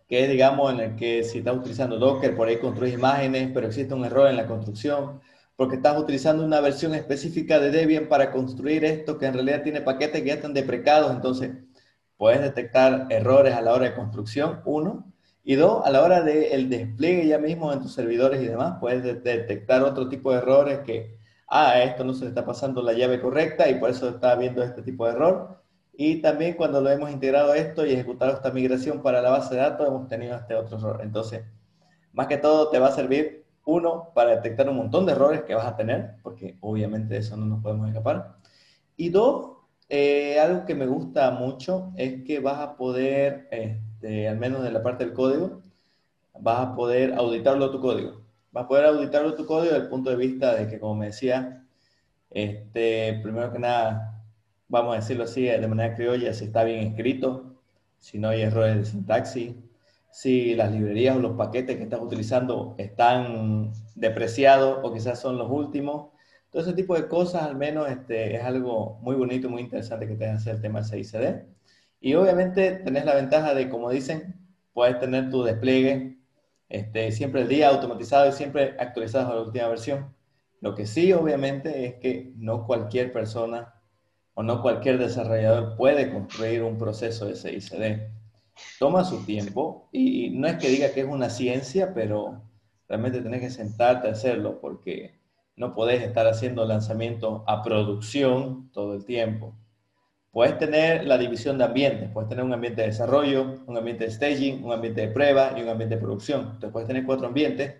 que 0.07 0.23
es, 0.23 0.29
digamos, 0.31 0.73
en 0.73 0.79
el 0.79 0.95
que 0.95 1.23
si 1.23 1.37
estás 1.37 1.55
utilizando 1.55 1.99
Docker, 1.99 2.35
por 2.35 2.47
ahí 2.47 2.57
construyes 2.57 2.95
imágenes, 2.95 3.51
pero 3.53 3.67
existe 3.67 3.93
un 3.93 4.05
error 4.05 4.27
en 4.27 4.37
la 4.37 4.47
construcción, 4.47 5.21
porque 5.55 5.75
estás 5.75 5.99
utilizando 5.99 6.43
una 6.43 6.61
versión 6.61 6.95
específica 6.95 7.59
de 7.59 7.69
Debian 7.69 8.07
para 8.07 8.31
construir 8.31 8.83
esto, 8.85 9.19
que 9.19 9.27
en 9.27 9.35
realidad 9.35 9.61
tiene 9.61 9.81
paquetes 9.81 10.21
que 10.21 10.29
ya 10.29 10.33
están 10.33 10.55
deprecados, 10.55 11.11
entonces 11.11 11.51
puedes 12.17 12.41
detectar 12.41 13.05
errores 13.11 13.53
a 13.53 13.61
la 13.61 13.73
hora 13.73 13.85
de 13.85 13.93
construcción, 13.93 14.61
uno, 14.65 15.10
y 15.43 15.55
dos, 15.55 15.85
a 15.85 15.89
la 15.89 16.03
hora 16.03 16.21
del 16.21 16.69
despliegue 16.69 17.27
ya 17.27 17.39
mismo 17.39 17.73
en 17.73 17.81
tus 17.81 17.93
servidores 17.93 18.41
y 18.41 18.47
demás, 18.47 18.77
puedes 18.79 19.03
detectar 19.23 19.81
otro 19.83 20.07
tipo 20.07 20.31
de 20.31 20.37
errores 20.37 20.79
que, 20.79 21.17
ah, 21.47 21.81
esto 21.81 22.03
no 22.03 22.13
se 22.13 22.25
le 22.25 22.29
está 22.29 22.45
pasando 22.45 22.81
la 22.83 22.93
llave 22.93 23.19
correcta 23.19 23.69
y 23.69 23.75
por 23.75 23.89
eso 23.89 24.09
está 24.09 24.31
habiendo 24.31 24.63
este 24.63 24.83
tipo 24.83 25.05
de 25.05 25.13
error. 25.13 25.61
Y 25.93 26.21
también 26.21 26.55
cuando 26.55 26.81
lo 26.81 26.89
hemos 26.89 27.11
integrado 27.11 27.53
esto 27.53 27.85
y 27.85 27.93
ejecutado 27.93 28.33
esta 28.33 28.51
migración 28.51 29.01
para 29.01 29.21
la 29.21 29.31
base 29.31 29.55
de 29.55 29.61
datos, 29.61 29.87
hemos 29.87 30.07
tenido 30.07 30.35
este 30.35 30.55
otro 30.55 30.77
error. 30.77 31.01
Entonces, 31.03 31.43
más 32.13 32.27
que 32.27 32.37
todo 32.37 32.69
te 32.69 32.79
va 32.79 32.87
a 32.87 32.91
servir, 32.91 33.45
uno, 33.65 34.11
para 34.13 34.31
detectar 34.31 34.69
un 34.69 34.77
montón 34.77 35.05
de 35.05 35.13
errores 35.13 35.43
que 35.43 35.55
vas 35.55 35.65
a 35.65 35.75
tener, 35.75 36.15
porque 36.23 36.57
obviamente 36.61 37.13
de 37.13 37.19
eso 37.19 37.37
no 37.37 37.45
nos 37.45 37.61
podemos 37.61 37.87
escapar. 37.87 38.35
Y 38.95 39.09
dos, 39.09 39.57
eh, 39.89 40.39
algo 40.39 40.65
que 40.65 40.75
me 40.75 40.85
gusta 40.85 41.31
mucho 41.31 41.91
es 41.95 42.23
que 42.23 42.39
vas 42.39 42.59
a 42.59 42.75
poder, 42.77 43.47
este, 44.01 44.27
al 44.27 44.37
menos 44.37 44.63
de 44.63 44.71
la 44.71 44.81
parte 44.81 45.05
del 45.05 45.13
código, 45.13 45.61
vas 46.39 46.69
a 46.69 46.75
poder 46.75 47.13
auditarlo 47.13 47.69
tu 47.69 47.79
código. 47.79 48.21
Vas 48.51 48.65
a 48.65 48.67
poder 48.67 48.85
auditarlo 48.85 49.35
tu 49.35 49.45
código 49.45 49.73
desde 49.73 49.85
el 49.85 49.89
punto 49.89 50.09
de 50.09 50.15
vista 50.15 50.55
de 50.55 50.67
que, 50.67 50.79
como 50.79 50.95
me 50.95 51.07
decía, 51.07 51.63
este, 52.31 53.19
primero 53.21 53.53
que 53.53 53.59
nada, 53.59 54.23
vamos 54.67 54.93
a 54.93 54.95
decirlo 54.97 55.25
así, 55.25 55.43
de 55.43 55.67
manera 55.67 55.95
criolla, 55.95 56.33
si 56.33 56.45
está 56.45 56.63
bien 56.63 56.79
escrito, 56.79 57.57
si 57.99 58.17
no 58.17 58.29
hay 58.29 58.41
errores 58.41 58.77
de 58.77 58.85
sintaxis, 58.85 59.53
si 60.09 60.55
las 60.55 60.71
librerías 60.71 61.15
o 61.15 61.19
los 61.19 61.37
paquetes 61.37 61.77
que 61.77 61.83
estás 61.83 62.01
utilizando 62.01 62.73
están 62.79 63.71
depreciados 63.95 64.79
o 64.81 64.93
quizás 64.93 65.19
son 65.19 65.37
los 65.37 65.49
últimos. 65.51 66.09
Todo 66.49 66.63
ese 66.63 66.73
tipo 66.73 66.95
de 66.95 67.07
cosas, 67.07 67.43
al 67.43 67.55
menos, 67.55 67.89
este, 67.89 68.35
es 68.35 68.43
algo 68.43 68.97
muy 69.01 69.15
bonito, 69.15 69.47
muy 69.49 69.61
interesante 69.61 70.07
que 70.07 70.15
te 70.15 70.25
hacer 70.27 70.55
el 70.55 70.61
tema 70.61 70.81
del 70.81 70.89
CICD. 70.89 71.45
Y 72.01 72.15
obviamente 72.15 72.71
tenés 72.71 73.05
la 73.05 73.15
ventaja 73.15 73.53
de, 73.53 73.69
como 73.69 73.91
dicen, 73.91 74.35
puedes 74.73 74.99
tener 74.99 75.29
tu 75.29 75.43
despliegue 75.43 76.17
este, 76.67 77.11
siempre 77.11 77.41
el 77.41 77.47
día 77.47 77.69
automatizado 77.69 78.27
y 78.27 78.31
siempre 78.31 78.75
actualizado 78.79 79.31
a 79.31 79.35
la 79.35 79.41
última 79.43 79.67
versión. 79.67 80.15
Lo 80.61 80.73
que 80.73 80.87
sí, 80.87 81.13
obviamente, 81.13 81.85
es 81.85 81.95
que 81.95 82.33
no 82.37 82.65
cualquier 82.65 83.13
persona 83.13 83.75
o 84.33 84.43
no 84.43 84.61
cualquier 84.61 84.97
desarrollador 84.97 85.75
puede 85.75 86.11
construir 86.11 86.63
un 86.63 86.77
proceso 86.77 87.25
de 87.25 87.35
CICD. 87.35 88.09
Toma 88.79 89.03
su 89.03 89.25
tiempo 89.25 89.89
y, 89.91 90.31
no 90.31 90.47
es 90.47 90.57
que 90.57 90.69
diga 90.69 90.91
que 90.93 91.01
es 91.01 91.07
una 91.07 91.29
ciencia, 91.29 91.93
pero 91.93 92.43
realmente 92.87 93.21
tenés 93.21 93.41
que 93.41 93.49
sentarte 93.49 94.07
a 94.07 94.11
hacerlo 94.11 94.59
porque 94.59 95.19
no 95.55 95.75
podés 95.75 96.01
estar 96.01 96.27
haciendo 96.27 96.65
lanzamiento 96.65 97.43
a 97.47 97.61
producción 97.61 98.71
todo 98.71 98.95
el 98.95 99.05
tiempo. 99.05 99.55
Puedes 100.31 100.57
tener 100.57 101.05
la 101.05 101.17
división 101.17 101.57
de 101.57 101.65
ambientes, 101.65 102.09
puedes 102.13 102.29
tener 102.29 102.45
un 102.45 102.53
ambiente 102.53 102.81
de 102.81 102.87
desarrollo, 102.87 103.61
un 103.67 103.77
ambiente 103.77 104.05
de 104.05 104.11
staging, 104.11 104.63
un 104.63 104.71
ambiente 104.71 105.01
de 105.01 105.07
prueba 105.09 105.53
y 105.57 105.61
un 105.61 105.67
ambiente 105.67 105.95
de 105.95 106.01
producción. 106.01 106.41
Entonces 106.41 106.71
puedes 106.71 106.87
tener 106.87 107.05
cuatro 107.05 107.27
ambientes, 107.27 107.75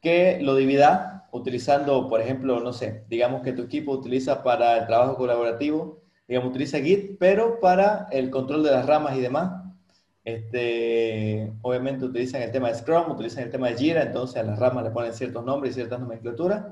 que 0.00 0.38
lo 0.42 0.54
divida 0.54 1.28
utilizando, 1.32 2.08
por 2.08 2.20
ejemplo, 2.20 2.60
no 2.60 2.72
sé, 2.72 3.04
digamos 3.08 3.42
que 3.42 3.52
tu 3.52 3.62
equipo 3.62 3.92
utiliza 3.92 4.42
para 4.42 4.76
el 4.78 4.86
trabajo 4.86 5.16
colaborativo, 5.16 6.02
digamos, 6.26 6.50
utiliza 6.50 6.78
Git, 6.78 7.18
pero 7.18 7.58
para 7.58 8.06
el 8.10 8.30
control 8.30 8.62
de 8.62 8.70
las 8.70 8.86
ramas 8.86 9.16
y 9.16 9.20
demás. 9.20 9.64
Este, 10.24 11.50
obviamente 11.62 12.04
utilizan 12.04 12.42
el 12.42 12.52
tema 12.52 12.68
de 12.68 12.74
Scrum, 12.74 13.10
utilizan 13.12 13.44
el 13.44 13.50
tema 13.50 13.68
de 13.68 13.76
Jira, 13.76 14.02
entonces 14.02 14.36
a 14.36 14.42
las 14.42 14.58
ramas 14.58 14.84
le 14.84 14.90
ponen 14.90 15.14
ciertos 15.14 15.42
nombres 15.42 15.72
y 15.72 15.74
ciertas 15.76 16.00
nomenclaturas, 16.00 16.66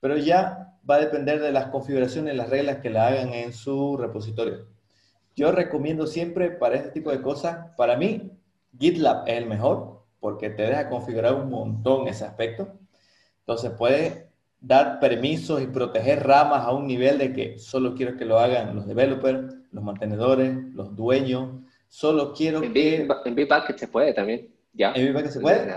pero 0.00 0.16
ya 0.16 0.74
va 0.88 0.96
a 0.96 1.00
depender 1.00 1.40
de 1.40 1.52
las 1.52 1.66
configuraciones 1.66 2.34
y 2.34 2.36
las 2.36 2.50
reglas 2.50 2.78
que 2.78 2.90
la 2.90 3.08
hagan 3.08 3.32
en 3.34 3.52
su 3.52 3.96
repositorio. 3.96 4.66
Yo 5.34 5.52
recomiendo 5.52 6.06
siempre 6.06 6.50
para 6.50 6.76
este 6.76 6.90
tipo 6.90 7.10
de 7.10 7.20
cosas, 7.20 7.74
para 7.76 7.96
mí, 7.96 8.30
GitLab 8.78 9.28
es 9.28 9.36
el 9.36 9.46
mejor 9.46 9.96
porque 10.20 10.50
te 10.50 10.62
deja 10.62 10.88
configurar 10.88 11.34
un 11.34 11.50
montón 11.50 12.08
ese 12.08 12.24
aspecto. 12.24 12.72
Entonces 13.40 13.72
puedes 13.76 14.24
dar 14.60 14.98
permisos 14.98 15.62
y 15.62 15.66
proteger 15.66 16.26
ramas 16.26 16.64
a 16.64 16.72
un 16.72 16.86
nivel 16.86 17.18
de 17.18 17.32
que 17.32 17.58
solo 17.58 17.94
quiero 17.94 18.16
que 18.16 18.24
lo 18.24 18.38
hagan 18.38 18.74
los 18.74 18.86
developers, 18.86 19.54
los 19.70 19.84
mantenedores, 19.84 20.56
los 20.72 20.96
dueños. 20.96 21.60
Solo 21.88 22.32
quiero 22.32 22.62
en 22.62 22.72
que... 22.72 23.06
en 23.24 23.34
Bitbucket 23.34 23.78
se 23.78 23.88
puede 23.88 24.12
también. 24.12 24.48
¿Ya? 24.72 24.92
¿En 24.94 25.06
Bitbucket 25.06 25.30
se 25.30 25.40
puede? 25.40 25.72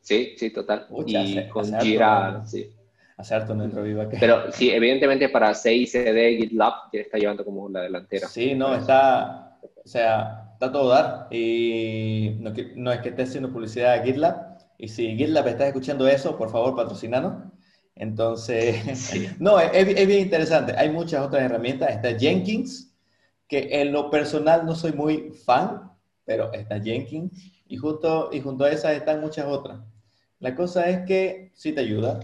Sí, 0.00 0.34
sí, 0.36 0.50
total. 0.50 0.86
y 1.06 1.48
con 1.48 1.80
Jira, 1.80 2.44
sí. 2.44 2.70
Hacer 3.20 3.42
harto 3.42 3.54
nuestro 3.54 3.84
Pero 4.18 4.50
sí, 4.50 4.70
evidentemente 4.70 5.28
para 5.28 5.54
CICD, 5.54 6.38
GitLab 6.38 6.72
ya 6.90 7.00
está 7.00 7.18
llevando 7.18 7.44
como 7.44 7.68
la 7.68 7.82
delantera. 7.82 8.26
Sí, 8.26 8.54
no, 8.54 8.74
está... 8.74 9.58
O 9.84 9.86
sea, 9.86 10.52
está 10.54 10.72
todo 10.72 10.88
dar. 10.88 11.26
Y 11.30 12.36
no, 12.40 12.50
no, 12.76 12.92
es 12.92 13.00
que 13.00 13.10
esté 13.10 13.24
haciendo 13.24 13.52
publicidad 13.52 13.92
a 13.92 14.02
GitLab. 14.02 14.58
Y 14.78 14.88
si 14.88 15.18
GitLab 15.18 15.48
está 15.48 15.66
escuchando 15.66 16.08
eso, 16.08 16.38
por 16.38 16.50
favor, 16.50 16.74
patrocinanos. 16.74 17.44
Entonces, 17.94 19.36
no, 19.38 19.60
es, 19.60 19.70
es, 19.74 20.06
bien 20.06 20.20
interesante. 20.20 20.72
Hay 20.78 20.88
muchas 20.88 21.20
otras 21.20 21.42
herramientas. 21.42 21.90
Está 21.90 22.18
Jenkins, 22.18 22.94
que 23.46 23.68
en 23.82 23.92
lo 23.92 24.08
personal 24.08 24.64
no 24.64 24.74
soy 24.74 24.92
muy 24.92 25.32
fan, 25.44 25.90
pero 26.24 26.50
está 26.54 26.80
Jenkins. 26.80 27.32
Y 27.68 27.76
junto, 27.76 28.30
y 28.32 28.40
junto 28.40 28.64
a 28.64 28.70
esas 28.70 28.92
están 28.92 29.20
muchas 29.20 29.44
otras. 29.44 29.78
La 30.38 30.54
cosa 30.54 30.88
es 30.88 31.04
que 31.06 31.52
sí 31.54 31.72
te 31.72 31.82
ayuda, 31.82 32.20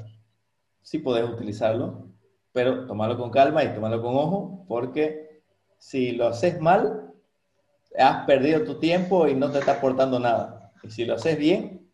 sí 0.87 1.01
puedes 1.01 1.29
utilizarlo, 1.29 2.07
pero 2.53 2.87
tomarlo 2.87 3.19
con 3.19 3.33
calma 3.33 3.65
y 3.65 3.75
tomarlo 3.75 4.01
con 4.01 4.15
ojo, 4.15 4.65
porque 4.69 5.43
si 5.79 6.13
lo 6.13 6.29
haces 6.29 6.61
mal, 6.61 7.13
has 7.99 8.25
perdido 8.25 8.63
tu 8.63 8.79
tiempo 8.79 9.27
y 9.27 9.35
no 9.35 9.51
te 9.51 9.59
está 9.59 9.73
aportando 9.73 10.21
nada. 10.21 10.71
Y 10.85 10.91
si 10.93 11.05
lo 11.05 11.15
haces 11.15 11.37
bien, 11.39 11.91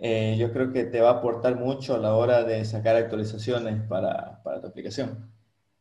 eh, 0.00 0.34
yo 0.38 0.50
creo 0.50 0.72
que 0.72 0.84
te 0.84 1.02
va 1.02 1.10
a 1.10 1.18
aportar 1.18 1.56
mucho 1.56 1.94
a 1.94 1.98
la 1.98 2.14
hora 2.14 2.42
de 2.42 2.64
sacar 2.64 2.96
actualizaciones 2.96 3.86
para, 3.86 4.42
para 4.42 4.62
tu 4.62 4.68
aplicación. 4.68 5.30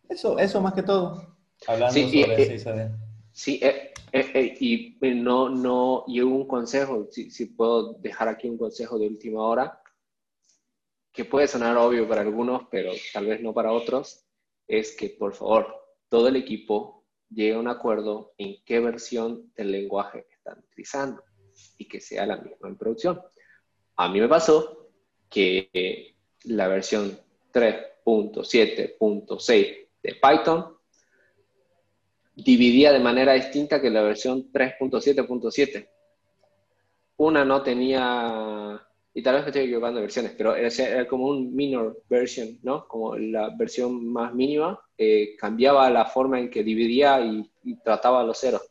Eso, 0.09 0.37
eso 0.39 0.59
más 0.59 0.73
que 0.73 0.83
todo, 0.83 1.37
hablando 1.67 1.93
sí, 1.93 2.21
sobre 2.21 2.53
eh, 2.53 2.91
Sí, 3.31 3.61
eh, 3.63 3.93
eh, 4.11 4.57
y 4.59 4.97
no, 5.15 5.47
no, 5.47 6.03
y 6.05 6.19
un 6.19 6.45
consejo, 6.45 7.07
si, 7.11 7.31
si 7.31 7.45
puedo 7.45 7.93
dejar 7.93 8.27
aquí 8.27 8.49
un 8.49 8.57
consejo 8.57 8.99
de 8.99 9.07
última 9.07 9.41
hora, 9.41 9.81
que 11.19 11.25
puede 11.25 11.49
sonar 11.49 11.75
obvio 11.75 12.07
para 12.07 12.21
algunos, 12.21 12.61
pero 12.71 12.93
tal 13.11 13.25
vez 13.25 13.41
no 13.41 13.53
para 13.53 13.73
otros, 13.73 14.23
es 14.65 14.95
que 14.95 15.09
por 15.09 15.33
favor, 15.33 15.67
todo 16.07 16.29
el 16.29 16.37
equipo 16.37 17.03
llegue 17.29 17.55
a 17.55 17.59
un 17.59 17.67
acuerdo 17.67 18.31
en 18.37 18.63
qué 18.63 18.79
versión 18.79 19.51
del 19.53 19.73
lenguaje 19.73 20.27
están 20.31 20.59
utilizando 20.59 21.21
y 21.77 21.89
que 21.89 21.99
sea 21.99 22.25
la 22.25 22.37
misma 22.37 22.69
en 22.69 22.77
producción. 22.77 23.21
A 23.97 24.07
mí 24.07 24.21
me 24.21 24.29
pasó 24.29 24.91
que 25.29 26.15
la 26.45 26.69
versión 26.69 27.19
3.7.6 27.51 29.87
de 30.01 30.17
Python 30.21 30.77
dividía 32.33 32.93
de 32.93 32.99
manera 32.99 33.33
distinta 33.33 33.81
que 33.81 33.89
la 33.89 34.03
versión 34.03 34.49
3.7.7. 34.53 35.89
Una 37.17 37.43
no 37.43 37.61
tenía 37.61 38.85
y 39.19 39.21
tal 39.21 39.35
vez 39.35 39.47
estoy 39.47 39.63
equivocando 39.63 39.99
versiones, 39.99 40.33
pero 40.37 40.55
era, 40.55 41.05
como 41.05 41.27
un 41.27 41.53
minor 41.53 42.03
version, 42.09 42.57
¿no? 42.63 42.87
Como 42.87 43.17
la 43.17 43.53
versión 43.57 44.07
más 44.07 44.33
mínima, 44.33 44.79
eh, 44.97 45.35
cambiaba 45.37 45.89
la 45.89 46.05
forma 46.05 46.39
en 46.39 46.49
que 46.49 46.63
dividía 46.63 47.19
y, 47.19 47.51
trataba 47.83 48.23
los 48.23 48.39
ceros. 48.39 48.61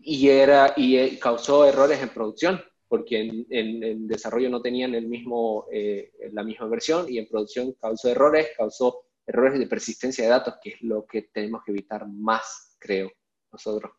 Y, 0.00 0.28
era, 0.28 0.74
y 0.76 0.98
eh, 0.98 1.18
causó 1.18 1.64
errores 1.64 2.02
en 2.02 2.10
producción, 2.10 2.60
porque 2.86 3.20
en, 3.20 3.46
en, 3.48 4.06
desarrollo 4.06 4.50
no 4.50 4.60
tenían 4.60 4.94
el 4.94 5.08
mismo, 5.08 5.66
eh, 5.72 6.12
la 6.32 6.44
misma 6.44 6.66
versión 6.66 7.06
y 7.08 7.16
en 7.16 7.26
producción 7.26 7.72
causó 7.80 8.10
errores, 8.10 8.48
causó 8.54 9.06
errores 9.26 9.58
de 9.58 9.66
persistencia 9.66 10.24
de 10.24 10.30
datos, 10.30 10.56
que 10.62 10.70
es 10.70 10.82
lo 10.82 11.06
que 11.06 11.22
tenemos 11.32 11.62
que 11.64 11.72
evitar 11.72 12.06
más, 12.06 12.76
creo, 12.78 13.10
nosotros. 13.50 13.92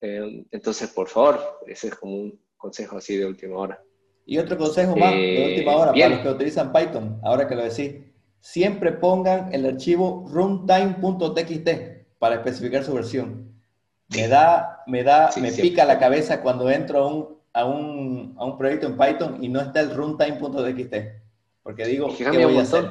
entonces, 0.00 0.90
por 0.90 1.08
favor, 1.08 1.58
ese 1.66 1.88
es 1.88 1.94
como 1.96 2.14
un 2.14 2.40
consejo 2.56 2.98
así 2.98 3.16
de 3.16 3.26
última 3.26 3.56
hora. 3.56 3.82
Y 4.30 4.38
otro 4.38 4.56
consejo 4.56 4.94
más 4.94 5.10
de 5.10 5.42
eh, 5.42 5.54
última 5.54 5.74
hora 5.74 5.92
para 5.92 6.08
los 6.08 6.20
que 6.20 6.28
utilizan 6.28 6.72
Python, 6.72 7.18
ahora 7.24 7.48
que 7.48 7.56
lo 7.56 7.64
decís, 7.64 7.96
siempre 8.38 8.92
pongan 8.92 9.52
el 9.52 9.66
archivo 9.66 10.24
runtime.txt 10.30 11.68
para 12.20 12.36
especificar 12.36 12.84
su 12.84 12.94
versión. 12.94 13.52
Me 14.14 14.28
da, 14.28 14.84
me 14.86 15.02
da, 15.02 15.30
me 15.40 15.50
pica 15.50 15.84
la 15.84 15.98
cabeza 15.98 16.42
cuando 16.42 16.70
entro 16.70 17.00
a 17.00 17.06
un, 17.08 17.28
a 17.52 17.64
un, 17.64 18.36
a 18.38 18.44
un 18.44 18.56
proyecto 18.56 18.86
en 18.86 18.96
Python 18.96 19.42
y 19.42 19.48
no 19.48 19.60
está 19.60 19.80
el 19.80 19.92
runtime.txt. 19.92 20.94
Porque 21.64 21.86
digo, 21.86 22.16
¿qué 22.16 22.30
voy 22.30 22.56
a 22.56 22.62
hacer? 22.62 22.88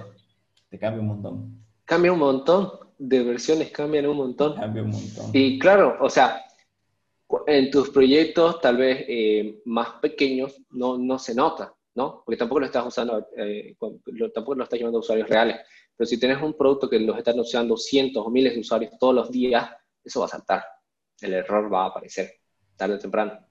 Te 0.68 0.78
cambia 0.78 1.00
un 1.00 1.08
montón. 1.08 1.64
Cambia 1.86 2.12
un 2.12 2.20
montón, 2.20 2.70
de 2.98 3.24
versiones 3.24 3.72
cambian 3.72 4.08
un 4.08 4.18
montón. 4.18 4.56
Cambia 4.58 4.84
un 4.84 4.90
montón. 4.90 5.30
Y 5.32 5.58
claro, 5.58 5.96
o 6.02 6.10
sea, 6.10 6.42
en 7.50 7.72
tus 7.72 7.90
proyectos 7.90 8.62
tal 8.62 8.78
vez 8.78 9.06
eh, 9.08 9.62
más 9.66 10.00
pequeños 10.02 10.62
no, 10.72 10.98
no 10.98 11.20
se 11.20 11.36
nota, 11.36 11.74
¿no? 11.96 12.24
Porque 12.26 12.38
tampoco 12.38 12.62
lo 12.62 12.66
estás 12.66 12.86
usando, 12.86 13.28
eh, 13.38 13.76
tampoco 14.34 14.56
lo 14.56 14.64
estás 14.64 14.80
llevando 14.80 15.00
a 15.00 15.02
usuarios 15.02 15.30
reales. 15.30 15.58
Pero 15.96 16.08
si 16.08 16.20
tienes 16.20 16.42
un 16.42 16.54
producto 16.54 16.90
que 16.90 17.00
los 17.00 17.18
están 17.18 17.40
usando 17.40 17.76
cientos 17.76 18.26
o 18.26 18.30
miles 18.30 18.54
de 18.54 18.62
usuarios 18.62 18.94
todos 19.00 19.14
los 19.14 19.32
días, 19.32 19.70
eso 20.04 20.22
va 20.22 20.28
a 20.28 20.30
saltar. 20.30 20.64
El 21.20 21.34
error 21.34 21.72
va 21.72 21.84
a 21.84 21.88
aparecer 21.88 22.32
tarde 22.76 22.96
o 22.96 23.00
temprano. 23.00 23.46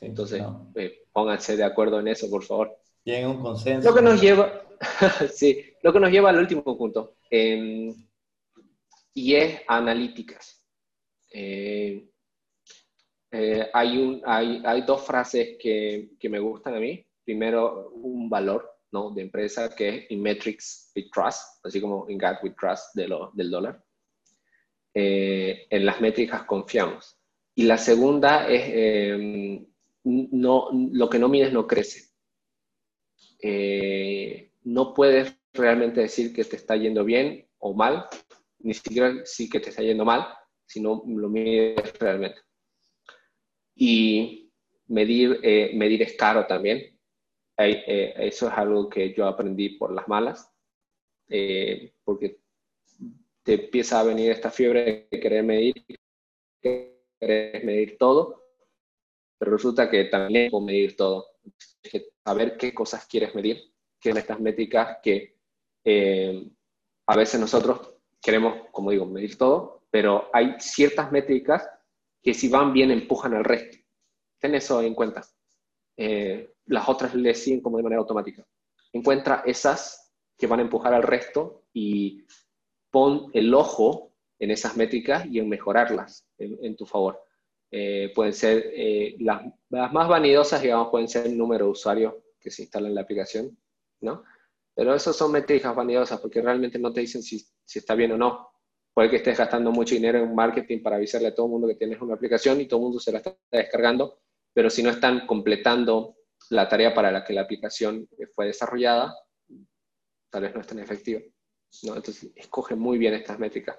Entonces, 0.00 0.42
eh, 0.74 1.04
pónganse 1.12 1.56
de 1.56 1.64
acuerdo 1.64 2.00
en 2.00 2.08
eso, 2.08 2.28
por 2.28 2.44
favor. 2.44 2.76
Tienen 3.02 3.28
un 3.28 3.40
consenso. 3.40 3.88
Lo 3.88 3.96
que 3.96 4.02
nos 4.02 4.20
lleva, 4.20 4.62
sí, 5.32 5.64
lo 5.82 5.92
que 5.92 6.00
nos 6.00 6.10
lleva 6.10 6.30
al 6.30 6.38
último 6.38 6.76
punto. 6.76 7.16
Em, 7.30 7.94
y 9.14 9.34
es 9.34 9.62
analíticas. 9.66 10.62
Eh, 11.32 12.10
eh, 13.36 13.68
hay, 13.72 13.98
un, 13.98 14.22
hay, 14.24 14.62
hay, 14.64 14.82
dos 14.82 15.04
frases 15.04 15.56
que, 15.58 16.10
que, 16.18 16.28
me 16.28 16.38
gustan 16.38 16.74
a 16.74 16.80
mí. 16.80 17.04
Primero, 17.24 17.90
un 17.90 18.28
valor 18.28 18.78
¿no? 18.92 19.10
de 19.10 19.22
empresa 19.22 19.74
que 19.74 19.88
es 19.88 20.10
in 20.10 20.22
metrics 20.22 20.92
we 20.94 21.08
trust, 21.12 21.64
así 21.64 21.80
como 21.80 22.08
in 22.08 22.18
God 22.18 22.36
we 22.42 22.50
trust 22.50 22.94
de 22.94 23.08
lo, 23.08 23.30
del 23.34 23.50
dólar. 23.50 23.82
Eh, 24.94 25.66
en 25.68 25.84
las 25.84 26.00
métricas 26.00 26.44
confiamos. 26.44 27.18
Y 27.54 27.64
la 27.64 27.78
segunda 27.78 28.48
es, 28.48 28.62
em, 28.66 29.66
no, 30.04 30.70
lo 30.92 31.10
que 31.10 31.18
no 31.18 31.28
mides 31.28 31.52
no 31.52 31.66
crece. 31.66 32.10
Eh, 33.40 34.52
no 34.64 34.94
puedes 34.94 35.38
realmente 35.52 36.00
decir 36.00 36.32
que 36.32 36.44
te 36.44 36.56
está 36.56 36.76
yendo 36.76 37.04
bien 37.04 37.46
o 37.58 37.74
mal, 37.74 38.06
ni 38.60 38.74
siquiera 38.74 39.12
decir 39.12 39.50
que 39.50 39.60
te 39.60 39.70
está 39.70 39.82
yendo 39.82 40.04
mal, 40.04 40.26
si 40.64 40.80
no 40.80 41.02
lo 41.06 41.28
mides 41.28 41.98
realmente. 41.98 42.45
Y 43.76 44.50
medir, 44.88 45.40
eh, 45.42 45.72
medir 45.74 46.02
es 46.02 46.14
caro 46.14 46.46
también. 46.46 46.98
Eh, 47.58 48.14
eso 48.18 48.48
es 48.48 48.52
algo 48.54 48.88
que 48.88 49.14
yo 49.14 49.26
aprendí 49.26 49.70
por 49.70 49.92
las 49.92 50.06
malas, 50.08 50.50
eh, 51.28 51.94
porque 52.04 52.40
te 53.42 53.54
empieza 53.54 54.00
a 54.00 54.04
venir 54.04 54.30
esta 54.30 54.50
fiebre 54.50 55.08
de 55.10 55.20
querer 55.20 55.42
medir, 55.42 55.74
querer 56.60 57.64
medir 57.64 57.96
todo, 57.96 58.42
pero 59.38 59.52
resulta 59.52 59.88
que 59.88 60.04
también 60.04 60.50
puedo 60.50 60.64
medir 60.64 60.96
todo. 60.96 61.26
saber 62.24 62.56
qué 62.56 62.74
cosas 62.74 63.06
quieres 63.06 63.34
medir, 63.34 63.72
qué 64.00 64.10
son 64.10 64.18
estas 64.18 64.40
métricas 64.40 64.98
que 65.02 65.36
a 67.06 67.16
veces 67.16 67.40
nosotros 67.40 67.94
queremos, 68.20 68.68
como 68.72 68.90
digo, 68.90 69.06
medir 69.06 69.38
todo, 69.38 69.86
pero 69.90 70.28
hay 70.32 70.56
ciertas 70.58 71.12
métricas 71.12 71.68
que 72.26 72.34
si 72.34 72.48
van 72.48 72.72
bien 72.72 72.90
empujan 72.90 73.34
al 73.34 73.44
resto. 73.44 73.78
Ten 74.40 74.56
eso 74.56 74.82
en 74.82 74.96
cuenta. 74.96 75.24
Eh, 75.96 76.54
las 76.64 76.88
otras 76.88 77.14
le 77.14 77.32
siguen 77.36 77.60
como 77.60 77.76
de 77.76 77.84
manera 77.84 78.00
automática. 78.00 78.44
Encuentra 78.92 79.44
esas 79.46 80.12
que 80.36 80.48
van 80.48 80.58
a 80.58 80.62
empujar 80.64 80.92
al 80.92 81.04
resto 81.04 81.68
y 81.72 82.26
pon 82.90 83.30
el 83.32 83.54
ojo 83.54 84.12
en 84.40 84.50
esas 84.50 84.76
métricas 84.76 85.24
y 85.26 85.38
en 85.38 85.48
mejorarlas 85.48 86.26
en, 86.36 86.74
tu 86.74 86.84
favor. 86.84 87.22
Eh, 87.70 88.10
pueden 88.12 88.32
ser 88.32 88.72
eh, 88.74 89.14
las, 89.20 89.42
más 89.70 90.08
vanidosas, 90.08 90.60
digamos, 90.60 90.88
pueden 90.90 91.06
ser 91.06 91.26
el 91.26 91.38
número 91.38 91.66
de 91.66 91.70
usuarios 91.70 92.12
que 92.40 92.50
se 92.50 92.62
instalan 92.62 92.88
en 92.88 92.96
la 92.96 93.02
aplicación. 93.02 93.56
¿no? 94.00 94.24
Pero 94.74 94.96
esas 94.96 95.14
son 95.14 95.30
métricas 95.30 95.76
vanidosas 95.76 96.18
porque 96.18 96.42
realmente 96.42 96.76
no 96.76 96.92
te 96.92 97.02
dicen 97.02 97.22
si, 97.22 97.46
si 97.64 97.78
está 97.78 97.94
bien 97.94 98.10
o 98.10 98.18
no. 98.18 98.50
Puede 98.96 99.10
que 99.10 99.16
estés 99.16 99.36
gastando 99.36 99.72
mucho 99.72 99.94
dinero 99.94 100.16
en 100.20 100.34
marketing 100.34 100.82
para 100.82 100.96
avisarle 100.96 101.28
a 101.28 101.34
todo 101.34 101.44
el 101.44 101.52
mundo 101.52 101.68
que 101.68 101.74
tienes 101.74 102.00
una 102.00 102.14
aplicación 102.14 102.62
y 102.62 102.66
todo 102.66 102.80
el 102.80 102.84
mundo 102.84 102.98
se 102.98 103.12
la 103.12 103.18
está 103.18 103.36
descargando, 103.50 104.22
pero 104.54 104.70
si 104.70 104.82
no 104.82 104.88
están 104.88 105.26
completando 105.26 106.16
la 106.48 106.66
tarea 106.66 106.94
para 106.94 107.12
la 107.12 107.22
que 107.22 107.34
la 107.34 107.42
aplicación 107.42 108.08
fue 108.34 108.46
desarrollada, 108.46 109.14
tal 110.30 110.44
vez 110.44 110.54
no 110.54 110.62
es 110.62 110.66
tan 110.66 110.78
efectiva. 110.78 111.20
Entonces, 111.82 112.32
escoge 112.34 112.74
muy 112.74 112.96
bien 112.96 113.12
estas 113.12 113.38
métricas. 113.38 113.78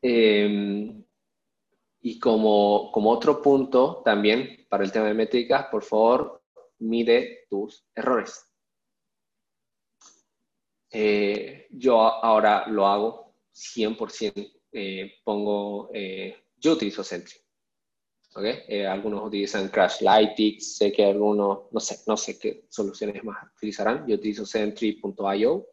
Eh, 0.00 1.02
y 2.02 2.20
como, 2.20 2.92
como 2.92 3.10
otro 3.10 3.42
punto 3.42 4.00
también 4.04 4.64
para 4.68 4.84
el 4.84 4.92
tema 4.92 5.06
de 5.06 5.14
métricas, 5.14 5.66
por 5.72 5.82
favor, 5.82 6.44
mide 6.78 7.46
tus 7.50 7.84
errores. 7.96 8.48
Eh, 10.88 11.66
yo 11.72 12.00
ahora 12.00 12.68
lo 12.68 12.86
hago 12.86 13.25
100%, 13.56 14.52
eh, 14.72 15.14
pongo, 15.24 15.90
eh, 15.94 16.36
yo 16.56 16.72
utilizo 16.72 17.02
Sentry. 17.02 17.36
¿okay? 18.34 18.60
Eh, 18.68 18.86
algunos 18.86 19.24
utilizan 19.24 19.68
Crashlytics, 19.68 20.76
sé 20.76 20.92
que 20.92 21.06
algunos, 21.06 21.72
no 21.72 21.80
sé, 21.80 21.98
no 22.06 22.16
sé 22.16 22.38
qué 22.38 22.66
soluciones 22.68 23.24
más 23.24 23.38
utilizarán. 23.56 24.06
Yo 24.06 24.16
utilizo 24.16 24.44
Sentry.io. 24.44 25.66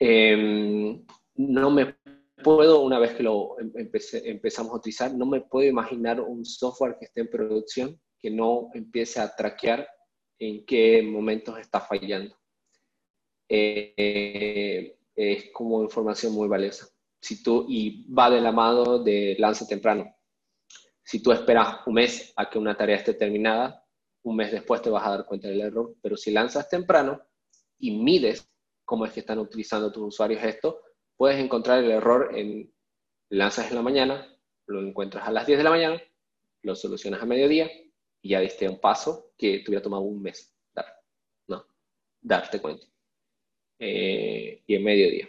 Em, 0.00 1.04
no 1.36 1.70
me 1.70 1.96
puedo, 2.42 2.82
una 2.82 2.98
vez 2.98 3.14
que 3.14 3.22
lo 3.22 3.56
em, 3.60 3.72
empezamos 4.24 4.72
a 4.72 4.76
utilizar, 4.76 5.14
no 5.14 5.26
me 5.26 5.42
puedo 5.42 5.68
imaginar 5.68 6.20
un 6.20 6.44
software 6.44 6.96
que 6.98 7.04
esté 7.06 7.20
en 7.20 7.30
producción 7.30 8.00
que 8.18 8.30
no 8.30 8.70
empiece 8.74 9.20
a 9.20 9.34
traquear 9.34 9.88
en 10.40 10.64
qué 10.66 11.02
momentos 11.02 11.56
está 11.58 11.80
fallando. 11.80 12.36
Eh, 13.48 14.96
es 15.14 15.50
como 15.52 15.82
información 15.82 16.32
muy 16.32 16.48
valiosa. 16.48 16.88
Si 17.20 17.42
tú, 17.42 17.66
y 17.68 18.06
va 18.12 18.30
de 18.30 18.40
la 18.40 18.52
mano 18.52 18.98
de 18.98 19.36
lance 19.38 19.66
temprano. 19.66 20.14
Si 21.02 21.22
tú 21.22 21.32
esperas 21.32 21.86
un 21.86 21.94
mes 21.94 22.32
a 22.36 22.48
que 22.48 22.58
una 22.58 22.76
tarea 22.76 22.96
esté 22.96 23.14
terminada, 23.14 23.84
un 24.22 24.36
mes 24.36 24.52
después 24.52 24.82
te 24.82 24.90
vas 24.90 25.06
a 25.06 25.10
dar 25.10 25.26
cuenta 25.26 25.48
del 25.48 25.60
error, 25.60 25.94
pero 26.02 26.16
si 26.16 26.30
lanzas 26.30 26.68
temprano 26.68 27.22
y 27.78 27.90
mides 27.98 28.48
cómo 28.84 29.06
es 29.06 29.12
que 29.12 29.20
están 29.20 29.38
utilizando 29.38 29.92
tus 29.92 30.08
usuarios 30.08 30.42
esto, 30.42 30.80
puedes 31.16 31.38
encontrar 31.38 31.82
el 31.82 31.90
error 31.90 32.30
en 32.34 32.72
lanzas 33.30 33.68
en 33.70 33.76
la 33.76 33.82
mañana, 33.82 34.26
lo 34.66 34.80
encuentras 34.80 35.26
a 35.26 35.32
las 35.32 35.46
10 35.46 35.58
de 35.58 35.64
la 35.64 35.70
mañana, 35.70 36.02
lo 36.62 36.74
solucionas 36.74 37.22
a 37.22 37.26
mediodía 37.26 37.70
y 38.22 38.30
ya 38.30 38.40
diste 38.40 38.68
un 38.68 38.80
paso 38.80 39.32
que 39.36 39.58
te 39.58 39.70
hubiera 39.70 39.82
tomado 39.82 40.02
un 40.02 40.22
mes 40.22 40.54
dar, 40.74 40.86
¿no? 41.46 41.66
Darte 42.20 42.60
cuenta. 42.60 42.86
Eh, 43.78 44.62
y 44.66 44.74
en 44.74 44.84
mediodía. 44.84 45.28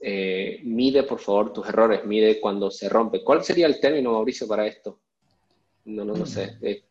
Eh, 0.00 0.60
mide, 0.64 1.04
por 1.04 1.20
favor, 1.20 1.52
tus 1.52 1.68
errores, 1.68 2.04
mide 2.04 2.40
cuando 2.40 2.70
se 2.70 2.88
rompe. 2.88 3.22
¿Cuál 3.22 3.44
sería 3.44 3.66
el 3.66 3.80
término, 3.80 4.12
Mauricio, 4.12 4.48
para 4.48 4.66
esto? 4.66 4.98
No, 5.84 6.04
no, 6.04 6.14
no 6.14 6.26
sé. 6.26 6.56
Eh, 6.60 6.82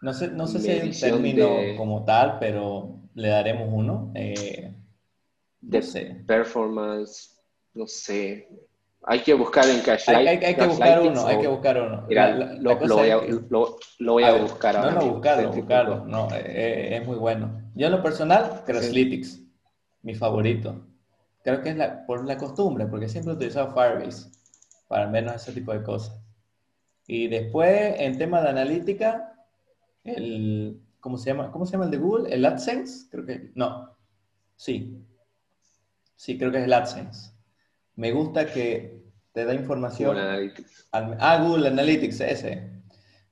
no 0.00 0.12
sé, 0.12 0.28
no 0.28 0.46
sé 0.46 0.60
si 0.60 0.70
hay 0.70 0.88
un 0.88 0.92
término 0.92 1.48
como 1.76 2.04
tal, 2.04 2.38
pero 2.38 3.00
le 3.14 3.28
daremos 3.28 3.68
uno. 3.72 4.12
de 5.60 6.16
performance, 6.26 7.40
no 7.74 7.86
sé. 7.86 8.48
Hay 9.04 9.18
que 9.20 9.34
buscar 9.34 9.68
en 9.68 9.80
Cash 9.80 10.08
Hay, 10.08 10.28
hay, 10.28 10.36
hay 10.44 10.54
que 10.54 10.64
buscar 10.64 11.02
uno, 11.02 11.26
hay 11.26 11.40
que 11.40 11.48
buscar 11.48 11.82
uno. 11.82 12.06
lo, 12.08 12.76
voy 12.78 13.10
a, 13.10 13.16
lo, 13.98 14.12
voy 14.12 14.22
a, 14.22 14.32
buscar 14.34 14.76
ahora. 14.76 14.92
No, 14.92 15.00
no, 15.00 15.12
buscarlo, 15.14 15.50
buscarlo. 15.50 16.04
No, 16.06 16.28
es 16.32 17.04
muy 17.04 17.16
bueno. 17.16 17.60
Yo 17.74 17.86
en 17.86 17.92
lo 17.92 18.02
personal, 18.02 18.62
Crashlytics 18.64 19.41
mi 20.02 20.14
favorito. 20.14 20.86
Creo 21.42 21.60
que 21.62 21.70
es 21.70 21.76
la, 21.76 22.06
por 22.06 22.26
la 22.26 22.36
costumbre, 22.36 22.86
porque 22.86 23.08
siempre 23.08 23.32
he 23.32 23.36
utilizado 23.36 23.72
Firebase 23.72 24.30
para 24.88 25.04
al 25.04 25.10
menos 25.10 25.34
ese 25.34 25.52
tipo 25.52 25.72
de 25.72 25.82
cosas. 25.82 26.20
Y 27.06 27.28
después, 27.28 27.94
en 27.98 28.18
tema 28.18 28.42
de 28.42 28.50
analítica, 28.50 29.34
el, 30.04 30.80
¿cómo 31.00 31.18
se 31.18 31.30
llama? 31.30 31.50
¿Cómo 31.50 31.66
se 31.66 31.72
llama 31.72 31.86
el 31.86 31.90
de 31.90 31.96
Google? 31.96 32.32
¿El 32.32 32.44
AdSense? 32.44 33.08
Creo 33.10 33.26
que, 33.26 33.50
no. 33.54 33.96
Sí. 34.56 35.04
Sí, 36.14 36.38
creo 36.38 36.52
que 36.52 36.58
es 36.58 36.64
el 36.64 36.72
AdSense. 36.72 37.32
Me 37.96 38.12
gusta 38.12 38.46
que 38.46 39.02
te 39.32 39.44
da 39.44 39.54
información. 39.54 40.10
Google 40.10 40.28
Analytics. 40.28 40.88
ah, 40.92 41.44
Google 41.44 41.68
Analytics, 41.68 42.20
ese. 42.20 42.82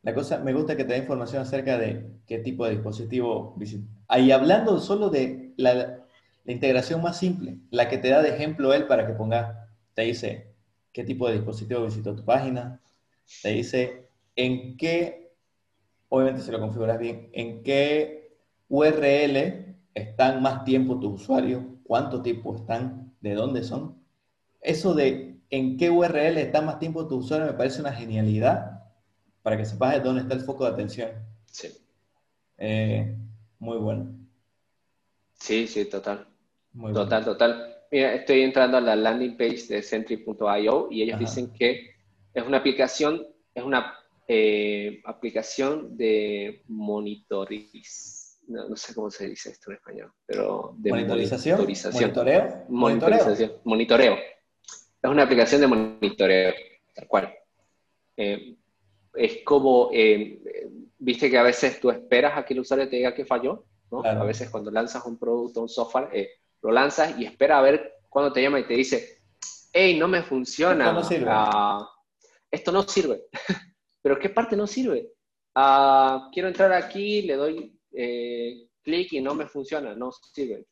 La 0.03 0.14
cosa, 0.14 0.39
me 0.39 0.53
gusta 0.53 0.77
que 0.77 0.85
te 0.85 0.93
da 0.93 0.99
información 0.99 1.43
acerca 1.43 1.77
de 1.77 2.21
qué 2.27 2.39
tipo 2.39 2.64
de 2.64 2.73
dispositivo 2.73 3.55
Ahí 4.09 4.33
hablando 4.33 4.81
solo 4.81 5.11
de 5.11 5.53
la, 5.57 5.99
la 6.51 6.55
integración 6.55 7.01
más 7.01 7.16
simple, 7.16 7.61
la 7.70 7.88
que 7.88 7.96
te 7.96 8.09
da 8.09 8.22
de 8.22 8.30
ejemplo 8.30 8.74
él 8.74 8.88
para 8.88 9.07
que 9.07 9.12
ponga, 9.12 9.68
te 9.94 10.03
dice 10.03 10.53
qué 10.92 11.05
tipo 11.05 11.28
de 11.28 11.34
dispositivo 11.34 11.84
visitó 11.84 12.16
tu 12.16 12.24
página, 12.24 12.80
te 13.40 13.51
dice 13.51 14.09
en 14.34 14.76
qué, 14.76 15.32
obviamente 16.09 16.42
si 16.42 16.51
lo 16.51 16.59
configuras 16.59 16.98
bien, 16.98 17.30
en 17.34 17.62
qué 17.62 18.36
URL 18.68 19.76
están 19.94 20.42
más 20.42 20.64
tiempo 20.64 20.98
tus 20.98 21.22
usuarios, 21.22 21.62
cuánto 21.84 22.20
tiempo 22.20 22.57
están, 22.57 23.14
de 23.20 23.34
dónde 23.34 23.62
son. 23.62 24.03
Eso 24.61 24.92
de 24.92 25.38
en 25.51 25.76
qué 25.76 25.88
URL 25.88 26.36
está 26.38 26.62
más 26.62 26.80
tiempo 26.80 27.07
tu 27.07 27.18
usuario 27.18 27.46
me 27.46 27.53
parece 27.53 27.80
una 27.80 27.92
genialidad 27.92 28.82
para 29.42 29.57
que 29.57 29.64
sepas 29.64 29.92
de 29.92 30.01
dónde 30.01 30.22
está 30.22 30.34
el 30.34 30.40
foco 30.40 30.64
de 30.64 30.70
atención. 30.70 31.11
Sí. 31.46 31.68
Eh, 32.59 33.16
muy 33.61 33.78
bueno. 33.78 34.16
Sí, 35.34 35.68
sí, 35.68 35.84
total 35.84 36.30
total, 36.93 37.25
total. 37.25 37.77
Mira, 37.91 38.14
estoy 38.14 38.43
entrando 38.43 38.77
a 38.77 38.81
la 38.81 38.95
landing 38.95 39.37
page 39.37 39.66
de 39.68 39.83
Sentry.io 39.83 40.89
y 40.91 41.03
ellos 41.03 41.18
dicen 41.18 41.53
que 41.53 41.91
es 42.33 42.47
una 42.47 42.59
aplicación, 42.59 43.27
es 43.55 43.64
una 43.64 43.99
eh, 44.29 45.01
aplicación 45.05 45.97
de 45.97 46.62
monitoriz. 46.68 48.41
No, 48.47 48.77
sé 48.77 48.95
cómo 48.95 49.11
se 49.11 49.29
dice 49.29 49.51
esto 49.51 49.71
en 49.71 49.77
español, 49.77 50.12
pero 50.27 50.75
de 50.77 50.91
monitorización. 50.91 51.59
Monitoreo. 51.59 52.64
Monitorización. 52.68 53.53
Monitoreo. 53.64 54.14
Es 55.03 55.11
una 55.11 55.23
aplicación 55.25 55.61
de 55.61 55.66
monitoreo, 55.66 56.53
tal 56.95 57.07
cual. 57.09 57.35
Eh, 58.16 58.57
es 59.14 59.39
como, 59.45 59.91
eh, 59.93 60.68
viste 60.99 61.31
que 61.31 61.39
a 61.39 61.43
veces 61.43 61.81
tú 61.81 61.91
esperas 61.91 62.37
a 62.37 62.45
que 62.45 62.55
el 62.55 62.61
usuario 62.61 62.89
te 62.89 62.97
diga 62.97 63.14
que 63.14 63.25
falló, 63.25 63.64
¿no? 63.91 64.05
A 64.05 64.25
veces 64.25 64.51
cuando 64.51 64.71
lanzas 64.71 65.05
un 65.07 65.18
producto, 65.18 65.62
un 65.62 65.68
software, 65.68 66.09
lo 66.62 66.70
lanzas 66.70 67.18
y 67.18 67.24
espera 67.24 67.58
a 67.58 67.62
ver 67.62 67.94
cuando 68.08 68.32
te 68.32 68.42
llama 68.42 68.61
y 68.61 68.66
te 68.66 68.74
dice, 68.74 69.22
hey, 69.72 69.98
no 69.98 70.08
me 70.08 70.22
funciona. 70.22 70.86
Esto 70.86 70.94
no 70.94 71.04
sirve. 71.04 71.26
Ah, 71.30 71.88
esto 72.50 72.72
no 72.72 72.82
sirve. 72.82 73.24
¿Pero 74.02 74.18
qué 74.18 74.30
parte 74.30 74.56
no 74.56 74.66
sirve? 74.66 75.12
Ah, 75.54 76.28
quiero 76.32 76.48
entrar 76.48 76.72
aquí, 76.72 77.22
le 77.22 77.36
doy 77.36 77.78
eh, 77.92 78.68
clic 78.82 79.12
y 79.12 79.20
no 79.20 79.34
me 79.34 79.46
funciona, 79.46 79.94
no 79.94 80.11
sirve. 80.12 80.66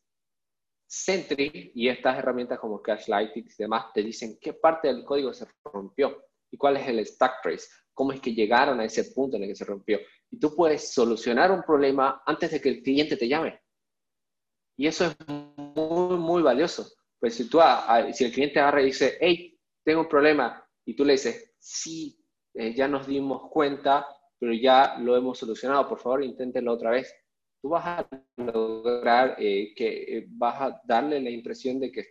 Sentry 0.87 1.73
y 1.75 1.89
estas 1.89 2.19
herramientas 2.19 2.59
como 2.59 2.81
Cashlytics 2.81 3.61
y 3.61 3.63
demás 3.63 3.93
te 3.93 4.03
dicen 4.03 4.39
qué 4.41 4.55
parte 4.55 4.89
del 4.89 5.05
código 5.05 5.35
se 5.35 5.47
rompió 5.65 6.25
y 6.51 6.57
cuál 6.57 6.79
es 6.79 6.89
el 6.89 7.05
stack 7.05 7.43
trace, 7.43 7.69
cómo 7.93 8.13
es 8.13 8.21
que 8.21 8.33
llegaron 8.33 8.81
a 8.81 8.87
ese 8.87 9.05
punto 9.13 9.37
en 9.37 9.43
el 9.43 9.51
que 9.51 9.55
se 9.55 9.67
rompió. 9.67 9.99
Y 10.31 10.39
tú 10.39 10.55
puedes 10.57 10.93
solucionar 10.93 11.53
un 11.53 11.63
problema 11.63 12.23
antes 12.25 12.51
de 12.51 12.61
que 12.61 12.71
el 12.71 12.83
cliente 12.83 13.19
te 13.19 13.29
llame. 13.29 13.61
Y 14.79 14.87
eso 14.87 15.05
es 15.07 15.17
muy, 16.29 16.43
valioso. 16.43 16.87
Pues 17.19 17.35
si, 17.35 17.49
tú, 17.49 17.59
si 18.13 18.25
el 18.25 18.33
cliente 18.33 18.61
agarra 18.61 18.83
y 18.83 18.87
dice, 18.87 19.19
hey, 19.21 19.59
tengo 19.85 20.03
un 20.03 20.09
problema, 20.09 20.65
y 20.85 20.95
tú 20.95 21.05
le 21.05 21.13
dices, 21.13 21.55
sí, 21.59 22.19
eh, 22.55 22.75
ya 22.75 22.89
nos 22.89 23.07
dimos 23.07 23.51
cuenta, 23.51 24.07
pero 24.39 24.53
ya 24.53 24.99
lo 24.99 25.17
hemos 25.17 25.39
solucionado, 25.39 25.89
por 25.89 25.99
favor, 25.99 26.25
inténtenlo 26.25 26.73
otra 26.73 26.91
vez. 26.91 27.15
Tú 27.61 27.71
vas 27.71 27.85
a 27.87 28.09
lograr 28.37 29.37
eh, 29.39 29.75
que 29.75 30.19
eh, 30.19 30.27
vas 30.29 30.61
a 30.61 30.81
darle 30.85 31.21
la 31.21 31.31
impresión 31.31 31.81
de 31.81 31.91
que 31.91 32.07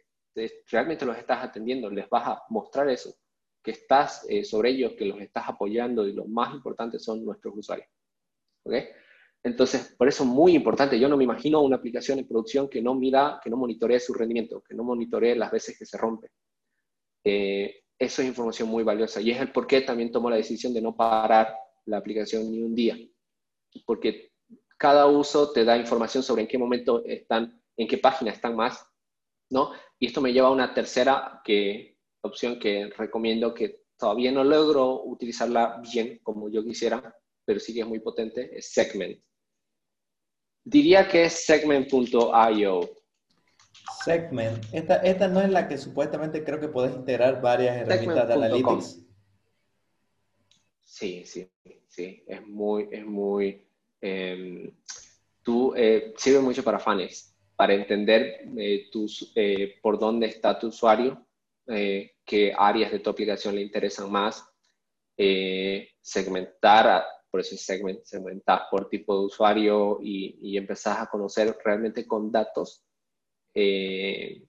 realmente 0.70 1.06
los 1.06 1.18
estás 1.18 1.44
atendiendo, 1.44 1.90
les 1.90 2.08
vas 2.10 2.28
a 2.28 2.44
mostrar 2.50 2.90
eso, 2.90 3.16
que 3.64 3.72
estás 3.72 4.28
sobre 4.44 4.70
ellos, 4.70 4.94
que 4.94 5.06
los 5.06 5.20
estás 5.20 5.50
apoyando 5.50 6.08
y 6.08 6.14
lo 6.14 6.26
más 6.26 6.54
importante 6.54 7.00
son 7.00 7.26
nuestros 7.26 7.56
usuarios. 7.58 7.90
¿Okay? 8.64 8.90
Entonces, 9.48 9.96
por 9.98 10.10
eso 10.10 10.24
es 10.24 10.30
muy 10.30 10.56
importante. 10.56 11.00
Yo 11.00 11.08
no 11.08 11.16
me 11.16 11.24
imagino 11.24 11.62
una 11.62 11.78
aplicación 11.78 12.20
en 12.20 12.28
producción 12.28 12.70
que 12.70 12.82
no 12.82 12.94
mira, 12.94 13.40
que 13.42 13.50
no 13.50 13.56
monitoree 13.56 13.98
su 13.98 14.14
rendimiento, 14.14 14.62
que 14.62 14.76
no 14.76 14.84
monitoree 14.84 15.36
las 15.36 15.52
veces 15.52 15.80
que 15.80 15.86
se 15.86 15.98
rompe. 15.98 16.32
Eh, 17.24 17.84
eso 17.98 18.22
es 18.22 18.28
información 18.28 18.68
muy 18.68 18.84
valiosa 18.84 19.22
y 19.22 19.32
es 19.32 19.40
el 19.40 19.54
por 19.54 19.66
qué 19.66 19.82
también 19.82 20.12
tomo 20.12 20.30
la 20.30 20.36
decisión 20.36 20.74
de 20.74 20.82
no 20.82 20.98
parar 20.98 21.56
la 21.86 21.98
aplicación 21.98 22.52
ni 22.52 22.62
un 22.62 22.76
día. 22.76 22.98
Porque 23.86 24.34
cada 24.78 25.08
uso 25.08 25.54
te 25.54 25.64
da 25.64 25.78
información 25.78 26.24
sobre 26.24 26.42
en 26.42 26.50
qué 26.50 26.58
momento 26.58 27.06
están, 27.06 27.64
en 27.78 27.88
qué 27.88 27.98
página 28.00 28.32
están 28.32 28.54
más, 28.54 28.86
¿no? 29.50 29.72
Y 29.98 30.08
esto 30.08 30.20
me 30.20 30.34
lleva 30.34 30.50
a 30.50 30.52
una 30.52 30.74
tercera 30.74 31.42
que, 31.46 31.98
opción 32.22 32.60
que 32.60 32.90
recomiendo 32.98 33.54
que 33.54 33.86
todavía 33.98 34.34
no 34.34 34.44
logro 34.44 35.06
utilizarla 35.06 35.82
bien 35.90 36.20
como 36.22 36.50
yo 36.50 36.66
quisiera, 36.66 37.16
pero 37.46 37.62
sí 37.62 37.74
que 37.74 37.80
es 37.80 37.88
muy 37.88 38.00
potente, 38.00 38.58
es 38.58 38.74
Segment. 38.74 39.18
Diría 40.70 41.08
que 41.08 41.24
es 41.24 41.46
segment.io. 41.46 42.90
Segment. 44.04 44.66
Esta, 44.74 44.98
esta 44.98 45.30
no 45.30 45.40
es 45.40 45.50
la 45.50 45.66
que 45.66 45.78
supuestamente 45.78 46.44
creo 46.44 46.60
que 46.60 46.68
puedes 46.68 46.94
integrar 46.94 47.42
varias 47.42 47.78
herramientas 47.78 48.28
de 48.28 48.34
analytics. 48.34 49.00
Sí, 50.84 51.24
sí, 51.26 51.50
sí. 51.88 52.22
Es 52.28 52.46
muy, 52.46 52.90
es 52.92 53.06
muy. 53.06 53.66
Em, 54.02 54.76
tú 55.42 55.74
eh, 55.74 56.14
sirve 56.18 56.42
mucho 56.42 56.66
para 56.66 56.80
fans, 56.80 57.34
para 57.56 57.74
entender 57.74 58.42
eh, 58.58 58.90
tus, 58.92 59.32
eh, 59.36 59.76
por 59.82 59.98
dónde 59.98 60.28
está 60.28 60.60
tu 60.60 60.68
usuario, 60.68 61.26
qué 61.66 62.54
áreas 62.58 62.92
de 62.92 63.00
tu 63.00 63.10
aplicación 63.10 63.56
le 63.56 63.62
interesan 63.62 64.12
más, 64.12 64.44
segmentar 66.02 67.06
por 67.30 67.42
eso 67.42 67.58
segment, 67.58 68.04
segmentas 68.04 68.62
por 68.72 68.90
tipo 68.90 69.20
de 69.20 69.26
usuario 69.26 70.00
y, 70.02 70.38
y 70.42 70.58
empezás 70.58 71.00
a 71.00 71.08
conocer 71.08 71.58
realmente 71.64 72.08
con 72.08 72.32
datos 72.32 72.86
eh, 73.54 74.46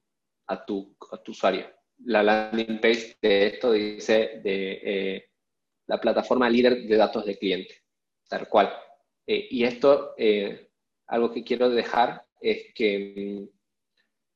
a, 0.47 0.65
tu, 0.65 0.97
a 1.11 1.23
tu 1.23 1.33
usuario. 1.33 1.67
La 2.05 2.23
landing 2.23 2.81
page 2.81 3.17
de 3.21 3.47
esto 3.47 3.73
dice 3.73 4.41
de 4.45 4.81
eh, 4.83 5.31
la 5.87 6.01
plataforma 6.01 6.49
líder 6.49 6.87
de 6.87 6.97
datos 6.97 7.25
de 7.25 7.39
cliente, 7.39 7.75
tal 8.29 8.49
cual. 8.49 8.73
Eh, 9.27 9.49
y 9.51 9.65
esto, 9.65 10.15
algo 11.07 11.33
que 11.33 11.43
quiero 11.43 11.71
dejar 11.71 12.25
es 12.41 12.73
que 12.75 13.41
mm, 13.41 13.59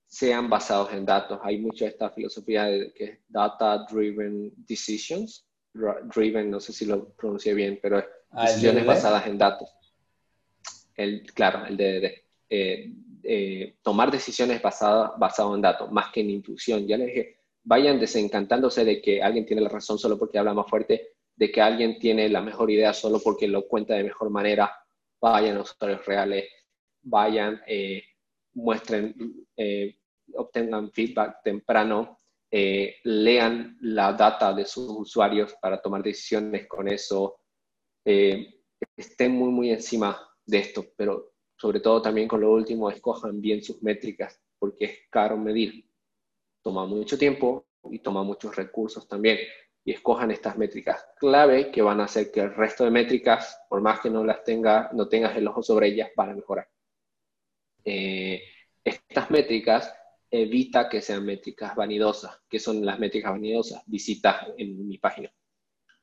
sean 0.07 0.51
basados 0.51 0.93
en 0.93 1.05
datos. 1.05 1.39
Hay 1.43 1.59
mucha 1.59 1.87
esta 1.87 2.11
filosofía 2.11 2.65
de 2.65 2.93
que 2.93 3.05
es 3.05 3.19
data 3.29 3.87
driven 3.91 4.53
decisions, 4.57 5.47
driven, 5.75 6.51
no 6.51 6.61
sé 6.61 6.73
si 6.73 6.87
lo 6.87 7.09
pronuncié 7.11 7.55
bien, 7.55 7.79
pero 7.81 7.99
es 7.99 8.05
ah, 8.31 8.47
decisiones 8.47 8.87
basadas 8.87 9.27
en 9.27 9.39
datos. 9.39 9.71
El, 10.95 11.23
claro, 11.33 11.65
el 11.67 11.77
DDD. 11.77 12.13
Eh, 12.49 12.93
eh, 13.25 13.77
tomar 13.83 14.11
decisiones 14.11 14.61
basadas 14.61 15.13
basado 15.19 15.55
en 15.55 15.63
datos, 15.63 15.91
más 15.91 16.13
que 16.13 16.21
en 16.21 16.31
intuición. 16.31 16.87
Ya 16.87 16.99
les 16.99 17.09
dije, 17.09 17.37
vayan 17.65 17.99
desencantándose 17.99 18.85
de 18.85 19.01
que 19.01 19.23
alguien 19.23 19.47
tiene 19.47 19.63
la 19.63 19.69
razón 19.69 19.99
solo 19.99 20.19
porque 20.19 20.39
habla 20.39 20.53
más 20.53 20.69
fuerte, 20.69 21.15
de 21.35 21.51
que 21.51 21.61
alguien 21.63 21.99
tiene 21.99 22.29
la 22.29 22.43
mejor 22.43 22.71
idea 22.71 22.93
solo 22.93 23.21
porque 23.23 23.49
lo 23.49 23.67
cuenta 23.67 23.95
de 23.95 24.05
mejor 24.05 24.31
manera. 24.31 24.71
Vayan 25.21 25.55
a 25.57 25.59
los 25.61 25.73
usuarios 25.73 26.05
reales, 26.05 26.47
vayan, 27.03 27.63
eh, 27.67 28.03
muestren, 28.55 29.15
obtengan 30.35 30.91
feedback 30.91 31.43
temprano 31.43 32.22
eh, 32.55 32.97
lean 33.05 33.79
la 33.81 34.13
data 34.13 34.53
de 34.53 34.67
sus 34.67 34.87
usuarios 34.91 35.55
para 35.59 35.81
tomar 35.81 36.03
decisiones 36.03 36.67
con 36.69 36.87
eso, 36.87 37.41
eh, 38.05 38.61
estén 38.95 39.33
muy, 39.33 39.49
muy 39.49 39.71
encima 39.71 40.21
de 40.45 40.59
esto, 40.59 40.85
pero 40.95 41.33
sobre 41.57 41.81
todo 41.81 42.03
también 42.03 42.29
con 42.29 42.43
lo 42.43 42.53
último, 42.53 42.91
escojan 42.91 43.41
bien 43.41 43.63
sus 43.63 43.83
métricas, 43.83 44.39
porque 44.59 44.85
es 44.85 44.99
caro 45.09 45.39
medir. 45.39 45.89
Toma 46.61 46.85
mucho 46.85 47.17
tiempo 47.17 47.65
y 47.91 48.01
toma 48.01 48.23
muchos 48.23 48.55
recursos 48.55 49.09
también. 49.09 49.39
Y 49.85 49.93
escojan 49.93 50.31
estas 50.31 50.59
métricas 50.59 51.07
clave 51.19 51.71
que 51.71 51.81
van 51.81 52.01
a 52.01 52.05
hacer 52.05 52.31
que 52.31 52.41
el 52.41 52.55
resto 52.55 52.85
de 52.85 52.91
métricas, 52.91 53.65
por 53.69 53.81
más 53.81 54.01
que 54.01 54.11
no 54.11 54.25
las 54.25 54.45
tenga, 54.45 54.91
no 54.93 55.09
tengas 55.09 55.35
el 55.39 55.49
ojo 55.49 55.63
sobre 55.63 55.89
ellas, 55.89 56.11
van 56.15 56.31
a 56.31 56.35
mejorar. 56.35 56.69
Eh, 57.85 58.43
estas 58.85 59.31
métricas 59.31 59.93
evita 60.33 60.89
que 60.89 61.03
sean 61.03 61.27
métricas 61.27 61.77
vanidosas. 61.77 62.41
¿Qué 62.49 62.59
son 62.59 62.85
las 62.85 62.99
métricas 62.99 63.33
vanidosas? 63.33 63.83
Visitas 63.87 64.49
en 64.57 64.89
mi 64.89 64.97
página. 64.97 65.31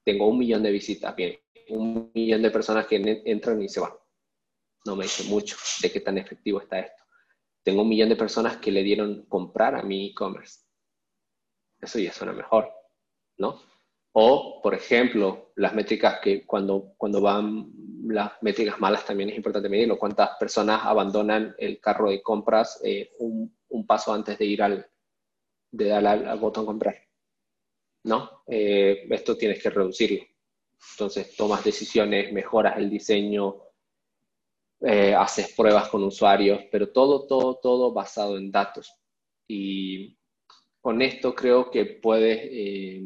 Tengo 0.04 0.28
un 0.28 0.38
millón 0.38 0.62
de 0.64 0.72
visitas, 0.72 1.16
bien, 1.16 1.40
un 1.70 2.12
millón 2.14 2.44
de 2.44 2.52
personas 2.52 2.86
que 2.86 3.22
entran 3.26 3.62
y 3.62 3.68
se 3.68 3.80
van. 3.80 3.92
No 4.86 4.96
me 4.96 5.04
dice 5.04 5.24
mucho 5.24 5.58
de 5.82 5.92
qué 5.92 6.00
tan 6.00 6.18
efectivo 6.18 6.62
está 6.62 6.80
esto. 6.80 7.04
Tengo 7.64 7.82
un 7.82 7.90
millón 7.90 8.10
de 8.10 8.16
personas 8.16 8.58
que 8.58 8.72
le 8.72 8.84
dieron 8.84 9.26
comprar 9.26 9.76
a 9.76 9.82
mi 9.82 10.08
e-commerce. 10.08 10.62
Eso 11.82 12.00
ya 12.00 12.14
suena 12.14 12.32
mejor, 12.32 12.72
¿no? 13.38 13.60
O, 14.12 14.62
por 14.62 14.74
ejemplo, 14.74 15.52
las 15.56 15.74
métricas 15.74 16.20
que 16.22 16.46
cuando, 16.46 16.94
cuando 16.98 17.22
van 17.22 17.72
las 18.06 18.32
métricas 18.42 18.80
malas 18.80 19.06
también 19.06 19.30
es 19.30 19.38
importante 19.38 19.70
medirlo. 19.70 19.98
¿Cuántas 20.00 20.32
personas 20.40 20.82
abandonan 20.84 21.56
el 21.58 21.80
carro 21.80 22.10
de 22.10 22.22
compras 22.22 22.80
eh, 22.84 23.12
un, 23.20 23.59
un 23.70 23.86
paso 23.86 24.14
antes 24.14 24.38
de 24.38 24.46
ir 24.46 24.62
al, 24.62 24.90
de 25.72 25.88
dar 25.88 26.06
al, 26.06 26.40
botón 26.40 26.66
comprar. 26.66 26.96
¿No? 28.04 28.44
Eh, 28.48 29.08
esto 29.10 29.38
tienes 29.38 29.62
que 29.62 29.70
reducirlo. 29.70 30.26
Entonces 30.94 31.36
tomas 31.36 31.64
decisiones, 31.64 32.32
mejoras 32.32 32.78
el 32.78 32.90
diseño, 32.90 33.62
eh, 34.82 35.14
haces 35.14 35.54
pruebas 35.54 35.90
con 35.90 36.04
usuarios, 36.04 36.62
pero 36.72 36.92
todo, 36.92 37.28
todo, 37.28 37.56
todo 37.56 37.92
basado 37.92 38.38
en 38.38 38.52
datos. 38.52 38.94
Y 39.48 40.18
con 40.80 41.02
esto 41.02 41.36
creo 41.36 41.70
que 41.70 41.86
puedes 41.86 42.40
eh, 42.44 43.04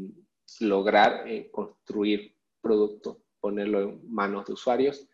lograr 0.59 1.25
construir 1.51 2.35
producto, 2.61 3.23
ponerlo 3.39 3.81
en 3.81 4.13
manos 4.13 4.45
de 4.45 4.53
usuarios 4.53 5.07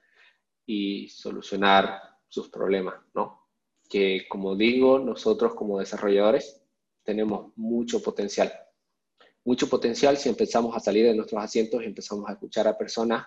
y 0.66 1.08
solucionar 1.10 2.00
sus 2.28 2.50
problemas, 2.50 2.96
¿no? 3.14 3.39
Que, 3.90 4.28
como 4.30 4.56
digo, 4.56 5.00
nosotros 5.00 5.56
como 5.56 5.80
desarrolladores 5.80 6.62
tenemos 7.04 7.52
mucho 7.58 8.02
potencial. 8.02 8.54
Mucho 9.44 9.68
potencial 9.68 10.16
si 10.18 10.30
empezamos 10.30 10.76
a 10.76 10.80
salir 10.80 11.06
de 11.06 11.16
nuestros 11.16 11.44
asientos 11.44 11.82
y 11.82 11.86
empezamos 11.86 12.30
a 12.30 12.34
escuchar 12.34 12.68
a 12.68 12.78
personas. 12.78 13.26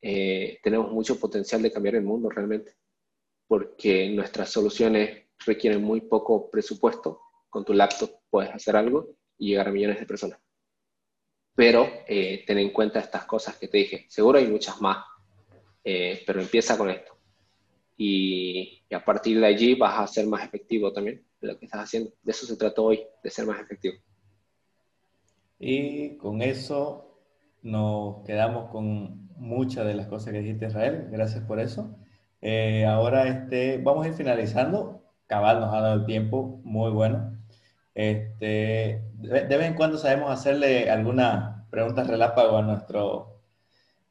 Eh, 0.00 0.60
tenemos 0.62 0.92
mucho 0.92 1.18
potencial 1.18 1.60
de 1.60 1.72
cambiar 1.72 1.96
el 1.96 2.04
mundo 2.04 2.30
realmente, 2.30 2.76
porque 3.48 4.08
nuestras 4.10 4.50
soluciones 4.50 5.24
requieren 5.44 5.82
muy 5.82 6.02
poco 6.02 6.48
presupuesto. 6.48 7.20
Con 7.50 7.64
tu 7.64 7.72
laptop 7.72 8.20
puedes 8.30 8.54
hacer 8.54 8.76
algo 8.76 9.16
y 9.36 9.48
llegar 9.48 9.68
a 9.68 9.72
millones 9.72 9.98
de 9.98 10.06
personas. 10.06 10.38
Pero 11.56 11.88
eh, 12.06 12.44
ten 12.46 12.58
en 12.58 12.70
cuenta 12.70 13.00
estas 13.00 13.24
cosas 13.24 13.56
que 13.56 13.66
te 13.66 13.78
dije. 13.78 14.06
Seguro 14.08 14.38
hay 14.38 14.46
muchas 14.46 14.80
más, 14.80 15.04
eh, 15.82 16.22
pero 16.24 16.40
empieza 16.40 16.78
con 16.78 16.88
esto 16.88 17.17
y, 17.98 18.80
a 18.94 19.04
partir 19.04 19.40
de 19.40 19.46
allí 19.46 19.74
vas 19.74 19.98
a 19.98 20.06
ser 20.06 20.26
más 20.26 20.44
efectivo 20.44 20.92
también 20.92 21.22
de 21.40 21.48
lo 21.48 21.58
que 21.58 21.66
estás 21.66 21.82
haciendo. 21.82 22.12
De 22.22 22.30
eso 22.30 22.46
se 22.46 22.56
trata 22.56 22.80
hoy, 22.80 23.04
de 23.22 23.30
ser 23.30 23.44
más 23.44 23.60
efectivo. 23.60 23.96
Y 25.58 26.16
con 26.16 26.40
eso 26.40 27.18
nos 27.62 28.24
quedamos 28.24 28.70
con 28.70 29.28
muchas 29.36 29.84
de 29.84 29.94
las 29.94 30.06
cosas 30.06 30.32
que 30.32 30.40
dijiste 30.40 30.66
Israel. 30.66 31.08
Gracias 31.10 31.44
por 31.44 31.58
eso. 31.58 31.98
Eh, 32.40 32.86
ahora 32.86 33.26
este, 33.26 33.78
vamos 33.78 34.06
a 34.06 34.08
ir 34.10 34.14
finalizando. 34.14 35.02
Cabal 35.26 35.60
nos 35.60 35.74
ha 35.74 35.80
dado 35.80 35.94
el 36.00 36.06
tiempo, 36.06 36.60
muy 36.62 36.92
bueno. 36.92 37.36
Este, 37.94 39.02
de, 39.14 39.46
de 39.46 39.56
vez 39.56 39.66
en 39.66 39.74
cuando 39.74 39.98
sabemos 39.98 40.30
hacerle 40.30 40.88
alguna 40.88 41.66
pregunta 41.70 42.04
relámpago 42.04 42.58
a 42.58 42.62
nuestro 42.62 43.37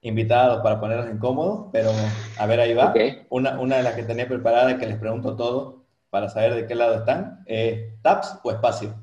invitados 0.01 0.61
para 0.61 0.79
ponerlos 0.79 1.09
incómodos, 1.13 1.69
pero 1.71 1.91
a 2.37 2.45
ver, 2.45 2.59
ahí 2.59 2.73
va. 2.73 2.93
Una, 3.29 3.59
una 3.59 3.77
de 3.77 3.83
las 3.83 3.95
que 3.95 4.03
tenía 4.03 4.27
preparada, 4.27 4.77
que 4.77 4.85
les 4.85 4.97
pregunto 4.97 5.35
todo 5.35 5.85
para 6.09 6.29
saber 6.29 6.55
de 6.55 6.67
qué 6.67 6.75
lado 6.75 6.95
están, 6.95 7.43
¿taps 8.01 8.39
o 8.43 8.51
espacio? 8.51 8.95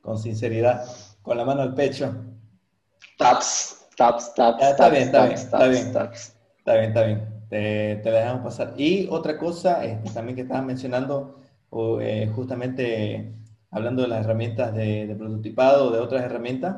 Con 0.00 0.18
sinceridad, 0.18 0.84
con 1.22 1.36
la 1.36 1.44
mano 1.44 1.62
al 1.62 1.74
pecho. 1.74 2.14
Taps, 3.18 3.88
taps, 3.96 4.34
taps. 4.34 4.62
está, 4.62 4.88
bien, 4.88 5.02
está, 5.04 5.24
bien, 5.24 5.34
está 5.34 5.66
bien, 5.66 5.86
está 5.86 6.74
bien, 6.74 6.84
está 6.84 7.02
bien, 7.02 7.44
Te, 7.48 7.96
te 7.96 8.10
la 8.10 8.18
dejamos 8.20 8.44
pasar. 8.44 8.74
Y 8.76 9.08
otra 9.10 9.36
cosa, 9.38 9.84
este, 9.84 10.10
también 10.10 10.36
que 10.36 10.42
estabas 10.42 10.64
mencionando, 10.64 11.40
eh, 12.00 12.30
justamente 12.34 13.34
hablando 13.70 14.02
de 14.02 14.08
las 14.08 14.24
herramientas 14.24 14.72
de, 14.74 15.06
de 15.06 15.14
prototipado, 15.16 15.90
de 15.90 15.98
otras 15.98 16.22
herramientas, 16.22 16.76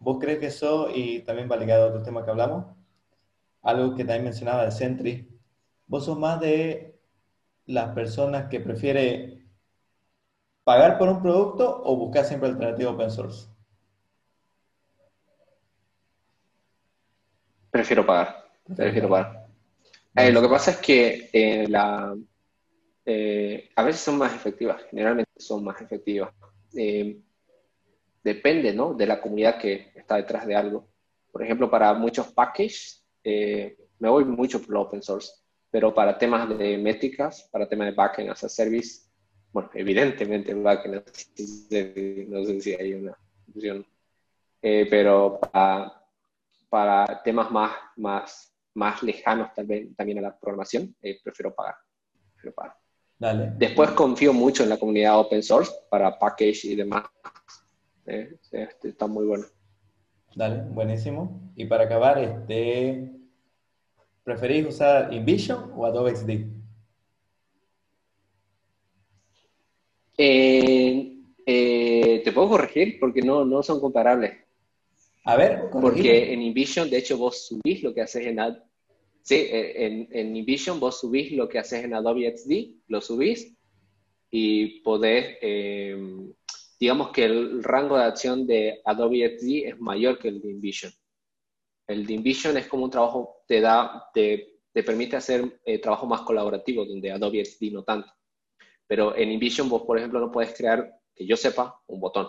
¿Vos 0.00 0.18
crees 0.20 0.38
que 0.38 0.46
eso, 0.46 0.90
y 0.94 1.20
también 1.20 1.48
va 1.50 1.56
ligado 1.56 1.84
a 1.84 1.88
otro 1.88 2.02
tema 2.02 2.24
que 2.24 2.30
hablamos, 2.30 2.66
algo 3.62 3.94
que 3.94 4.04
también 4.04 4.24
mencionaba 4.24 4.64
de 4.64 4.70
Sentry, 4.70 5.28
vos 5.86 6.04
sos 6.04 6.18
más 6.18 6.40
de 6.40 6.98
las 7.66 7.94
personas 7.94 8.48
que 8.48 8.60
prefiere 8.60 9.44
pagar 10.64 10.98
por 10.98 11.08
un 11.08 11.20
producto 11.20 11.82
o 11.84 11.96
buscar 11.96 12.24
siempre 12.24 12.48
alternativa 12.48 12.90
open 12.90 13.10
source? 13.10 13.48
Prefiero 17.70 18.06
pagar. 18.06 18.48
Prefiero 18.76 19.08
pagar. 19.08 19.46
Eh, 20.14 20.32
lo 20.32 20.40
que 20.42 20.48
pasa 20.48 20.72
es 20.72 20.76
que 20.78 21.30
eh, 21.32 21.66
la, 21.68 22.14
eh, 23.04 23.70
a 23.76 23.82
veces 23.82 24.00
son 24.00 24.18
más 24.18 24.34
efectivas, 24.34 24.82
generalmente 24.90 25.30
son 25.36 25.64
más 25.64 25.80
efectivas 25.80 26.32
depende 28.28 28.72
¿no? 28.72 28.94
de 28.94 29.06
la 29.06 29.20
comunidad 29.20 29.58
que 29.58 29.92
está 29.94 30.16
detrás 30.16 30.46
de 30.46 30.54
algo. 30.54 30.88
Por 31.30 31.42
ejemplo, 31.42 31.70
para 31.70 31.92
muchos 31.94 32.28
packages, 32.28 33.04
eh, 33.24 33.76
me 33.98 34.08
voy 34.08 34.24
mucho 34.24 34.62
por 34.62 34.76
open 34.76 35.02
source, 35.02 35.32
pero 35.70 35.92
para 35.94 36.16
temas 36.16 36.48
de 36.56 36.78
métricas, 36.78 37.48
para 37.52 37.68
temas 37.68 37.88
de 37.88 37.94
backend 37.94 38.30
as 38.30 38.44
a 38.44 38.48
service, 38.48 39.02
bueno, 39.52 39.70
evidentemente 39.74 40.54
backend 40.54 40.96
as 40.96 41.02
a 41.06 41.68
service, 41.68 42.26
no 42.28 42.44
sé 42.44 42.60
si 42.60 42.74
hay 42.74 42.94
una 42.94 43.18
opción, 43.48 43.86
eh, 44.62 44.86
pero 44.88 45.38
para, 45.40 46.02
para, 46.70 47.22
temas 47.22 47.50
más, 47.50 47.72
más 47.96 48.48
más 48.78 49.02
lejanos 49.02 49.52
también, 49.54 49.94
también 49.94 50.18
a 50.18 50.22
la 50.22 50.38
programación, 50.38 50.94
eh, 51.02 51.18
prefiero 51.22 51.54
pagar. 51.54 51.74
Prefiero 52.32 52.54
pagar. 52.54 52.76
Dale. 53.18 53.52
Después 53.56 53.90
confío 53.90 54.32
mucho 54.32 54.62
en 54.62 54.68
la 54.68 54.76
comunidad 54.76 55.18
open 55.18 55.42
source 55.42 55.72
para 55.90 56.16
package 56.16 56.64
y 56.64 56.76
demás. 56.76 57.04
Eh, 58.08 58.38
este, 58.50 58.88
está 58.88 59.06
muy 59.06 59.26
bueno. 59.26 59.44
Dale, 60.34 60.62
buenísimo. 60.70 61.52
Y 61.56 61.66
para 61.66 61.84
acabar, 61.84 62.18
este, 62.18 63.10
¿preferís 64.24 64.66
usar 64.66 65.12
InVision 65.12 65.72
o 65.76 65.84
Adobe 65.84 66.16
XD? 66.16 66.30
Eh, 70.16 71.18
eh, 71.46 72.22
te 72.24 72.32
puedo 72.32 72.48
corregir 72.48 72.98
porque 72.98 73.20
no, 73.20 73.44
no 73.44 73.62
son 73.62 73.78
comparables. 73.78 74.32
A 75.24 75.36
ver, 75.36 75.68
porque 75.70 76.32
en 76.32 76.40
InVision, 76.40 76.88
de 76.88 76.98
hecho, 76.98 77.18
vos 77.18 77.46
subís 77.46 77.82
lo 77.82 77.92
que 77.92 78.00
haces 78.00 78.26
en 78.26 78.40
Ad 78.40 78.56
Sí, 79.20 79.34
eh, 79.34 79.84
en, 79.84 80.08
en 80.10 80.34
InVision 80.34 80.80
vos 80.80 81.00
subís 81.00 81.32
lo 81.32 81.50
que 81.50 81.58
haces 81.58 81.84
en 81.84 81.92
Adobe 81.92 82.34
XD, 82.34 82.80
lo 82.88 83.02
subís 83.02 83.54
y 84.30 84.80
podés, 84.80 85.36
digamos 86.78 87.10
que 87.10 87.24
el 87.24 87.62
rango 87.62 87.98
de 87.98 88.04
acción 88.04 88.46
de 88.46 88.80
Adobe 88.84 89.38
XD 89.38 89.68
es 89.68 89.80
mayor 89.80 90.18
que 90.18 90.28
el 90.28 90.40
de 90.40 90.50
InVision. 90.50 90.92
El 91.86 92.06
de 92.06 92.14
InVision 92.14 92.56
es 92.56 92.66
como 92.66 92.84
un 92.84 92.90
trabajo, 92.90 93.42
te 93.46 93.60
da, 93.60 94.08
te, 94.12 94.60
te 94.72 94.82
permite 94.82 95.16
hacer 95.16 95.60
eh, 95.64 95.80
trabajo 95.80 96.06
más 96.06 96.20
colaborativo, 96.22 96.84
donde 96.84 97.10
Adobe 97.10 97.44
XD 97.44 97.72
no 97.72 97.82
tanto. 97.82 98.12
Pero 98.86 99.16
en 99.16 99.32
InVision 99.32 99.68
vos, 99.68 99.82
por 99.82 99.98
ejemplo, 99.98 100.20
no 100.20 100.30
puedes 100.30 100.54
crear, 100.56 100.90
que 101.14 101.26
yo 101.26 101.36
sepa, 101.36 101.80
un 101.86 102.00
botón. 102.00 102.28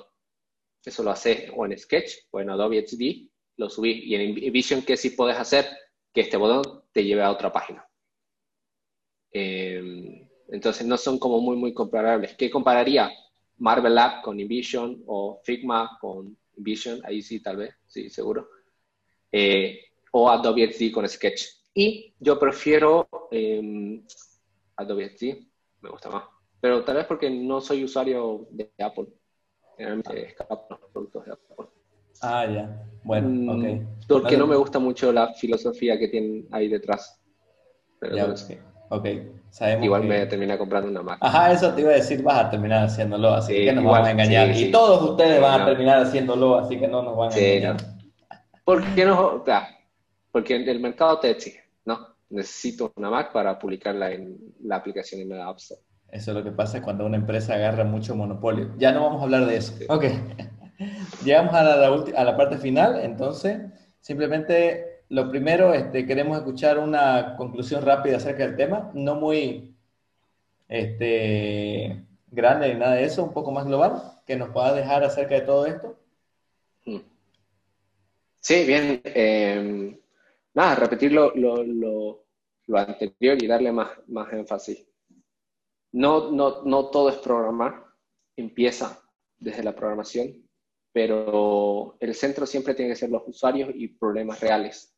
Eso 0.84 1.04
lo 1.04 1.12
haces 1.12 1.52
o 1.56 1.66
en 1.66 1.78
Sketch 1.78 2.28
o 2.32 2.40
en 2.40 2.50
Adobe 2.50 2.86
XD, 2.88 3.30
lo 3.58 3.70
subís. 3.70 4.04
Y 4.04 4.16
en 4.16 4.38
InVision, 4.38 4.82
¿qué 4.82 4.98
sí 4.98 5.12
puedes 5.12 5.38
hacer? 5.38 5.66
Que 6.14 6.22
este 6.22 6.38
botón 6.38 6.84
te 6.92 7.04
lleve 7.04 7.22
a 7.22 7.32
otra 7.32 7.52
página. 7.52 7.86
Em, 9.32 10.28
entonces 10.48 10.88
no 10.88 10.98
son 10.98 11.20
como 11.20 11.40
muy, 11.40 11.56
muy 11.56 11.74
comparables. 11.74 12.36
¿Qué 12.36 12.50
compararía? 12.50 13.12
Marvel 13.60 13.96
Lab 13.96 14.22
con 14.22 14.40
InVision 14.40 15.04
o 15.08 15.40
Figma 15.44 15.98
con 16.00 16.38
InVision, 16.58 17.02
ahí 17.06 17.22
sí, 17.22 17.42
tal 17.42 17.58
vez, 17.58 17.76
sí, 17.88 18.10
seguro. 18.10 18.50
Eh, 19.32 19.80
o 20.12 20.30
Adobe 20.30 20.72
XD 20.72 20.92
con 20.92 21.08
Sketch. 21.08 21.46
Y 21.74 22.14
yo 22.20 22.40
prefiero 22.40 23.08
eh, 23.32 24.02
Adobe 24.76 25.16
XD, 25.16 25.24
me 25.82 25.90
gusta 25.90 26.10
más. 26.10 26.24
Pero 26.62 26.84
tal 26.84 26.98
vez 26.98 27.06
porque 27.06 27.30
no 27.30 27.62
soy 27.62 27.84
usuario 27.84 28.48
de 28.52 28.72
Apple. 28.80 29.08
Generalmente 29.78 30.28
escapo 30.28 30.66
los 30.70 30.92
productos 30.92 31.26
de 31.26 31.32
Apple. 31.32 31.68
Ah, 32.22 32.46
ya. 32.46 32.86
Bueno, 33.04 33.30
mm, 33.30 33.50
ok. 33.50 34.08
Porque 34.08 34.38
no 34.38 34.46
me 34.46 34.58
gusta 34.58 34.80
mucho 34.80 35.12
la 35.14 35.34
filosofía 35.34 35.98
que 35.98 36.10
tienen 36.10 36.48
ahí 36.52 36.68
detrás. 36.68 37.22
Pero 38.00 38.16
ya, 38.16 38.36
ok. 38.90 39.06
igual 39.82 40.04
me 40.04 40.26
termina 40.26 40.58
comprando 40.58 40.90
una 40.90 41.02
Mac. 41.02 41.18
Ajá, 41.22 41.52
eso 41.52 41.74
te 41.74 41.82
iba 41.82 41.92
a 41.92 41.96
decir, 41.96 42.22
vas 42.22 42.46
a 42.46 42.50
terminar 42.50 42.86
haciéndolo, 42.86 43.34
así 43.34 43.54
que 43.54 43.74
no 43.74 43.82
nos 43.82 43.92
vamos 43.92 44.08
a 44.08 44.12
engañar. 44.12 44.56
y 44.56 44.72
todos 44.72 45.10
ustedes 45.12 45.42
van 45.42 45.62
a 45.62 45.66
terminar 45.66 46.02
haciéndolo, 46.02 46.58
así 46.58 46.80
que 46.80 46.88
no 46.88 47.02
nos 47.02 47.16
van 47.16 47.32
a 47.32 47.38
engañar. 47.38 47.78
¿Por 48.64 48.84
qué 48.94 49.06
no? 49.06 49.44
Claro, 49.44 49.68
porque 50.32 50.56
el 50.56 50.80
mercado 50.80 51.20
te 51.20 51.32
exige, 51.32 51.64
¿no? 51.86 52.16
Necesito 52.30 52.92
una 52.96 53.10
Mac 53.10 53.32
para 53.32 53.58
publicarla 53.58 54.12
en 54.12 54.38
la 54.62 54.76
aplicación 54.76 55.22
en 55.22 55.30
la 55.30 55.48
App 55.48 55.58
Store. 55.58 55.82
Eso 56.12 56.32
es 56.32 56.38
lo 56.38 56.44
que 56.44 56.52
pasa 56.52 56.82
cuando 56.82 57.06
una 57.06 57.18
empresa 57.18 57.54
agarra 57.54 57.84
mucho 57.84 58.16
monopolio. 58.16 58.74
Ya 58.78 58.92
no 58.92 59.04
vamos 59.04 59.22
a 59.22 59.24
hablar 59.26 59.46
de 59.46 59.58
eso. 59.58 59.74
Ok. 59.90 60.06
Llegamos 61.24 61.54
a 61.54 61.64
la, 61.64 61.88
a 61.88 62.24
la 62.24 62.38
parte 62.38 62.58
final, 62.58 63.00
entonces, 63.02 63.60
simplemente 64.00 64.89
lo 65.10 65.30
primero, 65.30 65.74
este, 65.74 66.06
queremos 66.06 66.38
escuchar 66.38 66.78
una 66.78 67.36
conclusión 67.36 67.84
rápida 67.84 68.18
acerca 68.18 68.46
del 68.46 68.56
tema, 68.56 68.92
no 68.94 69.16
muy 69.16 69.76
este, 70.68 72.06
grande 72.28 72.74
ni 72.74 72.80
nada 72.80 72.96
de 72.96 73.06
eso, 73.06 73.24
un 73.24 73.34
poco 73.34 73.52
más 73.52 73.66
global, 73.66 74.22
que 74.26 74.36
nos 74.36 74.50
pueda 74.50 74.74
dejar 74.74 75.04
acerca 75.04 75.36
de 75.36 75.42
todo 75.42 75.66
esto. 75.66 76.00
Mm. 76.86 77.00
Sí, 78.40 78.66
bien. 78.66 79.02
Em, 79.04 80.00
nada, 80.54 80.76
repetir 80.76 81.12
lo, 81.12 81.34
lo, 81.36 82.26
anterior 82.78 83.42
y 83.42 83.48
darle 83.48 83.72
más, 83.72 83.90
más 84.08 84.32
énfasis. 84.32 84.88
No, 85.92 86.32
no, 86.32 86.64
no 86.64 86.90
todo 86.90 87.10
es 87.10 87.16
programar, 87.16 87.84
empieza 88.38 89.02
desde 89.40 89.64
la 89.64 89.76
programación, 89.76 90.48
pero 90.92 91.98
el 92.00 92.14
centro 92.14 92.46
siempre 92.46 92.76
tiene 92.76 92.92
que 92.92 92.96
ser 92.96 93.10
los 93.10 93.24
usuarios 93.28 93.72
y 93.74 93.88
problemas 93.88 94.40
reales, 94.40 94.96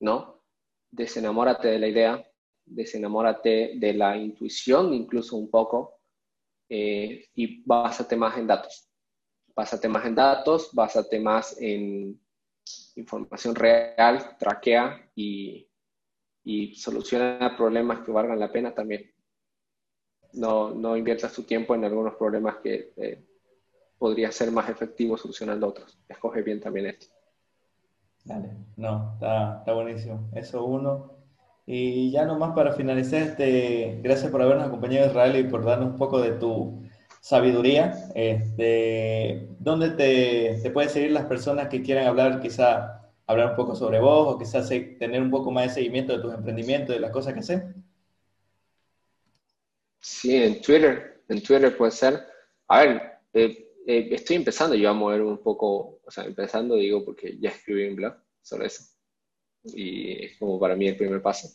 ¿no? 0.00 0.42
Desenamórate 0.90 1.68
de 1.68 1.78
la 1.78 1.88
idea, 1.88 2.30
desenamórate 2.64 3.72
de 3.76 3.94
la 3.94 4.16
intuición 4.16 4.92
incluso 4.92 5.36
un 5.36 5.50
poco 5.50 6.00
eh, 6.68 7.28
y 7.34 7.62
básate 7.64 8.16
más 8.16 8.36
en 8.38 8.46
datos. 8.46 8.88
Básate 9.54 9.88
más 9.88 10.04
en 10.04 10.14
datos, 10.14 10.70
básate 10.72 11.18
más 11.20 11.56
en 11.60 12.20
información 12.96 13.54
real, 13.54 14.36
traquea 14.38 15.10
y, 15.14 15.68
y 16.44 16.74
soluciona 16.74 17.56
problemas 17.56 18.04
que 18.04 18.12
valgan 18.12 18.38
la 18.38 18.52
pena 18.52 18.74
también. 18.74 19.12
No, 20.34 20.74
no 20.74 20.96
inviertas 20.96 21.32
tu 21.32 21.44
tiempo 21.44 21.74
en 21.74 21.84
algunos 21.84 22.14
problemas 22.16 22.56
que 22.56 22.92
eh, 22.96 23.24
podría 23.96 24.30
ser 24.30 24.50
más 24.50 24.68
efectivo 24.68 25.16
solucionando 25.16 25.68
otros. 25.68 25.98
Escoge 26.08 26.42
bien 26.42 26.60
también 26.60 26.86
esto. 26.86 27.15
Dale, 28.26 28.50
no, 28.76 29.12
está, 29.14 29.58
está 29.58 29.72
buenísimo. 29.72 30.28
Eso 30.34 30.64
uno. 30.64 31.12
Y 31.64 32.10
ya 32.10 32.24
nomás 32.24 32.54
para 32.54 32.72
finalizar, 32.72 33.22
este, 33.22 34.00
gracias 34.02 34.30
por 34.30 34.42
habernos 34.42 34.66
acompañado 34.66 35.06
Israel 35.06 35.36
y 35.36 35.44
por 35.44 35.64
darnos 35.64 35.90
un 35.90 35.96
poco 35.96 36.20
de 36.20 36.32
tu 36.32 36.82
sabiduría. 37.20 38.10
Este, 38.16 39.48
¿Dónde 39.60 39.90
te, 39.90 40.58
te 40.60 40.70
pueden 40.70 40.90
seguir 40.90 41.12
las 41.12 41.26
personas 41.26 41.68
que 41.68 41.82
quieran 41.82 42.06
hablar, 42.06 42.40
quizá 42.40 43.12
hablar 43.28 43.50
un 43.50 43.56
poco 43.56 43.76
sobre 43.76 44.00
vos 44.00 44.34
o 44.34 44.38
quizás 44.38 44.68
tener 44.68 45.22
un 45.22 45.30
poco 45.30 45.52
más 45.52 45.68
de 45.68 45.74
seguimiento 45.74 46.16
de 46.16 46.22
tus 46.22 46.34
emprendimientos, 46.34 46.94
de 46.96 47.00
las 47.00 47.12
cosas 47.12 47.32
que 47.32 47.40
haces? 47.40 47.62
Sí, 50.00 50.36
en 50.36 50.60
Twitter, 50.60 51.22
en 51.28 51.42
Twitter 51.42 51.76
puede 51.76 51.92
ser. 51.92 52.26
A 52.68 52.80
ver, 52.80 53.02
eh, 53.34 53.65
eh, 53.86 54.08
estoy 54.10 54.36
empezando 54.36 54.74
yo 54.74 54.90
a 54.90 54.94
mover 54.94 55.22
un 55.22 55.38
poco, 55.38 56.00
o 56.04 56.10
sea, 56.10 56.24
empezando 56.24 56.74
digo 56.74 57.04
porque 57.04 57.38
ya 57.38 57.50
escribí 57.50 57.86
un 57.86 57.94
blog 57.94 58.16
sobre 58.42 58.66
eso. 58.66 58.84
Y 59.62 60.24
es 60.24 60.38
como 60.38 60.58
para 60.58 60.74
mí 60.74 60.88
el 60.88 60.96
primer 60.96 61.22
paso. 61.22 61.48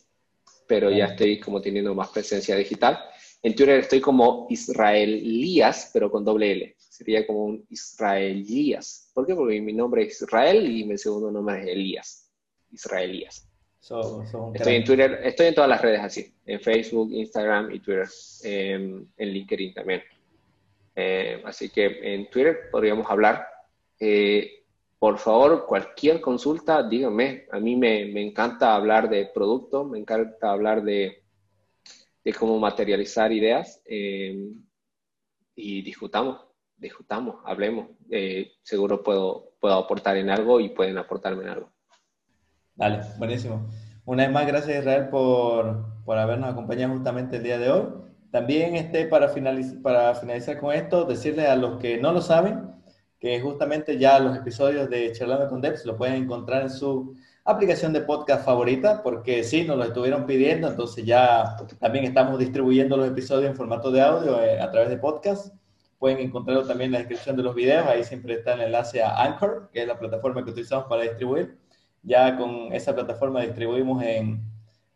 Pero 0.66 0.90
ya 0.90 1.06
estoy 1.06 1.38
como 1.38 1.60
teniendo 1.60 1.94
más 1.94 2.08
presencia 2.08 2.56
digital. 2.56 2.98
En 3.42 3.54
Twitter 3.54 3.80
estoy 3.80 4.00
como 4.00 4.46
Israelías, 4.48 5.90
pero 5.92 6.10
con 6.10 6.24
doble 6.24 6.52
L. 6.52 6.74
Sería 6.78 7.26
como 7.26 7.44
un 7.44 7.66
Israelías. 7.68 9.10
¿Por 9.12 9.26
qué? 9.26 9.34
Porque 9.34 9.60
mi 9.60 9.74
nombre 9.74 10.04
es 10.04 10.22
Israel 10.22 10.70
y 10.70 10.84
mi 10.84 10.96
segundo 10.96 11.30
nombre 11.30 11.60
es 11.60 11.68
Elías. 11.68 12.30
Israelías. 12.70 13.46
estoy 14.54 14.76
en 14.76 14.84
Twitter, 14.84 15.20
estoy 15.24 15.48
en 15.48 15.54
todas 15.54 15.68
las 15.68 15.82
redes 15.82 16.00
así. 16.00 16.34
En 16.46 16.60
Facebook, 16.60 17.12
Instagram 17.12 17.72
y 17.72 17.80
Twitter. 17.80 18.08
en 18.44 19.08
LinkedIn 19.18 19.74
también. 19.74 20.02
Eh, 20.94 21.42
así 21.44 21.70
que 21.70 22.14
en 22.14 22.28
Twitter 22.30 22.70
podríamos 22.70 23.08
hablar. 23.10 23.46
Eh, 23.98 24.64
por 24.98 25.18
favor, 25.18 25.66
cualquier 25.66 26.20
consulta, 26.20 26.82
díganme. 26.82 27.46
A 27.50 27.58
mí 27.58 27.76
me, 27.76 28.06
me, 28.06 28.22
encanta 28.22 28.74
hablar 28.74 29.08
de 29.08 29.26
producto, 29.26 29.84
me 29.84 29.98
encanta 29.98 30.50
hablar 30.50 30.82
de, 30.82 31.24
de 32.24 32.32
cómo 32.32 32.58
materializar 32.58 33.32
ideas 33.32 33.82
eh, 33.84 34.52
y 35.56 35.82
discutamos, 35.82 36.40
discutamos, 36.76 37.36
hablemos. 37.44 37.88
seguro 38.62 39.02
puedo, 39.02 39.54
puedo 39.60 39.74
aportar 39.74 40.16
en 40.16 40.30
algo 40.30 40.60
y 40.60 40.68
pueden 40.68 40.98
aportarme 40.98 41.42
en 41.44 41.48
algo. 41.48 41.72
Dale, 42.74 43.00
buenísimo. 43.18 43.68
Una 44.04 44.24
vez 44.24 44.32
más, 44.32 44.46
gracias 44.46 44.80
Israel 44.80 45.08
por, 45.08 46.04
por 46.04 46.18
habernos 46.18 46.50
acompañado 46.50 46.94
justamente 46.94 47.36
el 47.36 47.42
día 47.42 47.58
de 47.58 47.70
hoy. 47.70 48.11
También 48.32 48.74
este, 48.76 49.04
para, 49.04 49.28
finalizar, 49.28 50.58
con 50.58 50.72
esto, 50.72 51.04
decirles 51.04 51.50
a 51.50 51.54
los 51.54 51.78
que 51.78 51.98
no 51.98 52.14
lo 52.14 52.22
saben 52.22 52.72
que 53.20 53.38
justamente 53.40 53.98
ya 53.98 54.18
los 54.18 54.36
episodios 54.36 54.88
de 54.88 55.12
Charlando 55.12 55.50
con 55.50 55.60
Devs 55.60 55.84
lo 55.84 55.98
pueden 55.98 56.24
encontrar 56.24 56.62
en 56.62 56.70
su 56.70 57.14
aplicación 57.44 57.92
de 57.92 58.00
podcast 58.00 58.44
favorita, 58.44 59.02
porque 59.02 59.44
sí, 59.44 59.64
nos 59.64 59.76
lo 59.76 59.84
estuvieron 59.84 60.24
pidiendo, 60.24 60.68
entonces 60.68 61.04
ya 61.04 61.56
también 61.78 62.06
estamos 62.06 62.38
distribuyendo 62.38 62.96
los 62.96 63.06
episodios 63.06 63.50
en 63.50 63.56
formato 63.56 63.92
de 63.92 64.00
audio 64.00 64.42
eh, 64.42 64.58
a 64.58 64.70
través 64.70 64.88
de 64.88 64.96
podcast. 64.96 65.54
Pueden 65.98 66.18
encontrarlo 66.18 66.66
también 66.66 66.88
en 66.88 66.92
la 66.92 66.98
descripción 67.00 67.36
de 67.36 67.42
los 67.42 67.54
videos, 67.54 67.86
ahí 67.86 68.02
siempre 68.02 68.34
está 68.34 68.54
el 68.54 68.62
enlace 68.62 69.02
a 69.02 69.22
Anchor, 69.22 69.68
que 69.72 69.82
es 69.82 69.86
la 69.86 69.98
plataforma 69.98 70.42
que 70.42 70.52
utilizamos 70.52 70.86
para 70.86 71.02
distribuir. 71.02 71.58
Ya 72.02 72.34
con 72.38 72.72
esa 72.72 72.94
plataforma 72.94 73.42
distribuimos 73.42 74.02
en 74.02 74.51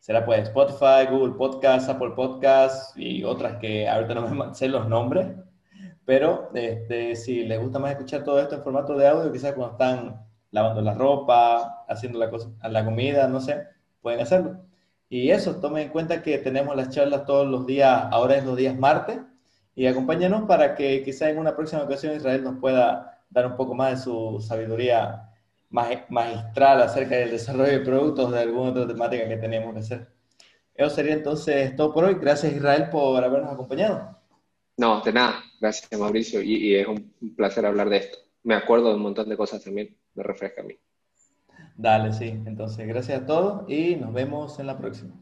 será 0.06 0.24
pues 0.24 0.44
Spotify, 0.44 1.10
Google 1.10 1.34
Podcast, 1.34 1.88
Apple 1.90 2.12
Podcast 2.14 2.96
y 2.96 3.24
otras 3.24 3.56
que 3.56 3.88
ahorita 3.88 4.14
no 4.14 4.28
me 4.28 4.54
sé 4.54 4.68
los 4.68 4.88
nombres, 4.88 5.26
pero 6.04 6.48
este, 6.54 7.16
si 7.16 7.42
les 7.42 7.60
gusta 7.60 7.80
más 7.80 7.90
escuchar 7.90 8.22
todo 8.22 8.38
esto 8.38 8.54
en 8.54 8.62
formato 8.62 8.96
de 8.96 9.08
audio, 9.08 9.32
quizás 9.32 9.54
cuando 9.54 9.72
están 9.72 10.24
lavando 10.52 10.80
la 10.80 10.94
ropa, 10.94 11.84
haciendo 11.88 12.20
la, 12.20 12.30
la 12.70 12.84
comida, 12.84 13.26
no 13.26 13.40
sé, 13.40 13.64
pueden 14.00 14.20
hacerlo. 14.20 14.60
Y 15.08 15.30
eso, 15.30 15.56
tomen 15.56 15.86
en 15.86 15.88
cuenta 15.88 16.22
que 16.22 16.38
tenemos 16.38 16.76
las 16.76 16.90
charlas 16.90 17.24
todos 17.26 17.48
los 17.48 17.66
días, 17.66 18.04
ahora 18.12 18.36
es 18.36 18.44
los 18.44 18.56
días 18.56 18.78
martes, 18.78 19.18
y 19.74 19.86
acompáñanos 19.88 20.44
para 20.44 20.76
que 20.76 21.02
quizá 21.02 21.30
en 21.30 21.38
una 21.38 21.56
próxima 21.56 21.82
ocasión 21.82 22.14
Israel 22.14 22.44
nos 22.44 22.60
pueda 22.60 23.24
dar 23.28 23.44
un 23.44 23.56
poco 23.56 23.74
más 23.74 23.90
de 23.90 23.96
su 24.04 24.40
sabiduría 24.40 25.30
magistral 25.70 26.82
acerca 26.82 27.16
del 27.16 27.30
desarrollo 27.30 27.72
de 27.72 27.80
productos 27.80 28.32
de 28.32 28.40
alguna 28.40 28.70
otra 28.70 28.86
temática 28.86 29.28
que 29.28 29.36
tenemos 29.36 29.74
que 29.74 29.80
hacer. 29.80 30.08
Eso 30.74 30.90
sería 30.90 31.14
entonces 31.14 31.74
todo 31.76 31.92
por 31.92 32.04
hoy. 32.04 32.14
Gracias 32.14 32.52
Israel 32.52 32.88
por 32.90 33.22
habernos 33.22 33.52
acompañado. 33.52 34.18
No, 34.76 35.00
de 35.00 35.12
nada. 35.12 35.42
Gracias 35.60 35.98
Mauricio. 35.98 36.42
Y, 36.42 36.56
y 36.56 36.74
es 36.76 36.86
un 36.86 37.12
placer 37.34 37.64
hablar 37.64 37.88
de 37.88 37.98
esto. 37.98 38.18
Me 38.42 38.54
acuerdo 38.54 38.90
de 38.90 38.96
un 38.96 39.02
montón 39.02 39.28
de 39.28 39.36
cosas 39.36 39.64
también. 39.64 39.96
Me 40.14 40.22
refresca 40.22 40.62
a 40.62 40.64
mí. 40.64 40.78
Dale, 41.76 42.12
sí. 42.12 42.28
Entonces, 42.46 42.86
gracias 42.86 43.22
a 43.22 43.26
todos 43.26 43.68
y 43.68 43.96
nos 43.96 44.12
vemos 44.12 44.58
en 44.58 44.66
la 44.66 44.78
próxima. 44.78 45.12